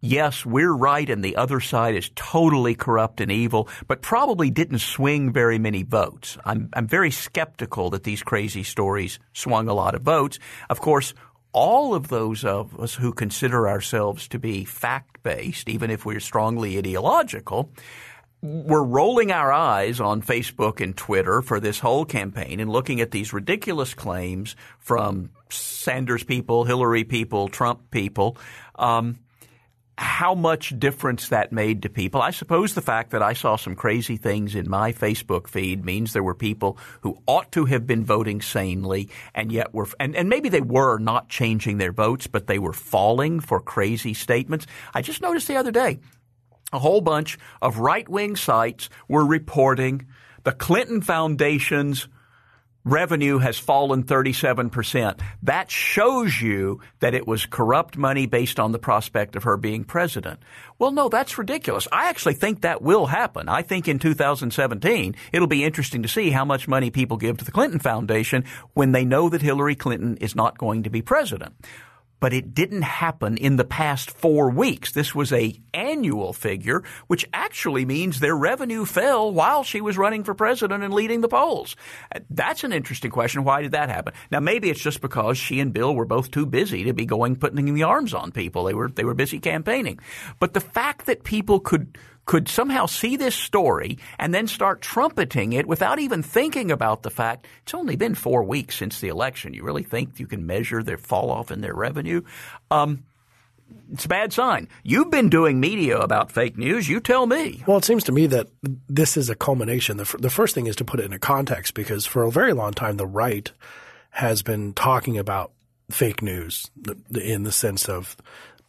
yes, 0.00 0.44
we're 0.46 0.72
right 0.72 1.08
and 1.08 1.24
the 1.24 1.36
other 1.36 1.60
side 1.60 1.94
is 1.94 2.10
totally 2.14 2.74
corrupt 2.74 3.20
and 3.20 3.30
evil, 3.30 3.68
but 3.86 4.02
probably 4.02 4.50
didn't 4.50 4.78
swing 4.78 5.32
very 5.32 5.58
many 5.58 5.82
votes. 5.82 6.38
I'm, 6.44 6.68
I'm 6.72 6.86
very 6.86 7.10
skeptical 7.10 7.90
that 7.90 8.04
these 8.04 8.22
crazy 8.22 8.62
stories 8.62 9.18
swung 9.32 9.68
a 9.68 9.74
lot 9.74 9.94
of 9.94 10.02
votes. 10.02 10.38
Of 10.70 10.80
course, 10.80 11.14
all 11.52 11.94
of 11.94 12.08
those 12.08 12.44
of 12.44 12.78
us 12.78 12.94
who 12.94 13.12
consider 13.12 13.68
ourselves 13.68 14.28
to 14.28 14.38
be 14.38 14.64
fact 14.64 15.22
based, 15.22 15.68
even 15.68 15.90
if 15.90 16.04
we're 16.04 16.20
strongly 16.20 16.78
ideological, 16.78 17.72
we're 18.40 18.84
rolling 18.84 19.32
our 19.32 19.52
eyes 19.52 20.00
on 20.00 20.22
Facebook 20.22 20.80
and 20.80 20.96
Twitter 20.96 21.42
for 21.42 21.58
this 21.58 21.80
whole 21.80 22.04
campaign 22.04 22.60
and 22.60 22.70
looking 22.70 23.00
at 23.00 23.10
these 23.10 23.32
ridiculous 23.32 23.94
claims 23.94 24.54
from 24.78 25.30
Sanders 25.52 26.24
people, 26.24 26.64
Hillary 26.64 27.04
people, 27.04 27.48
Trump 27.48 27.90
people. 27.90 28.36
Um, 28.74 29.18
how 29.98 30.36
much 30.36 30.78
difference 30.78 31.30
that 31.30 31.50
made 31.50 31.82
to 31.82 31.88
people. 31.88 32.22
I 32.22 32.30
suppose 32.30 32.72
the 32.72 32.80
fact 32.80 33.10
that 33.10 33.22
I 33.22 33.32
saw 33.32 33.56
some 33.56 33.74
crazy 33.74 34.16
things 34.16 34.54
in 34.54 34.70
my 34.70 34.92
Facebook 34.92 35.48
feed 35.48 35.84
means 35.84 36.12
there 36.12 36.22
were 36.22 36.36
people 36.36 36.78
who 37.00 37.20
ought 37.26 37.50
to 37.52 37.64
have 37.64 37.84
been 37.84 38.04
voting 38.04 38.40
sanely 38.40 39.08
and 39.34 39.50
yet 39.50 39.74
were, 39.74 39.88
and, 39.98 40.14
and 40.14 40.28
maybe 40.28 40.50
they 40.50 40.60
were 40.60 40.98
not 40.98 41.28
changing 41.28 41.78
their 41.78 41.90
votes, 41.90 42.28
but 42.28 42.46
they 42.46 42.60
were 42.60 42.72
falling 42.72 43.40
for 43.40 43.60
crazy 43.60 44.14
statements. 44.14 44.68
I 44.94 45.02
just 45.02 45.20
noticed 45.20 45.48
the 45.48 45.56
other 45.56 45.72
day 45.72 45.98
a 46.72 46.78
whole 46.78 47.00
bunch 47.00 47.36
of 47.60 47.78
right 47.78 48.08
wing 48.08 48.36
sites 48.36 48.90
were 49.08 49.26
reporting 49.26 50.06
the 50.44 50.52
Clinton 50.52 51.02
Foundation's 51.02 52.06
revenue 52.88 53.38
has 53.38 53.58
fallen 53.58 54.02
37%. 54.04 55.20
That 55.42 55.70
shows 55.70 56.40
you 56.40 56.80
that 57.00 57.14
it 57.14 57.26
was 57.26 57.46
corrupt 57.46 57.96
money 57.96 58.26
based 58.26 58.58
on 58.58 58.72
the 58.72 58.78
prospect 58.78 59.36
of 59.36 59.44
her 59.44 59.56
being 59.56 59.84
president. 59.84 60.40
Well, 60.78 60.90
no, 60.90 61.08
that's 61.08 61.38
ridiculous. 61.38 61.86
I 61.92 62.08
actually 62.08 62.34
think 62.34 62.62
that 62.62 62.82
will 62.82 63.06
happen. 63.06 63.48
I 63.48 63.62
think 63.62 63.88
in 63.88 63.98
2017, 63.98 65.14
it'll 65.32 65.46
be 65.46 65.64
interesting 65.64 66.02
to 66.02 66.08
see 66.08 66.30
how 66.30 66.44
much 66.44 66.68
money 66.68 66.90
people 66.90 67.16
give 67.16 67.38
to 67.38 67.44
the 67.44 67.52
Clinton 67.52 67.80
Foundation 67.80 68.44
when 68.74 68.92
they 68.92 69.04
know 69.04 69.28
that 69.28 69.42
Hillary 69.42 69.74
Clinton 69.74 70.16
is 70.18 70.34
not 70.34 70.58
going 70.58 70.84
to 70.84 70.90
be 70.90 71.02
president 71.02 71.54
but 72.20 72.32
it 72.32 72.54
didn't 72.54 72.82
happen 72.82 73.36
in 73.36 73.56
the 73.56 73.64
past 73.64 74.10
four 74.10 74.50
weeks. 74.50 74.92
This 74.92 75.14
was 75.14 75.32
a 75.32 75.54
annual 75.72 76.32
figure, 76.32 76.82
which 77.06 77.26
actually 77.32 77.84
means 77.84 78.20
their 78.20 78.36
revenue 78.36 78.84
fell 78.84 79.32
while 79.32 79.62
she 79.62 79.80
was 79.80 79.96
running 79.96 80.24
for 80.24 80.34
president 80.34 80.82
and 80.82 80.92
leading 80.92 81.20
the 81.20 81.28
polls. 81.28 81.76
Uh, 82.14 82.20
that's 82.30 82.64
an 82.64 82.72
interesting 82.72 83.10
question. 83.10 83.44
Why 83.44 83.62
did 83.62 83.72
that 83.72 83.88
happen? 83.88 84.14
Now, 84.30 84.40
maybe 84.40 84.70
it's 84.70 84.80
just 84.80 85.00
because 85.00 85.38
she 85.38 85.60
and 85.60 85.72
Bill 85.72 85.94
were 85.94 86.04
both 86.04 86.30
too 86.30 86.46
busy 86.46 86.84
to 86.84 86.92
be 86.92 87.06
going 87.06 87.36
putting 87.36 87.74
the 87.74 87.82
arms 87.84 88.14
on 88.14 88.32
people. 88.32 88.64
They 88.64 88.74
were 88.74 88.88
they 88.88 89.04
were 89.04 89.14
busy 89.14 89.38
campaigning. 89.38 89.98
But 90.38 90.54
the 90.54 90.60
fact 90.60 91.06
that 91.06 91.24
people 91.24 91.60
could 91.60 91.98
could 92.28 92.46
somehow 92.46 92.84
see 92.84 93.16
this 93.16 93.34
story 93.34 93.98
and 94.18 94.34
then 94.34 94.46
start 94.46 94.82
trumpeting 94.82 95.54
it 95.54 95.66
without 95.66 95.98
even 95.98 96.22
thinking 96.22 96.70
about 96.70 97.02
the 97.02 97.10
fact 97.10 97.46
it's 97.62 97.72
only 97.72 97.96
been 97.96 98.14
four 98.14 98.44
weeks 98.44 98.76
since 98.76 99.00
the 99.00 99.08
election. 99.08 99.54
You 99.54 99.64
really 99.64 99.82
think 99.82 100.20
you 100.20 100.26
can 100.26 100.46
measure 100.46 100.82
their 100.82 100.98
fall 100.98 101.30
off 101.30 101.50
in 101.50 101.62
their 101.62 101.74
revenue? 101.74 102.20
Um, 102.70 103.04
it's 103.90 104.04
a 104.04 104.08
bad 104.08 104.34
sign. 104.34 104.68
You've 104.82 105.10
been 105.10 105.30
doing 105.30 105.58
media 105.58 105.96
about 105.96 106.30
fake 106.30 106.58
news. 106.58 106.86
You 106.86 107.00
tell 107.00 107.26
me. 107.26 107.64
Well, 107.66 107.78
it 107.78 107.86
seems 107.86 108.04
to 108.04 108.12
me 108.12 108.26
that 108.26 108.48
this 108.62 109.16
is 109.16 109.30
a 109.30 109.34
culmination. 109.34 109.96
The, 109.96 110.02
f- 110.02 110.16
the 110.18 110.28
first 110.28 110.54
thing 110.54 110.66
is 110.66 110.76
to 110.76 110.84
put 110.84 111.00
it 111.00 111.06
in 111.06 111.14
a 111.14 111.18
context 111.18 111.72
because 111.72 112.04
for 112.04 112.24
a 112.24 112.30
very 112.30 112.52
long 112.52 112.74
time, 112.74 112.98
the 112.98 113.06
right 113.06 113.50
has 114.10 114.42
been 114.42 114.74
talking 114.74 115.16
about 115.16 115.52
fake 115.90 116.20
news 116.20 116.70
in 117.10 117.44
the 117.44 117.52
sense 117.52 117.88
of 117.88 118.18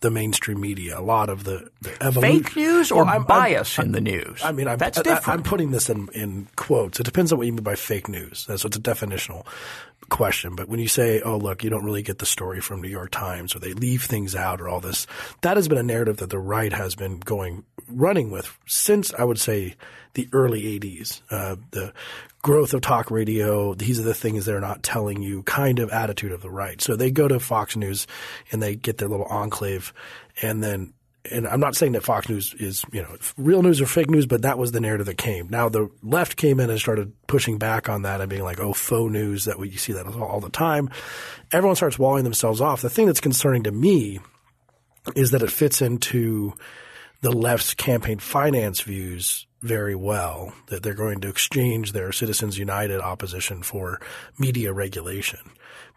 the 0.02 0.10
mainstream 0.10 0.62
media. 0.62 0.97
A 0.97 1.02
lot 1.02 1.30
of 1.30 1.43
the, 1.43 1.70
the 1.82 1.91
evolution. 2.02 2.43
Fake 2.43 2.56
news 2.56 2.91
or 2.91 3.04
well, 3.04 3.16
I'm, 3.16 3.24
bias 3.26 3.78
I'm, 3.78 3.88
in 3.88 3.91
the 3.91 4.02
news? 4.02 4.41
I 4.43 4.52
mean, 4.52 4.68
I'm, 4.68 4.78
that's 4.78 5.02
different. 5.02 5.28
I, 5.28 5.34
am 5.34 5.43
putting 5.43 5.72
this 5.72 5.89
in, 5.89 6.08
in 6.14 6.47
quotes. 6.56 7.00
It 7.00 7.04
depends 7.04 7.32
on 7.32 7.38
what 7.38 7.47
you 7.47 7.54
mean 7.54 7.64
by 7.64 7.76
fake 7.76 8.08
news. 8.08 8.39
So 8.39 8.54
it's 8.54 8.66
a 8.66 8.70
definitional 8.70 9.45
question. 10.10 10.55
But 10.55 10.68
when 10.68 10.80
you 10.80 10.88
say, 10.88 11.22
oh, 11.22 11.38
look, 11.38 11.64
you 11.64 11.70
don't 11.70 11.86
really 11.86 12.01
get 12.01 12.20
the 12.20 12.26
story 12.26 12.62
from 12.62 12.82
New 12.82 12.89
York 12.89 13.12
Times 13.12 13.55
or 13.55 13.60
they 13.60 13.74
leave 13.74 14.03
things 14.03 14.36
out 14.36 14.62
or 14.62 14.68
all 14.68 14.80
this, 14.80 15.07
that 15.41 15.57
has 15.57 15.68
been 15.68 15.78
a 15.78 15.84
narrative 15.84 16.18
that 16.18 16.30
the 16.30 16.39
right 16.39 16.74
has 16.74 16.95
been 16.95 17.20
going, 17.20 17.64
running 17.88 18.32
with 18.32 18.57
since 18.66 19.14
I 19.14 19.24
would 19.24 19.39
say 19.39 19.76
the 20.14 20.28
early 20.34 20.80
80s. 20.80 21.22
Uh, 21.30 21.55
the 21.72 21.93
growth 22.41 22.74
of 22.74 22.82
talk 22.82 23.12
radio, 23.12 23.74
these 23.74 23.99
are 23.99 24.03
the 24.03 24.14
things 24.14 24.45
they're 24.45 24.60
not 24.60 24.84
telling 24.84 25.22
you 25.22 25.43
kind 25.43 25.80
of 25.80 25.89
attitude 25.91 26.32
of 26.32 26.41
the 26.41 26.49
right. 26.49 26.82
So 26.82 26.95
they 26.95 27.12
go 27.12 27.28
to 27.28 27.39
Fox 27.39 27.76
News 27.76 28.07
and 28.51 28.62
they 28.62 28.76
get 28.76 28.97
their 28.97 29.10
little 29.10 29.26
enclave 29.28 29.93
and 30.41 30.64
then 30.64 30.93
and 31.30 31.47
I'm 31.47 31.59
not 31.59 31.76
saying 31.76 31.91
that 31.93 32.03
Fox 32.03 32.30
News 32.30 32.53
is, 32.59 32.84
you 32.91 33.01
know, 33.01 33.15
real 33.38 33.61
news 33.61 33.82
or 33.82 33.86
fake 33.86 34.09
news, 34.09 34.26
but 34.26 34.43
that 34.43 34.57
was 34.57 34.72
the 34.72 34.80
narrative 34.80 35.05
that 35.07 35.17
came. 35.17 35.49
Now 35.49 35.70
the 35.70 35.89
left 36.01 36.38
came 36.38 36.59
in 36.59 36.70
and 36.70 36.80
started 36.80 37.11
pushing 37.28 37.57
back 37.57 37.89
on 37.89 38.03
that 38.03 38.22
and 38.22 38.30
being 38.30 38.43
like, 38.43 38.59
oh, 38.59 38.74
faux 38.74 39.11
news 39.11 39.45
that 39.45 39.59
we 39.59 39.70
you 39.70 39.78
see 39.78 39.93
that 39.93 40.07
all 40.07 40.39
the 40.39 40.49
time. 40.49 40.89
Everyone 41.51 41.76
starts 41.76 41.99
walling 41.99 42.24
themselves 42.24 42.61
off. 42.61 42.82
The 42.82 42.89
thing 42.89 43.07
that's 43.07 43.20
concerning 43.20 43.63
to 43.63 43.72
me 43.72 44.20
is 45.15 45.32
that 45.32 45.43
it 45.43 45.51
fits 45.51 45.82
into 45.82 46.53
the 47.22 47.32
left's 47.32 47.74
campaign 47.74 48.20
finance 48.20 48.82
views 48.82 49.45
very 49.61 49.95
well 49.95 50.53
that 50.67 50.84
they're 50.84 50.93
going 50.93 51.20
to 51.20 51.28
exchange 51.28 51.91
their 51.91 52.13
Citizens 52.13 52.57
United 52.57 53.01
opposition 53.01 53.61
for 53.61 53.99
media 54.38 54.72
regulation 54.72 55.39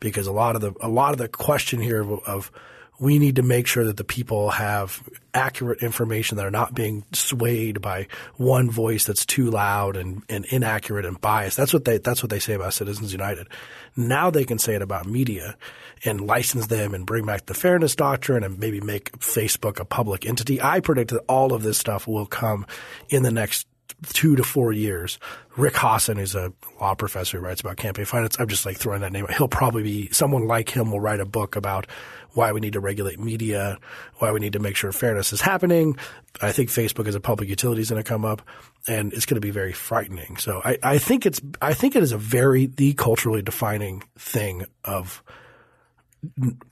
because 0.00 0.26
a 0.26 0.32
lot 0.32 0.56
of 0.56 0.60
the 0.60 0.72
a 0.80 0.88
lot 0.88 1.12
of 1.12 1.18
the 1.18 1.28
question 1.28 1.80
here 1.80 2.00
of, 2.00 2.20
of 2.26 2.52
we 2.98 3.18
need 3.18 3.36
to 3.36 3.42
make 3.42 3.66
sure 3.66 3.84
that 3.84 3.96
the 3.96 4.04
people 4.04 4.50
have 4.50 5.02
accurate 5.34 5.82
information 5.82 6.36
that 6.36 6.46
are 6.46 6.50
not 6.50 6.74
being 6.74 7.04
swayed 7.12 7.80
by 7.80 8.06
one 8.36 8.70
voice 8.70 9.04
that's 9.06 9.26
too 9.26 9.50
loud 9.50 9.96
and, 9.96 10.22
and 10.28 10.44
inaccurate 10.46 11.04
and 11.04 11.20
biased. 11.20 11.56
That's 11.56 11.72
what 11.72 11.84
they 11.84 11.98
that's 11.98 12.22
what 12.22 12.30
they 12.30 12.38
say 12.38 12.52
about 12.52 12.74
Citizens 12.74 13.12
United. 13.12 13.48
Now 13.96 14.30
they 14.30 14.44
can 14.44 14.58
say 14.58 14.74
it 14.74 14.82
about 14.82 15.06
media 15.06 15.56
and 16.04 16.20
license 16.20 16.66
them 16.66 16.94
and 16.94 17.06
bring 17.06 17.24
back 17.24 17.46
the 17.46 17.54
fairness 17.54 17.96
doctrine 17.96 18.44
and 18.44 18.58
maybe 18.58 18.80
make 18.80 19.12
Facebook 19.18 19.80
a 19.80 19.84
public 19.84 20.26
entity. 20.26 20.60
I 20.60 20.80
predict 20.80 21.10
that 21.10 21.24
all 21.28 21.52
of 21.52 21.62
this 21.62 21.78
stuff 21.78 22.06
will 22.06 22.26
come 22.26 22.66
in 23.08 23.22
the 23.22 23.32
next 23.32 23.66
two 24.12 24.36
to 24.36 24.42
four 24.42 24.72
years. 24.72 25.18
Rick 25.56 25.74
Hasen 25.74 26.18
is 26.18 26.34
a 26.34 26.52
law 26.80 26.94
professor 26.94 27.38
who 27.38 27.44
writes 27.44 27.60
about 27.60 27.76
campaign 27.76 28.04
finance. 28.04 28.36
I'm 28.38 28.48
just 28.48 28.66
like 28.66 28.76
throwing 28.76 29.02
that 29.02 29.12
name. 29.12 29.24
Out. 29.24 29.34
He'll 29.34 29.48
probably 29.48 29.82
be 29.82 30.10
someone 30.10 30.46
like 30.46 30.70
him 30.70 30.90
will 30.90 31.00
write 31.00 31.20
a 31.20 31.26
book 31.26 31.56
about 31.56 31.86
why 32.34 32.52
we 32.52 32.60
need 32.60 32.72
to 32.74 32.80
regulate 32.80 33.18
media, 33.18 33.78
why 34.16 34.32
we 34.32 34.40
need 34.40 34.54
to 34.54 34.58
make 34.58 34.76
sure 34.76 34.92
fairness 34.92 35.32
is 35.32 35.40
happening. 35.40 35.96
I 36.40 36.52
think 36.52 36.70
Facebook 36.70 37.06
as 37.06 37.14
a 37.14 37.20
public 37.20 37.48
utility 37.48 37.82
is 37.82 37.90
going 37.90 38.02
to 38.02 38.08
come 38.08 38.24
up, 38.24 38.42
and 38.86 39.12
it's 39.12 39.26
going 39.26 39.36
to 39.36 39.40
be 39.40 39.50
very 39.50 39.72
frightening. 39.72 40.36
So 40.38 40.60
I, 40.64 40.78
I 40.82 40.98
think 40.98 41.26
it's 41.26 41.40
I 41.60 41.74
think 41.74 41.96
it 41.96 42.02
is 42.02 42.12
a 42.12 42.18
very 42.18 42.66
the 42.66 42.94
culturally 42.94 43.42
defining 43.42 44.02
thing 44.16 44.66
of 44.84 45.22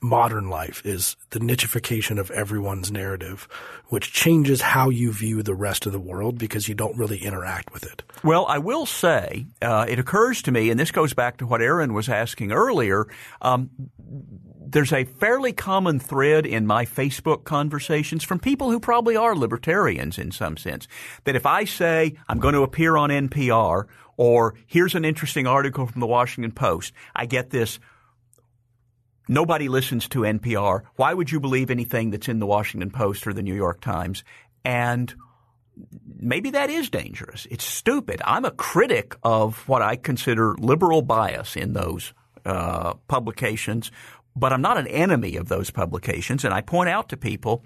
modern 0.01 0.49
life 0.49 0.81
is 0.85 1.17
the 1.31 1.39
nichification 1.39 2.17
of 2.17 2.31
everyone's 2.31 2.91
narrative, 2.91 3.47
which 3.87 4.13
changes 4.13 4.61
how 4.61 4.89
you 4.89 5.11
view 5.11 5.43
the 5.43 5.53
rest 5.53 5.85
of 5.85 5.91
the 5.91 5.99
world 5.99 6.37
because 6.37 6.69
you 6.69 6.75
don't 6.75 6.97
really 6.97 7.17
interact 7.17 7.73
with 7.73 7.83
it. 7.83 8.03
Well, 8.23 8.45
I 8.47 8.59
will 8.59 8.85
say, 8.85 9.45
uh, 9.61 9.85
it 9.89 9.99
occurs 9.99 10.41
to 10.43 10.51
me, 10.51 10.69
and 10.69 10.79
this 10.79 10.91
goes 10.91 11.13
back 11.13 11.37
to 11.37 11.45
what 11.45 11.61
Aaron 11.61 11.93
was 11.93 12.07
asking 12.07 12.53
earlier. 12.53 13.07
Um, 13.41 13.69
there's 14.71 14.93
a 14.93 15.03
fairly 15.03 15.53
common 15.53 15.99
thread 15.99 16.45
in 16.45 16.65
my 16.65 16.85
Facebook 16.85 17.43
conversations 17.43 18.23
from 18.23 18.39
people 18.39 18.71
who 18.71 18.79
probably 18.79 19.15
are 19.15 19.35
libertarians 19.35 20.17
in 20.17 20.31
some 20.31 20.57
sense 20.57 20.87
that 21.25 21.35
if 21.35 21.45
I 21.45 21.65
say 21.65 22.15
I'm 22.27 22.39
going 22.39 22.53
to 22.53 22.63
appear 22.63 22.97
on 22.97 23.09
NPR 23.09 23.85
or 24.17 24.55
here's 24.67 24.95
an 24.95 25.05
interesting 25.05 25.47
article 25.47 25.87
from 25.87 25.99
the 25.99 26.07
Washington 26.07 26.51
Post, 26.51 26.93
I 27.15 27.25
get 27.25 27.49
this 27.49 27.79
Nobody 29.27 29.69
listens 29.69 30.09
to 30.09 30.21
NPR. 30.21 30.81
Why 30.97 31.13
would 31.13 31.31
you 31.31 31.39
believe 31.39 31.71
anything 31.71 32.09
that's 32.09 32.27
in 32.27 32.39
the 32.39 32.45
Washington 32.45 32.91
Post 32.91 33.25
or 33.25 33.31
the 33.31 33.41
New 33.43 33.55
York 33.55 33.79
Times? 33.79 34.25
And 34.65 35.13
maybe 36.19 36.49
that 36.49 36.69
is 36.69 36.89
dangerous. 36.89 37.47
It's 37.49 37.63
stupid. 37.63 38.21
I'm 38.25 38.43
a 38.43 38.51
critic 38.51 39.15
of 39.23 39.67
what 39.69 39.81
I 39.81 39.95
consider 39.95 40.55
liberal 40.55 41.01
bias 41.01 41.55
in 41.55 41.71
those 41.71 42.13
uh, 42.45 42.95
publications, 43.07 43.91
but 44.35 44.53
I'm 44.53 44.61
not 44.61 44.77
an 44.77 44.87
enemy 44.87 45.35
of 45.35 45.49
those 45.49 45.69
publications. 45.69 46.45
And 46.45 46.53
I 46.53 46.61
point 46.61 46.89
out 46.89 47.09
to 47.09 47.17
people 47.17 47.63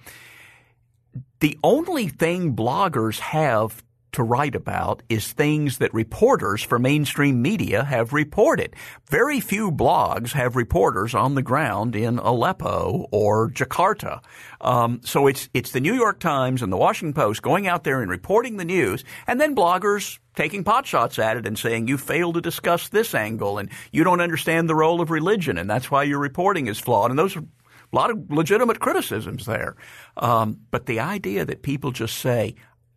the 1.39 1.57
only 1.63 2.07
thing 2.07 2.55
bloggers 2.55 3.19
have 3.19 3.83
to 4.15 4.23
write 4.23 4.55
about 4.55 5.03
is 5.09 5.31
things 5.31 5.77
that 5.77 5.93
reporters 5.93 6.63
for 6.63 6.79
mainstream 6.79 7.41
media 7.41 7.83
have 7.83 8.13
reported. 8.13 8.75
Very 9.09 9.39
few 9.39 9.71
blogs 9.71 10.31
have 10.31 10.55
reporters 10.55 11.13
on 11.13 11.35
the 11.35 11.41
ground 11.41 11.95
in 11.95 12.17
Aleppo 12.19 13.07
or 13.11 13.49
Jakarta. 13.49 14.23
Um, 14.61 15.01
so 15.03 15.27
it's 15.27 15.49
it's 15.53 15.71
the 15.71 15.81
New 15.81 15.93
York 15.93 16.19
Times 16.19 16.61
and 16.61 16.71
the 16.71 16.77
Washington 16.77 17.13
Post 17.13 17.41
going 17.41 17.67
out 17.67 17.83
there 17.83 18.01
and 18.01 18.09
reporting 18.09 18.57
the 18.57 18.65
news, 18.65 19.03
and 19.27 19.39
then 19.39 19.55
bloggers 19.55 20.19
taking 20.35 20.63
potshots 20.63 21.19
at 21.19 21.37
it 21.37 21.45
and 21.45 21.59
saying 21.59 21.87
you 21.87 21.97
fail 21.97 22.33
to 22.33 22.41
discuss 22.41 22.89
this 22.89 23.13
angle 23.13 23.57
and 23.57 23.69
you 23.91 24.03
don't 24.03 24.21
understand 24.21 24.69
the 24.69 24.75
role 24.75 24.99
of 24.99 25.09
religion 25.09 25.57
and 25.57 25.69
that's 25.69 25.89
why 25.89 26.03
your 26.03 26.19
reporting 26.19 26.67
is 26.67 26.79
flawed. 26.79 27.09
And 27.09 27.17
those 27.19 27.35
are 27.35 27.39
a 27.41 27.95
lot 27.95 28.11
of 28.11 28.29
legitimate 28.29 28.79
criticisms 28.79 29.45
there. 29.45 29.75
Um, 30.17 30.59
but 30.71 30.85
the 30.85 30.99
idea 30.99 31.45
that 31.45 31.61
people 31.61 31.91
just 31.91 32.17
say, 32.17 32.55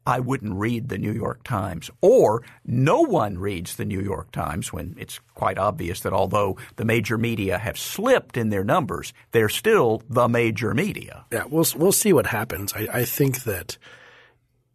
I 0.08 0.20
wouldn't 0.20 0.54
read 0.54 0.88
the 0.88 0.96
New 0.96 1.12
York 1.12 1.42
Times. 1.44 1.90
Or 2.00 2.42
no 2.64 3.02
one 3.02 3.36
reads 3.36 3.76
the 3.76 3.84
New 3.84 4.00
York 4.00 4.32
Times 4.32 4.72
when 4.72 4.96
it's 4.98 5.20
quite 5.34 5.58
obvious 5.58 6.00
that 6.00 6.14
although 6.14 6.56
the 6.76 6.86
major 6.86 7.18
media 7.18 7.58
have 7.58 7.78
slipped 7.78 8.38
in 8.38 8.48
their 8.48 8.64
numbers, 8.64 9.12
they're 9.32 9.50
still 9.50 10.02
the 10.08 10.26
major 10.26 10.72
media. 10.72 11.26
Yeah, 11.30 11.44
we'll 11.44 11.66
we'll 11.76 11.92
see 11.92 12.14
what 12.14 12.26
happens. 12.26 12.72
I, 12.72 12.88
I 12.90 13.04
think 13.04 13.44
that 13.44 13.76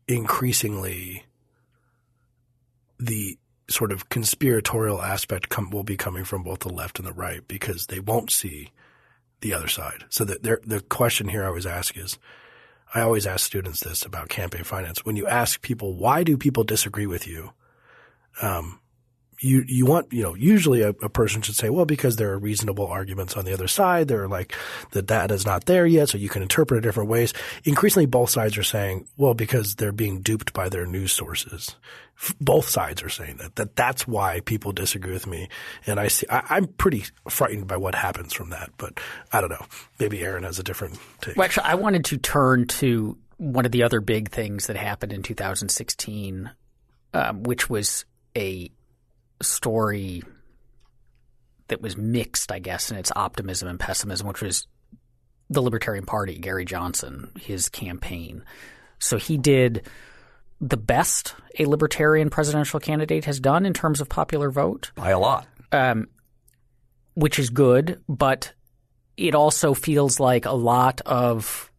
increasingly 0.07 1.25
the 2.99 3.39
sort 3.67 3.91
of 3.91 4.09
conspiratorial 4.09 5.01
aspect 5.01 5.49
come, 5.49 5.71
will 5.71 5.83
be 5.83 5.97
coming 5.97 6.25
from 6.25 6.43
both 6.43 6.59
the 6.59 6.71
left 6.71 6.99
and 6.99 7.07
the 7.07 7.13
right 7.13 7.47
because 7.47 7.87
they 7.87 7.99
won't 7.99 8.29
see 8.29 8.69
the 9.41 9.51
other 9.55 9.67
side. 9.67 10.03
So 10.09 10.25
the, 10.25 10.59
the 10.63 10.81
question 10.81 11.27
here 11.27 11.43
I 11.43 11.47
always 11.47 11.65
ask 11.65 11.97
is– 11.97 12.19
I 12.93 13.01
always 13.01 13.25
ask 13.25 13.45
students 13.45 13.79
this 13.79 14.05
about 14.05 14.29
campaign 14.29 14.63
finance. 14.63 15.03
When 15.03 15.15
you 15.15 15.25
ask 15.25 15.61
people, 15.61 15.95
why 15.95 16.23
do 16.23 16.37
people 16.37 16.63
disagree 16.63 17.07
with 17.07 17.27
you? 17.27 17.51
Um, 18.41 18.79
you 19.39 19.63
you 19.67 19.85
want 19.85 20.11
you 20.11 20.23
know 20.23 20.35
usually 20.35 20.81
a, 20.81 20.89
a, 20.89 21.09
person 21.09 21.41
should 21.41 21.55
say 21.55 21.69
well 21.69 21.85
because 21.85 22.15
there 22.15 22.31
are 22.31 22.39
reasonable 22.39 22.87
arguments 22.87 23.35
on 23.35 23.45
the 23.45 23.53
other 23.53 23.67
side 23.67 24.07
there 24.07 24.23
are 24.23 24.27
like 24.27 24.53
the 24.91 25.01
data 25.01 25.33
is 25.33 25.45
not 25.45 25.65
there 25.65 25.85
yet 25.85 26.09
so 26.09 26.17
you 26.17 26.29
can 26.29 26.41
interpret 26.41 26.79
it 26.79 26.81
different 26.81 27.09
ways. 27.09 27.33
Increasingly 27.63 28.05
both 28.05 28.29
sides 28.29 28.57
are 28.57 28.63
saying 28.63 29.07
well 29.17 29.33
because 29.33 29.75
they're 29.75 29.91
being 29.91 30.21
duped 30.21 30.53
by 30.53 30.69
their 30.69 30.85
news 30.85 31.11
sources. 31.11 31.75
Both 32.39 32.69
sides 32.69 33.01
are 33.03 33.09
saying 33.09 33.37
that 33.37 33.55
that 33.55 33.75
that's 33.75 34.07
why 34.07 34.39
people 34.41 34.71
disagree 34.71 35.13
with 35.13 35.27
me. 35.27 35.49
And 35.87 35.99
I 35.99 36.07
see 36.07 36.27
I, 36.29 36.57
am 36.57 36.67
pretty 36.67 37.05
frightened 37.29 37.67
by 37.67 37.77
what 37.77 37.95
happens 37.95 38.33
from 38.33 38.49
that 38.51 38.71
but 38.77 38.99
I 39.31 39.41
don't 39.41 39.51
know. 39.51 39.65
Maybe 39.99 40.21
Aaron 40.21 40.43
has 40.43 40.59
a 40.59 40.63
different 40.63 40.99
take. 41.21 41.35
Well, 41.35 41.45
actually 41.45 41.65
I 41.65 41.75
wanted 41.75 42.05
to 42.05 42.17
turn 42.17 42.67
to 42.67 43.17
one 43.37 43.65
of 43.65 43.71
the 43.71 43.83
other 43.83 43.99
big 43.99 44.29
things 44.29 44.67
that 44.67 44.77
happened 44.77 45.11
in 45.11 45.23
2016 45.23 46.51
um, 47.13 47.43
which 47.43 47.69
was 47.69 48.05
a 48.35 48.69
story 49.43 50.23
that 51.67 51.81
was 51.81 51.97
mixed, 51.97 52.51
I 52.51 52.59
guess, 52.59 52.91
in 52.91 52.97
its 52.97 53.11
optimism 53.15 53.67
and 53.67 53.79
pessimism, 53.79 54.27
which 54.27 54.41
was 54.41 54.67
the 55.49 55.61
Libertarian 55.61 56.05
Party, 56.05 56.37
Gary 56.37 56.65
Johnson, 56.65 57.31
his 57.39 57.69
campaign. 57.69 58.43
So 58.99 59.17
he 59.17 59.37
did 59.37 59.87
the 60.59 60.77
best 60.77 61.35
a 61.59 61.65
Libertarian 61.65 62.29
presidential 62.29 62.79
candidate 62.79 63.25
has 63.25 63.39
done 63.39 63.65
in 63.65 63.73
terms 63.73 64.01
of 64.01 64.09
popular 64.09 64.49
vote. 64.49 64.91
By 64.95 65.11
a 65.11 65.19
lot. 65.19 65.47
Um, 65.71 66.07
which 67.15 67.37
is 67.37 67.49
good, 67.49 68.01
but 68.07 68.53
it 69.17 69.35
also 69.35 69.73
feels 69.73 70.19
like 70.19 70.45
a 70.45 70.51
lot 70.51 71.01
of 71.05 71.71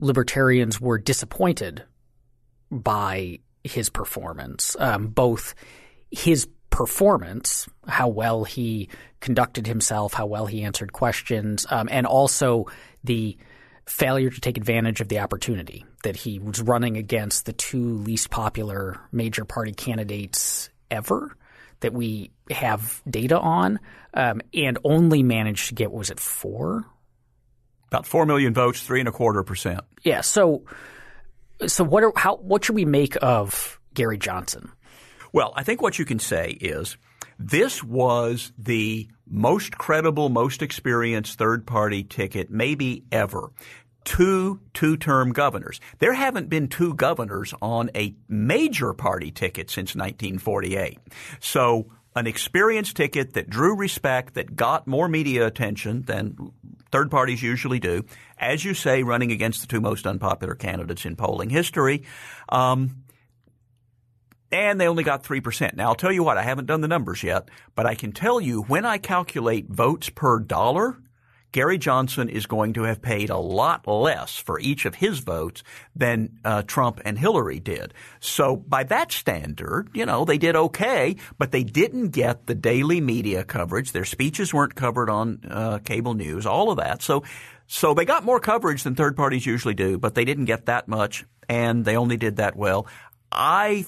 libertarians 0.00 0.80
were 0.80 0.98
disappointed 0.98 1.82
by 2.70 3.38
his 3.64 3.88
performance, 3.88 4.76
um, 4.78 5.08
both 5.08 5.54
his 6.10 6.48
performance, 6.72 7.68
how 7.86 8.08
well 8.08 8.42
he 8.42 8.88
conducted 9.20 9.66
himself, 9.66 10.14
how 10.14 10.26
well 10.26 10.46
he 10.46 10.64
answered 10.64 10.92
questions, 10.92 11.66
um, 11.70 11.88
and 11.92 12.06
also 12.06 12.66
the 13.04 13.36
failure 13.86 14.30
to 14.30 14.40
take 14.40 14.56
advantage 14.56 15.00
of 15.00 15.08
the 15.08 15.18
opportunity 15.20 15.84
that 16.02 16.16
he 16.16 16.38
was 16.38 16.60
running 16.62 16.96
against 16.96 17.46
the 17.46 17.52
two 17.52 17.98
least 17.98 18.30
popular 18.30 18.98
major 19.12 19.44
party 19.44 19.72
candidates 19.72 20.70
ever 20.90 21.36
that 21.80 21.92
we 21.92 22.30
have 22.50 23.02
data 23.08 23.38
on, 23.38 23.78
um, 24.14 24.40
and 24.54 24.78
only 24.82 25.22
managed 25.22 25.68
to 25.68 25.74
get 25.74 25.90
what 25.90 25.98
was 25.98 26.10
it 26.10 26.18
four? 26.18 26.86
About 27.88 28.06
four 28.06 28.24
million 28.24 28.54
votes, 28.54 28.82
three 28.82 29.00
and 29.00 29.08
a 29.08 29.12
quarter 29.12 29.42
percent. 29.42 29.80
Yeah. 30.02 30.22
So, 30.22 30.64
so 31.66 31.84
what 31.84 32.02
are 32.02 32.12
how 32.16 32.36
what 32.36 32.64
should 32.64 32.76
we 32.76 32.86
make 32.86 33.16
of 33.20 33.78
Gary 33.92 34.16
Johnson? 34.16 34.72
Well, 35.32 35.52
I 35.56 35.62
think 35.62 35.80
what 35.80 35.98
you 35.98 36.04
can 36.04 36.18
say 36.18 36.50
is 36.60 36.96
this 37.38 37.82
was 37.82 38.52
the 38.58 39.08
most 39.26 39.78
credible, 39.78 40.28
most 40.28 40.62
experienced 40.62 41.38
third 41.38 41.66
party 41.66 42.04
ticket 42.04 42.50
maybe 42.50 43.04
ever. 43.10 43.50
Two 44.04 44.60
two 44.74 44.96
term 44.96 45.32
governors. 45.32 45.80
There 46.00 46.12
haven't 46.12 46.48
been 46.48 46.68
two 46.68 46.94
governors 46.94 47.54
on 47.62 47.90
a 47.94 48.14
major 48.28 48.92
party 48.92 49.30
ticket 49.30 49.70
since 49.70 49.94
1948. 49.94 50.98
So 51.40 51.86
an 52.14 52.26
experienced 52.26 52.96
ticket 52.96 53.34
that 53.34 53.48
drew 53.48 53.74
respect, 53.74 54.34
that 54.34 54.54
got 54.54 54.86
more 54.86 55.08
media 55.08 55.46
attention 55.46 56.02
than 56.02 56.52
third 56.90 57.10
parties 57.10 57.42
usually 57.42 57.78
do. 57.78 58.04
As 58.38 58.64
you 58.64 58.74
say, 58.74 59.02
running 59.02 59.32
against 59.32 59.62
the 59.62 59.66
two 59.66 59.80
most 59.80 60.06
unpopular 60.06 60.54
candidates 60.54 61.06
in 61.06 61.16
polling 61.16 61.48
history. 61.48 62.02
Um, 62.48 63.01
and 64.52 64.78
they 64.80 64.86
only 64.86 65.02
got 65.02 65.24
3%. 65.24 65.74
Now, 65.74 65.88
I'll 65.88 65.94
tell 65.94 66.12
you 66.12 66.22
what, 66.22 66.36
I 66.38 66.42
haven't 66.42 66.66
done 66.66 66.82
the 66.82 66.88
numbers 66.88 67.22
yet, 67.22 67.48
but 67.74 67.86
I 67.86 67.94
can 67.94 68.12
tell 68.12 68.40
you 68.40 68.62
when 68.62 68.84
I 68.84 68.98
calculate 68.98 69.68
votes 69.68 70.10
per 70.10 70.38
dollar, 70.38 70.98
Gary 71.52 71.76
Johnson 71.76 72.28
is 72.30 72.46
going 72.46 72.72
to 72.74 72.84
have 72.84 73.02
paid 73.02 73.28
a 73.28 73.36
lot 73.36 73.86
less 73.86 74.36
for 74.36 74.58
each 74.58 74.86
of 74.86 74.94
his 74.94 75.18
votes 75.18 75.62
than 75.94 76.38
uh, 76.44 76.62
Trump 76.62 77.00
and 77.04 77.18
Hillary 77.18 77.60
did. 77.60 77.92
So 78.20 78.56
by 78.56 78.84
that 78.84 79.12
standard, 79.12 79.90
you 79.92 80.06
know, 80.06 80.24
they 80.24 80.38
did 80.38 80.56
okay, 80.56 81.16
but 81.38 81.52
they 81.52 81.62
didn't 81.62 82.08
get 82.08 82.46
the 82.46 82.54
daily 82.54 83.00
media 83.02 83.44
coverage. 83.44 83.92
Their 83.92 84.06
speeches 84.06 84.52
weren't 84.52 84.74
covered 84.74 85.10
on 85.10 85.40
uh, 85.48 85.78
cable 85.78 86.14
news, 86.14 86.46
all 86.46 86.70
of 86.70 86.78
that. 86.78 87.02
So, 87.02 87.22
so 87.66 87.92
they 87.92 88.06
got 88.06 88.24
more 88.24 88.40
coverage 88.40 88.82
than 88.82 88.94
third 88.94 89.14
parties 89.14 89.44
usually 89.44 89.74
do, 89.74 89.98
but 89.98 90.14
they 90.14 90.24
didn't 90.24 90.46
get 90.46 90.66
that 90.66 90.88
much, 90.88 91.26
and 91.50 91.84
they 91.84 91.96
only 91.96 92.16
did 92.16 92.36
that 92.36 92.56
well. 92.56 92.86
I 93.30 93.84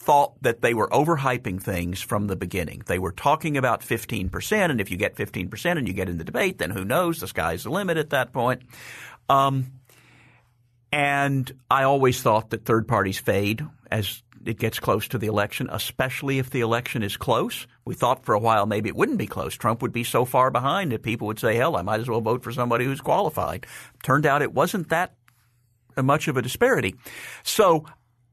thought 0.00 0.42
that 0.42 0.62
they 0.62 0.72
were 0.72 0.88
overhyping 0.88 1.62
things 1.62 2.00
from 2.00 2.26
the 2.26 2.34
beginning. 2.34 2.82
They 2.86 2.98
were 2.98 3.12
talking 3.12 3.58
about 3.58 3.82
15%, 3.82 4.70
and 4.70 4.80
if 4.80 4.90
you 4.90 4.96
get 4.96 5.14
15% 5.14 5.76
and 5.76 5.86
you 5.86 5.92
get 5.92 6.08
in 6.08 6.16
the 6.16 6.24
debate, 6.24 6.56
then 6.56 6.70
who 6.70 6.86
knows? 6.86 7.20
The 7.20 7.28
sky's 7.28 7.64
the 7.64 7.70
limit 7.70 7.98
at 7.98 8.10
that 8.10 8.32
point. 8.32 8.62
Um, 9.28 9.72
and 10.90 11.52
I 11.70 11.82
always 11.82 12.22
thought 12.22 12.48
that 12.50 12.64
third 12.64 12.88
parties 12.88 13.18
fade 13.18 13.64
as 13.90 14.22
it 14.46 14.58
gets 14.58 14.80
close 14.80 15.06
to 15.08 15.18
the 15.18 15.26
election, 15.26 15.68
especially 15.70 16.38
if 16.38 16.48
the 16.48 16.62
election 16.62 17.02
is 17.02 17.18
close. 17.18 17.66
We 17.84 17.94
thought 17.94 18.24
for 18.24 18.34
a 18.34 18.40
while 18.40 18.64
maybe 18.64 18.88
it 18.88 18.96
wouldn't 18.96 19.18
be 19.18 19.26
close. 19.26 19.54
Trump 19.54 19.82
would 19.82 19.92
be 19.92 20.02
so 20.02 20.24
far 20.24 20.50
behind 20.50 20.92
that 20.92 21.02
people 21.02 21.26
would 21.26 21.38
say, 21.38 21.56
hell, 21.56 21.76
I 21.76 21.82
might 21.82 22.00
as 22.00 22.08
well 22.08 22.22
vote 22.22 22.42
for 22.42 22.52
somebody 22.52 22.86
who's 22.86 23.02
qualified. 23.02 23.66
Turned 24.02 24.24
out 24.24 24.40
it 24.40 24.54
wasn't 24.54 24.88
that 24.88 25.14
much 26.02 26.26
of 26.26 26.38
a 26.38 26.42
disparity. 26.42 26.96
So 27.42 27.84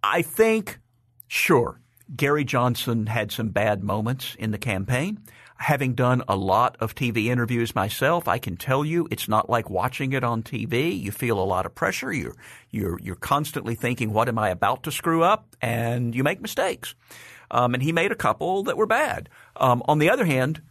I 0.02 0.22
think 0.22 0.80
Sure. 1.28 1.80
Gary 2.16 2.46
Johnson 2.46 3.08
had 3.08 3.32
some 3.32 3.50
bad 3.50 3.84
moments 3.84 4.36
in 4.40 4.52
the 4.52 4.58
campaign. 4.58 5.20
Having 5.58 5.96
done 5.96 6.22
a 6.28 6.36
lot 6.36 6.78
of 6.80 6.96
TV 6.96 7.26
interviews 7.26 7.76
myself, 7.76 8.28
I 8.28 8.38
can 8.38 8.56
tell 8.56 8.86
you 8.86 9.08
it's 9.10 9.28
not 9.28 9.50
like 9.50 9.70
watching 9.70 10.14
it 10.14 10.24
on 10.24 10.44
TV. 10.44 10.98
You 10.98 11.12
feel 11.12 11.40
a 11.40 11.44
lot 11.44 11.66
of 11.66 11.76
pressure. 11.76 12.14
You're, 12.14 12.36
you're, 12.70 13.00
you're 13.02 13.16
constantly 13.16 13.76
thinking, 13.76 14.14
what 14.14 14.30
am 14.30 14.38
I 14.38 14.50
about 14.50 14.84
to 14.84 14.92
screw 14.92 15.24
up? 15.24 15.56
And 15.62 16.14
you 16.16 16.24
make 16.24 16.40
mistakes. 16.40 16.96
Um, 17.50 17.74
and 17.74 17.82
he 17.82 17.92
made 17.92 18.12
a 18.12 18.16
couple 18.16 18.64
that 18.64 18.78
were 18.78 18.86
bad. 18.86 19.30
Um, 19.56 19.82
on 19.86 20.00
the 20.00 20.12
other 20.12 20.26
hand, 20.26 20.62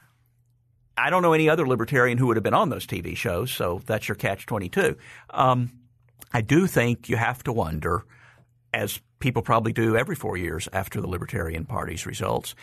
I 0.97 1.11
don't 1.11 1.23
know 1.23 1.33
any 1.33 1.49
other 1.49 1.67
libertarian 1.67 2.17
who 2.17 2.29
would 2.29 2.37
have 2.37 2.45
been 2.45 2.55
on 2.55 2.71
those 2.71 2.87
TV 2.87 3.17
shows, 3.17 3.51
so 3.51 3.83
that's 3.85 4.09
your 4.09 4.15
catch 4.15 4.47
22. 4.47 4.97
Um, 5.31 5.73
I 6.33 6.41
do 6.41 6.67
think 6.67 7.09
you 7.09 7.17
have 7.17 7.43
to 7.45 7.53
wonder, 7.53 8.05
as 8.73 9.01
people 9.19 9.43
probably 9.43 9.73
do 9.73 9.97
every 9.97 10.17
four 10.17 10.37
years 10.37 10.69
after 10.73 11.01
the 11.01 11.07
Libertarian 11.07 11.64
Party's 11.64 12.07
results. 12.07 12.55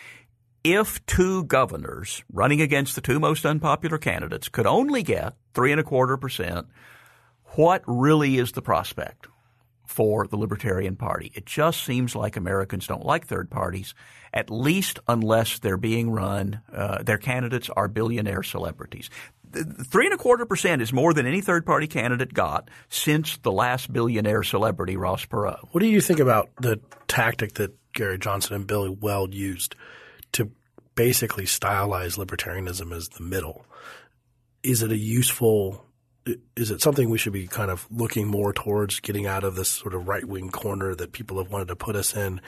If 0.64 1.06
two 1.06 1.44
governors 1.44 2.24
running 2.32 2.62
against 2.62 2.96
the 2.96 3.02
two 3.02 3.20
most 3.20 3.46
unpopular 3.46 3.98
candidates 3.98 4.50
could 4.50 4.66
only 4.66 5.04
get 5.04 5.34
three 5.54 5.72
and 5.72 5.82
a 5.82 5.84
quarter 5.84 6.16
percent, 6.16 6.68
what 7.56 7.84
really 7.86 8.38
is 8.38 8.54
the 8.54 8.62
prospect 8.62 9.28
for 9.86 10.26
the 10.26 10.38
Libertarian 10.38 10.96
Party? 10.96 11.32
It 11.36 11.46
just 11.46 11.84
seems 11.84 12.16
like 12.16 12.38
Americans 12.38 12.88
don't 12.88 13.06
like 13.06 13.28
third 13.28 13.50
parties, 13.50 13.94
at 14.34 14.50
least 14.50 15.00
unless 15.08 15.60
they're 15.60 15.78
being 15.78 16.10
run, 16.10 16.62
uh, 16.72 17.04
their 17.04 17.18
candidates 17.18 17.70
are 17.70 17.88
billionaire 17.88 18.44
celebrities 18.44 19.10
three 19.54 20.06
and 20.06 20.14
a 20.14 20.18
quarter 20.18 20.46
percent 20.46 20.82
is 20.82 20.92
more 20.92 21.14
than 21.14 21.26
any 21.26 21.42
third 21.42 21.66
party 21.66 21.88
candidate 21.88 22.34
got 22.34 22.70
since 22.90 23.38
the 23.38 23.52
last 23.52 23.92
billionaire 23.92 24.44
celebrity, 24.44 24.98
Ross 24.98 25.26
Perot. 25.26 25.60
What 25.72 25.82
do 25.82 25.88
you 25.88 26.02
think 26.02 26.20
about 26.20 26.50
the 26.60 26.80
tactic 27.08 27.54
that 27.56 27.76
Gary 27.94 28.18
Johnson 28.18 28.56
and 28.56 28.68
Billy 28.68 28.90
Weld 28.90 29.34
used 29.34 29.76
to 30.34 30.52
basically 30.96 31.46
stylize 31.46 32.18
libertarianism 32.18 32.96
as 32.96 33.10
the 33.10 33.24
middle? 33.24 33.66
Is 34.64 34.82
it 34.82 34.92
a 34.92 34.98
useful 34.98 35.86
is 36.56 36.72
it 36.72 36.82
something 36.82 37.10
we 37.10 37.18
should 37.18 37.34
be 37.34 37.48
kind 37.48 37.70
of 37.70 37.86
looking 37.92 38.28
more 38.28 38.54
towards 38.54 39.02
getting 39.02 39.28
out 39.28 39.44
of 39.44 39.56
this 39.56 39.70
sort 39.70 39.94
of 39.94 40.08
right 40.08 40.24
wing 40.24 40.50
corner 40.50 40.96
that 40.96 41.12
people 41.12 41.38
have 41.38 41.52
wanted 41.52 41.68
to 41.68 41.76
put 41.76 41.96
us 41.96 42.16
in? 42.16 42.40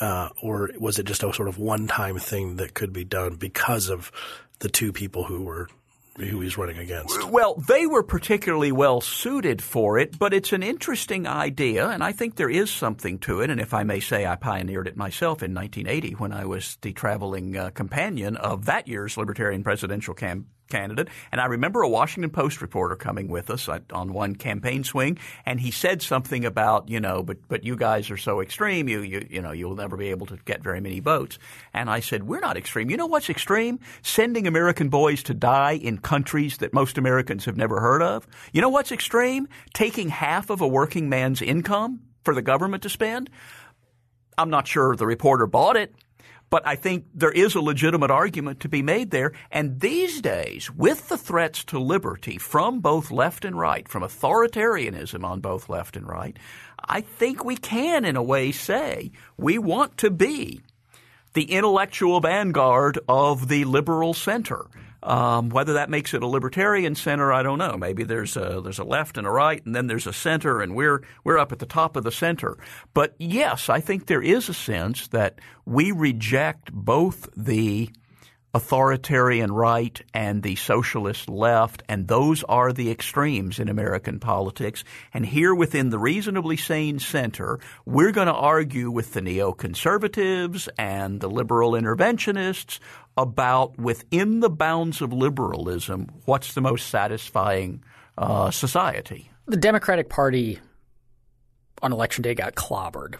Uh, 0.00 0.30
or 0.42 0.70
was 0.78 0.98
it 0.98 1.04
just 1.04 1.22
a 1.22 1.32
sort 1.32 1.48
of 1.48 1.58
one 1.58 1.86
time 1.86 2.18
thing 2.18 2.56
that 2.56 2.74
could 2.74 2.92
be 2.92 3.04
done 3.04 3.36
because 3.36 3.88
of 3.88 4.10
the 4.58 4.68
two 4.68 4.92
people 4.92 5.24
who 5.24 5.42
were 5.42 5.68
who 6.16 6.40
he's 6.40 6.58
running 6.58 6.78
against. 6.78 7.24
Well, 7.30 7.54
they 7.54 7.86
were 7.86 8.02
particularly 8.02 8.72
well 8.72 9.00
suited 9.00 9.62
for 9.62 9.98
it, 9.98 10.18
but 10.18 10.34
it's 10.34 10.52
an 10.52 10.62
interesting 10.62 11.26
idea, 11.26 11.88
and 11.88 12.02
I 12.02 12.12
think 12.12 12.36
there 12.36 12.50
is 12.50 12.70
something 12.70 13.18
to 13.20 13.40
it. 13.40 13.50
And 13.50 13.60
if 13.60 13.72
I 13.74 13.84
may 13.84 14.00
say, 14.00 14.26
I 14.26 14.36
pioneered 14.36 14.88
it 14.88 14.96
myself 14.96 15.42
in 15.42 15.54
1980 15.54 16.16
when 16.16 16.32
I 16.32 16.44
was 16.44 16.76
the 16.82 16.92
traveling 16.92 17.56
uh, 17.56 17.70
companion 17.70 18.36
of 18.36 18.66
that 18.66 18.88
year's 18.88 19.16
Libertarian 19.16 19.62
presidential 19.62 20.14
campaign 20.14 20.46
candidate. 20.72 21.08
And 21.30 21.40
I 21.40 21.46
remember 21.46 21.82
a 21.82 21.88
Washington 21.88 22.30
Post 22.30 22.62
reporter 22.62 22.96
coming 22.96 23.28
with 23.28 23.50
us 23.50 23.68
on 23.68 24.12
one 24.12 24.34
campaign 24.34 24.82
swing, 24.84 25.18
and 25.46 25.60
he 25.60 25.70
said 25.70 26.02
something 26.02 26.44
about, 26.44 26.88
you 26.88 26.98
know, 26.98 27.22
but 27.22 27.36
but 27.48 27.64
you 27.64 27.76
guys 27.76 28.10
are 28.10 28.16
so 28.16 28.40
extreme, 28.40 28.88
you 28.88 29.02
you 29.02 29.26
you 29.30 29.42
know, 29.42 29.52
you'll 29.52 29.76
never 29.76 29.96
be 29.96 30.08
able 30.08 30.26
to 30.26 30.38
get 30.44 30.62
very 30.62 30.80
many 30.80 31.00
votes. 31.00 31.38
And 31.72 31.90
I 31.90 32.00
said, 32.00 32.24
we're 32.24 32.40
not 32.40 32.56
extreme. 32.56 32.90
You 32.90 32.96
know 32.96 33.06
what's 33.06 33.30
extreme? 33.30 33.78
Sending 34.02 34.46
American 34.46 34.88
boys 34.88 35.22
to 35.24 35.34
die 35.34 35.72
in 35.72 35.98
countries 35.98 36.56
that 36.58 36.72
most 36.72 36.98
Americans 36.98 37.44
have 37.44 37.56
never 37.56 37.80
heard 37.80 38.02
of. 38.02 38.26
You 38.52 38.60
know 38.62 38.70
what's 38.70 38.92
extreme? 38.92 39.48
Taking 39.74 40.08
half 40.08 40.50
of 40.50 40.60
a 40.60 40.68
working 40.68 41.08
man's 41.08 41.42
income 41.42 42.00
for 42.24 42.34
the 42.34 42.42
government 42.42 42.82
to 42.84 42.88
spend. 42.88 43.30
I'm 44.38 44.50
not 44.50 44.66
sure 44.66 44.96
the 44.96 45.06
reporter 45.06 45.46
bought 45.46 45.76
it. 45.76 45.94
But 46.52 46.66
I 46.66 46.76
think 46.76 47.06
there 47.14 47.32
is 47.32 47.54
a 47.54 47.62
legitimate 47.62 48.10
argument 48.10 48.60
to 48.60 48.68
be 48.68 48.82
made 48.82 49.10
there. 49.10 49.32
And 49.50 49.80
these 49.80 50.20
days, 50.20 50.70
with 50.70 51.08
the 51.08 51.16
threats 51.16 51.64
to 51.64 51.78
liberty 51.78 52.36
from 52.36 52.80
both 52.80 53.10
left 53.10 53.46
and 53.46 53.58
right, 53.58 53.88
from 53.88 54.02
authoritarianism 54.02 55.24
on 55.24 55.40
both 55.40 55.70
left 55.70 55.96
and 55.96 56.06
right, 56.06 56.38
I 56.78 57.00
think 57.00 57.42
we 57.42 57.56
can, 57.56 58.04
in 58.04 58.16
a 58.16 58.22
way, 58.22 58.52
say 58.52 59.12
we 59.38 59.56
want 59.56 59.96
to 59.96 60.10
be 60.10 60.60
the 61.32 61.50
intellectual 61.52 62.20
vanguard 62.20 62.98
of 63.08 63.48
the 63.48 63.64
liberal 63.64 64.12
center. 64.12 64.66
Um, 65.02 65.48
whether 65.48 65.72
that 65.74 65.90
makes 65.90 66.14
it 66.14 66.22
a 66.22 66.26
libertarian 66.26 66.94
center, 66.94 67.32
I 67.32 67.42
don't 67.42 67.58
know. 67.58 67.76
Maybe 67.76 68.04
there's 68.04 68.36
a 68.36 68.60
there's 68.62 68.78
a 68.78 68.84
left 68.84 69.18
and 69.18 69.26
a 69.26 69.30
right, 69.30 69.64
and 69.66 69.74
then 69.74 69.88
there's 69.88 70.06
a 70.06 70.12
center, 70.12 70.60
and 70.60 70.74
we're 70.74 71.02
we're 71.24 71.38
up 71.38 71.52
at 71.52 71.58
the 71.58 71.66
top 71.66 71.96
of 71.96 72.04
the 72.04 72.12
center. 72.12 72.56
But 72.94 73.14
yes, 73.18 73.68
I 73.68 73.80
think 73.80 74.06
there 74.06 74.22
is 74.22 74.48
a 74.48 74.54
sense 74.54 75.08
that 75.08 75.40
we 75.64 75.90
reject 75.90 76.72
both 76.72 77.28
the 77.36 77.90
authoritarian 78.54 79.50
right 79.50 80.02
and 80.12 80.42
the 80.42 80.56
socialist 80.56 81.28
left, 81.28 81.82
and 81.88 82.08
those 82.08 82.44
are 82.44 82.72
the 82.72 82.90
extremes 82.90 83.58
in 83.58 83.68
American 83.68 84.20
politics. 84.20 84.84
And 85.14 85.24
here 85.24 85.54
within 85.54 85.90
the 85.90 85.98
reasonably 85.98 86.56
sane 86.56 86.98
center, 86.98 87.58
we're 87.86 88.12
going 88.12 88.26
to 88.26 88.34
argue 88.34 88.90
with 88.90 89.14
the 89.14 89.20
neoconservatives 89.20 90.68
and 90.78 91.20
the 91.20 91.30
liberal 91.30 91.72
interventionists 91.72 92.78
about 93.16 93.78
within 93.78 94.40
the 94.40 94.50
bounds 94.50 95.00
of 95.02 95.12
liberalism, 95.12 96.08
what's 96.24 96.54
the 96.54 96.60
most 96.60 96.88
satisfying 96.88 97.82
uh, 98.18 98.50
society. 98.50 99.30
The 99.46 99.56
Democratic 99.56 100.08
Party 100.08 100.60
on 101.82 101.92
election 101.92 102.22
day 102.22 102.34
got 102.34 102.54
clobbered. 102.54 103.16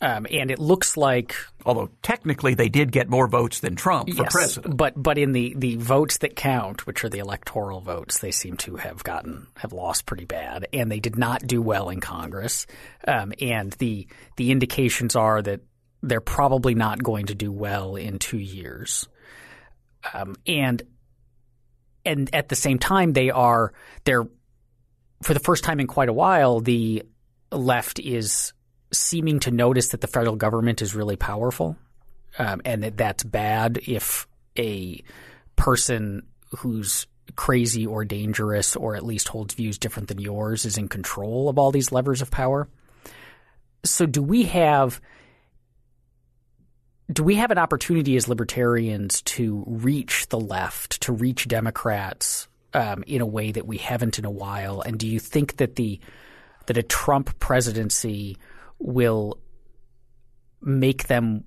Um, 0.00 0.26
and 0.30 0.50
it 0.50 0.58
looks 0.58 0.96
like, 0.96 1.36
although 1.64 1.88
technically 2.02 2.54
they 2.54 2.68
did 2.68 2.90
get 2.90 3.08
more 3.08 3.28
votes 3.28 3.60
than 3.60 3.76
Trump 3.76 4.10
for 4.10 4.24
yes, 4.24 4.32
president, 4.32 4.76
but 4.76 5.00
but 5.00 5.18
in 5.18 5.32
the, 5.32 5.54
the 5.56 5.76
votes 5.76 6.18
that 6.18 6.34
count, 6.34 6.86
which 6.86 7.04
are 7.04 7.08
the 7.08 7.20
electoral 7.20 7.80
votes, 7.80 8.18
they 8.18 8.32
seem 8.32 8.56
to 8.58 8.76
have 8.76 9.04
gotten 9.04 9.46
have 9.56 9.72
lost 9.72 10.04
pretty 10.04 10.24
bad, 10.24 10.66
and 10.72 10.90
they 10.90 10.98
did 10.98 11.16
not 11.16 11.46
do 11.46 11.62
well 11.62 11.90
in 11.90 12.00
Congress. 12.00 12.66
Um, 13.06 13.32
and 13.40 13.72
the 13.74 14.08
the 14.36 14.50
indications 14.50 15.14
are 15.14 15.40
that 15.42 15.60
they're 16.04 16.20
probably 16.20 16.74
not 16.74 17.02
going 17.02 17.26
to 17.26 17.34
do 17.34 17.50
well 17.50 17.96
in 17.96 18.18
two 18.18 18.38
years. 18.38 19.08
Um, 20.12 20.36
and 20.46 20.82
and 22.04 22.34
at 22.34 22.50
the 22.50 22.56
same 22.56 22.78
time, 22.78 23.14
they 23.14 23.30
are 23.30 23.72
they're 24.04 24.26
for 25.22 25.32
the 25.32 25.40
first 25.40 25.64
time 25.64 25.80
in 25.80 25.86
quite 25.86 26.10
a 26.10 26.12
while, 26.12 26.60
the 26.60 27.02
left 27.50 27.98
is 27.98 28.52
seeming 28.92 29.40
to 29.40 29.50
notice 29.50 29.88
that 29.88 30.02
the 30.02 30.06
federal 30.06 30.36
government 30.36 30.82
is 30.82 30.94
really 30.94 31.16
powerful, 31.16 31.76
um, 32.38 32.60
and 32.64 32.82
that 32.82 32.96
that's 32.98 33.24
bad 33.24 33.80
if 33.86 34.26
a 34.58 35.02
person 35.56 36.26
who's 36.58 37.06
crazy 37.36 37.86
or 37.86 38.04
dangerous 38.04 38.76
or 38.76 38.94
at 38.94 39.04
least 39.04 39.28
holds 39.28 39.54
views 39.54 39.78
different 39.78 40.08
than 40.08 40.20
yours 40.20 40.66
is 40.66 40.76
in 40.76 40.88
control 40.88 41.48
of 41.48 41.58
all 41.58 41.72
these 41.72 41.90
levers 41.90 42.20
of 42.20 42.30
power. 42.30 42.68
So 43.82 44.04
do 44.04 44.22
we 44.22 44.44
have 44.44 45.00
do 47.12 47.22
we 47.22 47.36
have 47.36 47.50
an 47.50 47.58
opportunity 47.58 48.16
as 48.16 48.28
libertarians 48.28 49.22
to 49.22 49.64
reach 49.66 50.28
the 50.28 50.40
left, 50.40 51.02
to 51.02 51.12
reach 51.12 51.46
Democrats 51.46 52.48
um, 52.72 53.04
in 53.06 53.20
a 53.20 53.26
way 53.26 53.52
that 53.52 53.66
we 53.66 53.76
haven't 53.76 54.18
in 54.18 54.24
a 54.24 54.30
while? 54.30 54.80
And 54.80 54.98
do 54.98 55.06
you 55.06 55.18
think 55.20 55.56
that 55.58 55.76
the 55.76 56.00
that 56.66 56.78
a 56.78 56.82
Trump 56.82 57.38
presidency 57.38 58.38
will 58.78 59.38
make 60.62 61.06
them 61.08 61.44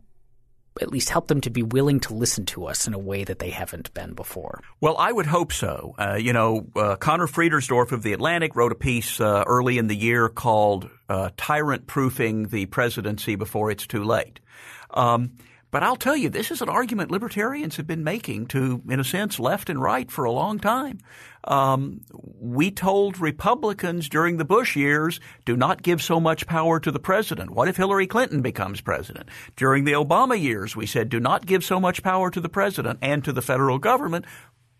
at 0.81 0.91
least 0.91 1.09
help 1.09 1.27
them 1.27 1.41
to 1.41 1.49
be 1.49 1.63
willing 1.63 1.99
to 2.01 2.13
listen 2.13 2.45
to 2.45 2.65
us 2.65 2.87
in 2.87 2.93
a 2.93 2.99
way 2.99 3.23
that 3.23 3.39
they 3.39 3.49
haven't 3.49 3.93
been 3.93 4.13
before. 4.13 4.61
Well, 4.79 4.95
I 4.97 5.11
would 5.11 5.25
hope 5.25 5.51
so. 5.51 5.95
Uh, 5.97 6.15
you 6.15 6.33
know, 6.33 6.67
uh, 6.75 6.95
Conor 6.97 7.27
Friedersdorf 7.27 7.91
of 7.91 8.03
The 8.03 8.13
Atlantic 8.13 8.55
wrote 8.55 8.71
a 8.71 8.75
piece 8.75 9.19
uh, 9.19 9.43
early 9.47 9.77
in 9.77 9.87
the 9.87 9.95
year 9.95 10.29
called 10.29 10.89
uh, 11.09 11.31
Tyrant 11.35 11.87
Proofing 11.87 12.49
the 12.49 12.67
Presidency 12.67 13.35
Before 13.35 13.71
It's 13.71 13.87
Too 13.87 14.03
Late. 14.03 14.39
Um, 14.91 15.33
but 15.69 15.83
I'll 15.83 15.97
tell 15.97 16.15
you, 16.15 16.29
this 16.29 16.49
is 16.49 16.61
an 16.61 16.69
argument 16.69 17.11
libertarians 17.11 17.75
have 17.75 17.87
been 17.87 18.03
making 18.03 18.47
to, 18.47 18.81
in 18.89 18.99
a 18.99 19.03
sense, 19.03 19.37
left 19.37 19.69
and 19.69 19.81
right 19.81 20.09
for 20.09 20.23
a 20.23 20.31
long 20.31 20.59
time. 20.59 20.99
Um, 21.43 22.01
we 22.39 22.71
told 22.71 23.19
Republicans 23.19 24.07
during 24.07 24.37
the 24.37 24.45
Bush 24.45 24.77
years, 24.77 25.19
do 25.45 25.57
not 25.57 25.83
give 25.83 26.01
so 26.01 26.21
much 26.21 26.47
power 26.47 26.79
to 26.79 26.91
the 26.91 26.99
president. 26.99 27.51
What 27.51 27.67
if 27.67 27.75
Hillary 27.75 28.07
Clinton 28.07 28.41
becomes 28.41 28.79
president? 28.79 29.27
During 29.57 29.83
the 29.83 29.93
Obama 29.93 30.41
years, 30.41 30.75
we 30.75 30.85
said, 30.85 31.09
do 31.09 31.19
not 31.19 31.45
give 31.45 31.65
so 31.65 31.79
much 31.79 32.01
power 32.01 32.31
to 32.31 32.39
the 32.39 32.49
president 32.49 32.99
and 33.01 33.23
to 33.25 33.33
the 33.33 33.41
federal 33.41 33.77
government 33.77 34.25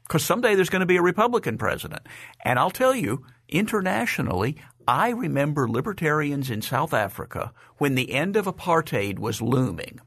because 0.08 0.24
someday 0.24 0.56
there's 0.56 0.70
going 0.70 0.80
to 0.80 0.86
be 0.86 0.96
a 0.96 1.02
Republican 1.02 1.58
president. 1.58 2.02
And 2.46 2.58
I'll 2.58 2.72
tell 2.72 2.96
you, 2.96 3.26
internationally, 3.50 4.58
I 4.88 5.10
remember 5.10 5.70
libertarians 5.70 6.50
in 6.50 6.62
South 6.62 6.94
Africa 6.94 7.52
when 7.78 7.96
the 7.96 8.14
end 8.14 8.38
of 8.38 8.46
apartheid 8.46 9.20
was 9.20 9.42
looming 9.42 10.00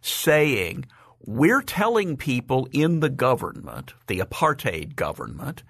saying, 0.00 0.86
we're 1.24 1.62
telling 1.62 2.16
people 2.16 2.68
in 2.72 3.00
the 3.00 3.08
government, 3.08 3.94
the 4.08 4.18
apartheid 4.18 4.96
government, 4.96 5.62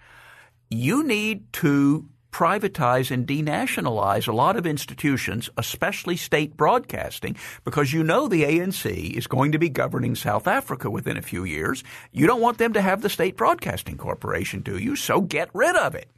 you 0.70 1.04
need 1.04 1.52
to 1.52 2.08
privatize 2.32 3.12
and 3.12 3.28
denationalize 3.28 4.26
a 4.26 4.32
lot 4.32 4.56
of 4.56 4.66
institutions, 4.66 5.48
especially 5.56 6.16
state 6.16 6.56
broadcasting, 6.56 7.36
because 7.62 7.92
you 7.92 8.02
know 8.02 8.26
the 8.26 8.42
ANC 8.42 9.12
is 9.16 9.28
going 9.28 9.52
to 9.52 9.58
be 9.58 9.68
governing 9.68 10.16
South 10.16 10.48
Africa 10.48 10.90
within 10.90 11.16
a 11.16 11.22
few 11.22 11.44
years. 11.44 11.84
You 12.10 12.26
don't 12.26 12.40
want 12.40 12.58
them 12.58 12.72
to 12.72 12.82
have 12.82 13.02
the 13.02 13.08
state 13.08 13.36
broadcasting 13.36 13.96
corporation, 13.96 14.62
do 14.62 14.78
you? 14.78 14.96
So 14.96 15.20
get 15.20 15.48
rid 15.54 15.76
of 15.76 15.94
it. 15.94 16.08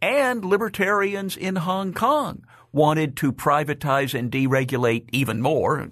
And 0.00 0.44
libertarians 0.44 1.36
in 1.36 1.56
Hong 1.56 1.92
Kong 1.92 2.44
wanted 2.72 3.16
to 3.16 3.32
privatize 3.32 4.16
and 4.16 4.30
deregulate 4.30 5.08
even 5.12 5.40
more 5.40 5.90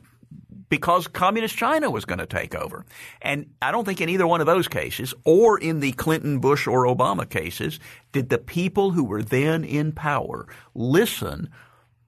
because 0.68 1.06
communist 1.06 1.56
China 1.56 1.90
was 1.90 2.04
going 2.04 2.18
to 2.18 2.26
take 2.26 2.54
over. 2.54 2.84
And 3.22 3.50
I 3.62 3.70
don't 3.70 3.84
think 3.84 4.00
in 4.00 4.08
either 4.08 4.26
one 4.26 4.40
of 4.40 4.46
those 4.46 4.68
cases, 4.68 5.14
or 5.24 5.58
in 5.58 5.80
the 5.80 5.92
Clinton, 5.92 6.38
Bush, 6.40 6.66
or 6.66 6.86
Obama 6.86 7.28
cases, 7.28 7.78
did 8.12 8.28
the 8.28 8.38
people 8.38 8.90
who 8.90 9.04
were 9.04 9.22
then 9.22 9.64
in 9.64 9.92
power 9.92 10.46
listen 10.74 11.50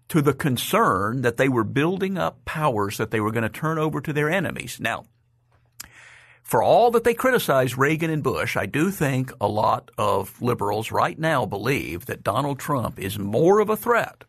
to 0.08 0.22
the 0.22 0.34
concern 0.34 1.22
that 1.22 1.36
they 1.36 1.48
were 1.48 1.64
building 1.64 2.18
up 2.18 2.44
powers 2.44 2.96
that 2.96 3.10
they 3.10 3.20
were 3.20 3.32
going 3.32 3.42
to 3.42 3.48
turn 3.48 3.78
over 3.78 4.00
to 4.00 4.12
their 4.12 4.30
enemies. 4.30 4.78
Now, 4.80 5.04
for 6.48 6.62
all 6.62 6.90
that 6.92 7.04
they 7.04 7.12
criticize 7.12 7.76
Reagan 7.76 8.08
and 8.08 8.22
Bush, 8.22 8.56
I 8.56 8.64
do 8.64 8.90
think 8.90 9.30
a 9.38 9.46
lot 9.46 9.90
of 9.98 10.40
liberals 10.40 10.90
right 10.90 11.18
now 11.18 11.44
believe 11.44 12.06
that 12.06 12.24
Donald 12.24 12.58
Trump 12.58 12.98
is 12.98 13.18
more 13.18 13.60
of 13.60 13.68
a 13.68 13.76
threat 13.76 14.24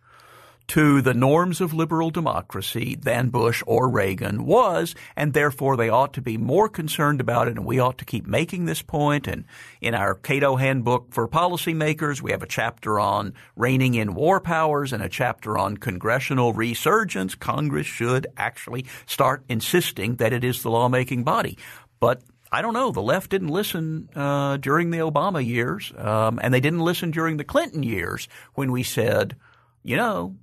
to 0.68 1.02
the 1.02 1.14
norms 1.14 1.62
of 1.62 1.74
liberal 1.74 2.12
democracy 2.12 2.96
than 3.02 3.30
Bush 3.30 3.64
or 3.66 3.90
Reagan 3.90 4.46
was, 4.46 4.96
and 5.16 5.34
therefore 5.34 5.78
they 5.78 5.88
ought 5.88 6.14
to 6.14 6.22
be 6.22 6.38
more 6.38 6.68
concerned 6.68 7.22
about 7.22 7.48
it, 7.48 7.56
and 7.56 7.66
we 7.66 7.80
ought 7.80 7.98
to 8.00 8.06
keep 8.06 8.28
making 8.28 8.66
this 8.66 8.82
point. 8.82 9.26
And 9.26 9.46
in 9.80 9.96
our 9.96 10.14
Cato 10.14 10.58
Handbook 10.58 11.14
for 11.14 11.26
Policymakers, 11.28 12.22
we 12.22 12.32
have 12.32 12.44
a 12.44 12.48
chapter 12.48 13.00
on 13.00 13.34
reining 13.56 13.94
in 13.94 14.14
war 14.14 14.42
powers 14.42 14.92
and 14.92 15.02
a 15.02 15.10
chapter 15.10 15.58
on 15.58 15.78
congressional 15.78 16.52
resurgence. 16.52 17.34
Congress 17.34 17.88
should 17.88 18.28
actually 18.36 18.86
start 19.06 19.46
insisting 19.48 20.18
that 20.18 20.34
it 20.34 20.44
is 20.44 20.62
the 20.62 20.70
lawmaking 20.70 21.24
body. 21.24 21.58
But 22.00 22.22
I 22.52 22.62
don't 22.62 22.74
know. 22.74 22.92
The 22.92 23.02
left 23.02 23.30
didn't 23.30 23.50
listen 23.50 24.10
uh, 24.16 24.58
during 24.58 24.90
the 24.92 25.00
Obama 25.00 25.46
years, 25.46 25.94
um, 25.98 26.40
and 26.42 26.54
they 26.54 26.60
didn't 26.60 26.80
listen 26.80 27.12
during 27.12 27.38
the 27.38 27.44
Clinton 27.44 27.84
years 27.84 28.28
when 28.54 28.72
we 28.72 28.84
said– 28.84 29.36
you 29.84 29.96
know, 29.96 30.36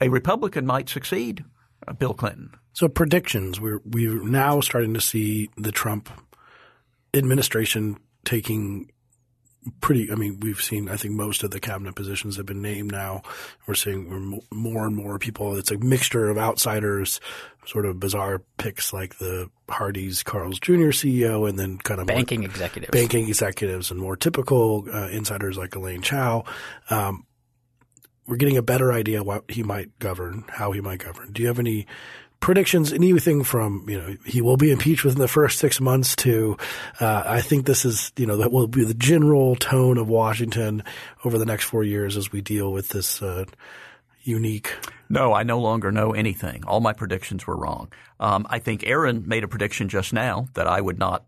a 0.00 0.08
Republican 0.08 0.66
might 0.66 0.88
succeed 0.88 1.44
uh, 1.86 1.92
Bill 1.92 2.14
Clinton. 2.14 2.50
So 2.72 2.88
predictions, 2.88 3.60
we're 3.60 3.80
we're 3.84 4.22
now 4.22 4.60
starting 4.60 4.94
to 4.94 5.00
see 5.00 5.50
the 5.56 5.72
Trump 5.72 6.10
administration 7.14 7.98
taking 8.24 8.90
pretty. 9.80 10.10
I 10.10 10.14
mean, 10.14 10.40
we've 10.40 10.60
seen. 10.60 10.88
I 10.88 10.96
think 10.96 11.14
most 11.14 11.42
of 11.42 11.50
the 11.50 11.60
cabinet 11.60 11.94
positions 11.94 12.36
have 12.36 12.46
been 12.46 12.62
named 12.62 12.92
now. 12.92 13.22
We're 13.66 13.74
seeing 13.74 14.40
more 14.52 14.86
and 14.86 14.96
more 14.96 15.18
people. 15.18 15.56
It's 15.56 15.70
a 15.70 15.78
mixture 15.78 16.28
of 16.28 16.38
outsiders, 16.38 17.20
sort 17.64 17.86
of 17.86 18.00
bizarre 18.00 18.42
picks 18.58 18.92
like 18.92 19.18
the 19.18 19.50
Hardee's 19.68 20.22
Carl's 20.22 20.58
Jr. 20.58 20.92
CEO, 20.92 21.48
and 21.48 21.58
then 21.58 21.78
kind 21.78 22.00
of 22.00 22.06
banking 22.06 22.44
executives, 22.44 22.90
banking 22.90 23.28
executives, 23.28 23.90
and 23.90 24.00
more 24.00 24.16
typical 24.16 24.86
uh, 24.92 25.08
insiders 25.08 25.56
like 25.58 25.74
Elaine 25.74 26.02
Chao. 26.02 26.44
Um, 26.90 27.26
we're 28.26 28.36
getting 28.36 28.56
a 28.56 28.62
better 28.62 28.92
idea 28.92 29.22
what 29.22 29.44
he 29.48 29.62
might 29.62 29.98
govern, 29.98 30.44
how 30.48 30.72
he 30.72 30.80
might 30.80 30.98
govern. 30.98 31.32
Do 31.32 31.42
you 31.42 31.48
have 31.48 31.60
any 31.60 31.86
predictions? 32.40 32.92
Anything 32.92 33.44
from 33.44 33.86
you 33.88 33.98
know 33.98 34.16
he 34.24 34.40
will 34.40 34.56
be 34.56 34.70
impeached 34.70 35.04
within 35.04 35.20
the 35.20 35.28
first 35.28 35.58
six 35.58 35.80
months 35.80 36.16
to 36.16 36.56
uh, 37.00 37.22
I 37.26 37.40
think 37.40 37.66
this 37.66 37.84
is 37.84 38.12
you 38.16 38.26
know 38.26 38.38
that 38.38 38.52
will 38.52 38.66
be 38.66 38.84
the 38.84 38.94
general 38.94 39.56
tone 39.56 39.98
of 39.98 40.08
Washington 40.08 40.82
over 41.24 41.38
the 41.38 41.46
next 41.46 41.64
four 41.64 41.84
years 41.84 42.16
as 42.16 42.32
we 42.32 42.40
deal 42.40 42.72
with 42.72 42.88
this 42.88 43.22
uh, 43.22 43.44
unique 44.22 44.72
No, 45.08 45.32
I 45.32 45.44
no 45.44 45.60
longer 45.60 45.92
know 45.92 46.12
anything. 46.12 46.64
All 46.64 46.80
my 46.80 46.92
predictions 46.92 47.46
were 47.46 47.56
wrong. 47.56 47.92
Um, 48.18 48.46
I 48.50 48.58
think 48.58 48.84
Aaron 48.86 49.24
made 49.26 49.44
a 49.44 49.48
prediction 49.48 49.88
just 49.88 50.12
now 50.12 50.48
that 50.54 50.66
I 50.66 50.80
would 50.80 50.98
not 50.98 51.24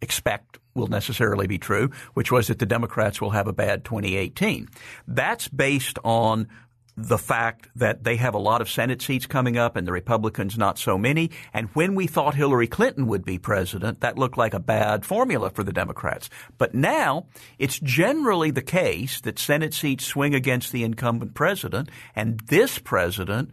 expect 0.00 0.58
will 0.76 0.86
necessarily 0.86 1.46
be 1.46 1.58
true, 1.58 1.90
which 2.14 2.30
was 2.30 2.48
that 2.48 2.58
the 2.58 2.66
Democrats 2.66 3.20
will 3.20 3.30
have 3.30 3.48
a 3.48 3.52
bad 3.52 3.84
2018. 3.84 4.68
That's 5.08 5.48
based 5.48 5.98
on 6.04 6.48
the 6.96 7.18
fact 7.18 7.68
that 7.76 8.04
they 8.04 8.16
have 8.16 8.34
a 8.34 8.38
lot 8.38 8.60
of 8.60 8.70
Senate 8.70 9.02
seats 9.02 9.26
coming 9.26 9.58
up 9.58 9.76
and 9.76 9.86
the 9.86 9.92
Republicans 9.92 10.56
not 10.56 10.78
so 10.78 10.96
many. 10.96 11.30
And 11.52 11.68
when 11.74 11.94
we 11.94 12.06
thought 12.06 12.34
Hillary 12.34 12.66
Clinton 12.66 13.06
would 13.06 13.24
be 13.24 13.38
president, 13.38 14.00
that 14.00 14.18
looked 14.18 14.38
like 14.38 14.54
a 14.54 14.60
bad 14.60 15.04
formula 15.04 15.50
for 15.50 15.62
the 15.62 15.72
Democrats. 15.72 16.30
But 16.56 16.74
now 16.74 17.26
it's 17.58 17.78
generally 17.78 18.50
the 18.50 18.62
case 18.62 19.20
that 19.20 19.38
Senate 19.38 19.74
seats 19.74 20.06
swing 20.06 20.34
against 20.34 20.72
the 20.72 20.84
incumbent 20.84 21.34
president 21.34 21.90
and 22.14 22.40
this 22.40 22.78
president 22.78 23.50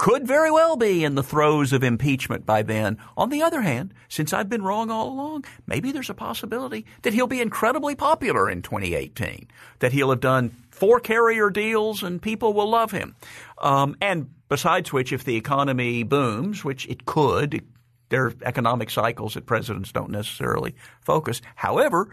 could 0.00 0.26
very 0.26 0.50
well 0.50 0.78
be 0.78 1.04
in 1.04 1.14
the 1.14 1.22
throes 1.22 1.74
of 1.74 1.84
impeachment 1.84 2.46
by 2.46 2.62
then. 2.62 2.96
On 3.18 3.28
the 3.28 3.42
other 3.42 3.60
hand, 3.60 3.92
since 4.08 4.32
I've 4.32 4.48
been 4.48 4.62
wrong 4.62 4.90
all 4.90 5.10
along, 5.10 5.44
maybe 5.66 5.92
there's 5.92 6.08
a 6.08 6.14
possibility 6.14 6.86
that 7.02 7.12
he'll 7.12 7.26
be 7.26 7.42
incredibly 7.42 7.94
popular 7.94 8.48
in 8.48 8.62
2018, 8.62 9.46
that 9.80 9.92
he'll 9.92 10.08
have 10.08 10.20
done 10.20 10.52
four 10.70 11.00
carrier 11.00 11.50
deals 11.50 12.02
and 12.02 12.22
people 12.22 12.54
will 12.54 12.70
love 12.70 12.92
him. 12.92 13.14
Um, 13.60 13.94
and 14.00 14.30
besides 14.48 14.90
which, 14.90 15.12
if 15.12 15.24
the 15.24 15.36
economy 15.36 16.02
booms, 16.02 16.64
which 16.64 16.88
it 16.88 17.04
could, 17.04 17.62
there 18.08 18.24
are 18.24 18.34
economic 18.42 18.88
cycles 18.88 19.34
that 19.34 19.44
presidents 19.44 19.92
don't 19.92 20.10
necessarily 20.10 20.74
focus. 21.02 21.42
However, 21.56 22.08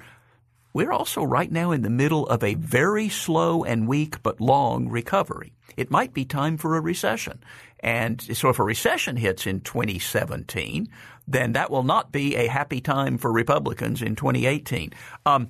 we're 0.78 0.94
also 0.94 1.24
right 1.24 1.52
now 1.52 1.72
in 1.72 1.82
the 1.82 1.90
middle 1.90 2.28
of 2.28 2.44
a 2.44 2.54
very 2.54 3.10
slow 3.10 3.64
and 3.64 3.88
weak 3.88 4.22
but 4.22 4.40
long 4.40 4.88
recovery. 4.88 5.52
It 5.76 5.90
might 5.90 6.14
be 6.14 6.24
time 6.24 6.56
for 6.56 6.78
a 6.78 6.82
recession. 6.82 7.44
And 7.80 8.22
so 8.22 8.50
if 8.50 8.60
a 8.60 8.64
recession 8.64 9.16
hits 9.18 9.48
in 9.48 9.62
2017, 9.62 10.88
then 11.28 11.54
that 11.54 11.72
will 11.72 11.82
not 11.82 12.12
be 12.12 12.36
a 12.36 12.46
happy 12.46 12.80
time 12.80 13.18
for 13.18 13.32
Republicans 13.32 14.04
in 14.04 14.16
2018. 14.16 14.94
Um, 15.26 15.50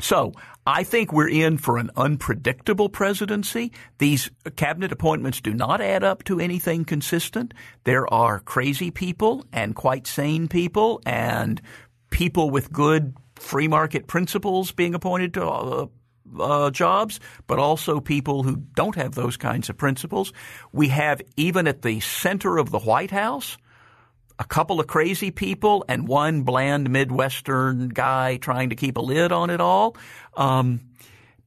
so 0.00 0.32
I 0.66 0.82
think 0.82 1.12
we're 1.12 1.28
in 1.28 1.56
for 1.58 1.78
an 1.78 1.92
unpredictable 1.96 2.88
presidency. 2.88 3.70
These 3.98 4.28
cabinet 4.56 4.90
appointments 4.90 5.40
do 5.40 5.54
not 5.54 5.80
add 5.80 6.02
up 6.02 6.24
to 6.24 6.40
anything 6.40 6.84
consistent. 6.84 7.54
There 7.84 8.12
are 8.12 8.40
crazy 8.40 8.90
people 8.90 9.46
and 9.52 9.76
quite 9.76 10.08
sane 10.08 10.48
people 10.48 11.00
and 11.06 11.62
people 12.10 12.50
with 12.50 12.72
good 12.72 13.14
free 13.38 13.68
market 13.68 14.06
principles 14.06 14.72
being 14.72 14.94
appointed 14.94 15.34
to 15.34 15.46
uh, 15.46 15.86
uh, 16.38 16.70
jobs, 16.70 17.20
but 17.46 17.58
also 17.58 18.00
people 18.00 18.42
who 18.42 18.56
don't 18.56 18.96
have 18.96 19.14
those 19.14 19.36
kinds 19.36 19.68
of 19.68 19.76
principles. 19.76 20.32
We 20.72 20.88
have 20.88 21.22
even 21.36 21.66
at 21.66 21.82
the 21.82 22.00
center 22.00 22.58
of 22.58 22.70
the 22.70 22.78
White 22.78 23.10
House 23.10 23.56
a 24.38 24.44
couple 24.44 24.78
of 24.78 24.86
crazy 24.86 25.30
people 25.30 25.84
and 25.88 26.06
one 26.06 26.42
bland 26.42 26.90
Midwestern 26.90 27.88
guy 27.88 28.36
trying 28.36 28.70
to 28.70 28.76
keep 28.76 28.96
a 28.96 29.00
lid 29.00 29.32
on 29.32 29.50
it 29.50 29.60
all. 29.60 29.96
Um, 30.36 30.80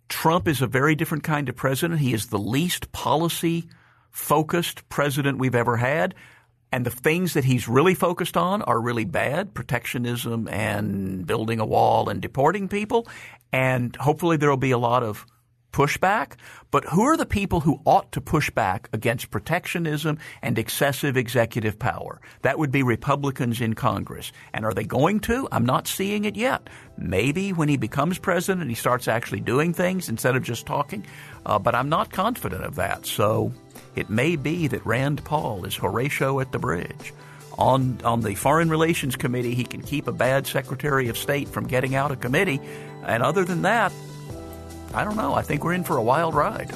Trump 0.10 0.48
is 0.48 0.62
a 0.62 0.68
very 0.68 0.96
different 0.96 1.24
kind 1.24 1.48
of 1.48 1.56
president. 1.56 2.02
He 2.02 2.14
is 2.14 2.28
the 2.28 2.38
least 2.40 2.92
policy 2.92 3.70
focused 4.10 4.90
president 4.90 5.38
we've 5.38 5.56
ever 5.56 5.78
had. 5.78 6.16
And 6.72 6.86
the 6.86 6.92
things 6.92 7.34
that 7.34 7.44
he's 7.44 7.68
really 7.68 7.96
focused 7.96 8.38
on 8.38 8.62
are 8.62 8.80
really 8.80 9.06
bad 9.06 9.54
protectionism 9.54 10.48
and 10.48 11.26
building 11.28 11.60
a 11.60 11.66
wall 11.66 12.10
and 12.10 12.22
deporting 12.22 12.68
people. 12.68 13.08
And 13.52 13.96
hopefully 13.98 14.38
there 14.38 14.50
will 14.50 14.58
be 14.58 14.72
a 14.72 14.78
lot 14.78 15.04
of 15.04 15.26
pushback. 15.74 16.34
But 16.70 16.86
who 16.86 17.04
are 17.04 17.18
the 17.18 17.26
people 17.26 17.60
who 17.60 17.82
ought 17.86 18.12
to 18.14 18.22
push 18.22 18.50
back 18.50 18.90
against 18.94 19.32
protectionism 19.32 20.18
and 20.42 20.58
excessive 20.58 21.18
executive 21.18 21.78
power? 21.78 22.22
That 22.42 22.60
would 22.60 22.72
be 22.72 22.84
Republicans 22.84 23.60
in 23.60 23.74
Congress. 23.74 24.32
And 24.54 24.66
are 24.66 24.74
they 24.74 24.84
going 24.84 25.20
to? 25.22 25.48
I'm 25.52 25.66
not 25.66 25.88
seeing 25.88 26.26
it 26.26 26.36
yet. 26.36 26.70
Maybe 26.98 27.52
when 27.52 27.68
he 27.68 27.78
becomes 27.78 28.20
president, 28.20 28.70
he 28.70 28.76
starts 28.76 29.08
actually 29.08 29.42
doing 29.42 29.74
things 29.74 30.08
instead 30.08 30.36
of 30.36 30.44
just 30.44 30.66
talking. 30.66 31.06
Uh, 31.46 31.60
but 31.60 31.76
I'm 31.76 31.90
not 31.90 32.12
confident 32.12 32.64
of 32.64 32.76
that. 32.76 33.06
So 33.06 33.52
it 33.96 34.10
may 34.10 34.36
be 34.36 34.68
that 34.68 34.86
Rand 34.86 35.24
Paul 35.24 35.66
is 35.66 35.76
Horatio 35.76 36.40
at 36.40 36.52
the 36.52 36.60
bridge. 36.60 37.14
On, 37.58 38.00
on 38.04 38.22
the 38.22 38.36
Foreign 38.36 38.70
Relations 38.70 39.16
Committee, 39.16 39.54
he 39.54 39.64
can 39.64 39.82
keep 39.82 40.08
a 40.08 40.12
bad 40.12 40.48
Secretary 40.48 41.10
of 41.10 41.18
State 41.18 41.48
from 41.50 41.68
getting 41.68 41.96
out 41.96 42.12
of 42.12 42.20
committee. 42.20 42.60
And 43.04 43.22
other 43.22 43.44
than 43.44 43.64
that, 43.64 43.92
I 44.94 45.04
don't 45.04 45.18
know. 45.18 45.34
I 45.34 45.42
think 45.42 45.64
we're 45.64 45.74
in 45.74 45.84
for 45.84 45.98
a 45.98 46.04
wild 46.04 46.34
ride. 46.34 46.74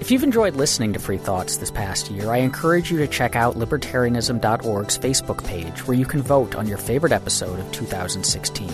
If 0.00 0.10
you've 0.10 0.22
enjoyed 0.22 0.54
listening 0.54 0.92
to 0.92 0.98
Free 0.98 1.18
Thoughts 1.18 1.56
this 1.56 1.70
past 1.70 2.10
year, 2.10 2.30
I 2.30 2.38
encourage 2.38 2.90
you 2.90 2.98
to 2.98 3.06
check 3.06 3.36
out 3.36 3.56
libertarianism.org's 3.56 4.98
Facebook 4.98 5.44
page 5.44 5.86
where 5.86 5.96
you 5.96 6.04
can 6.04 6.22
vote 6.22 6.54
on 6.54 6.68
your 6.68 6.78
favorite 6.78 7.12
episode 7.12 7.58
of 7.58 7.70
2016. 7.72 8.68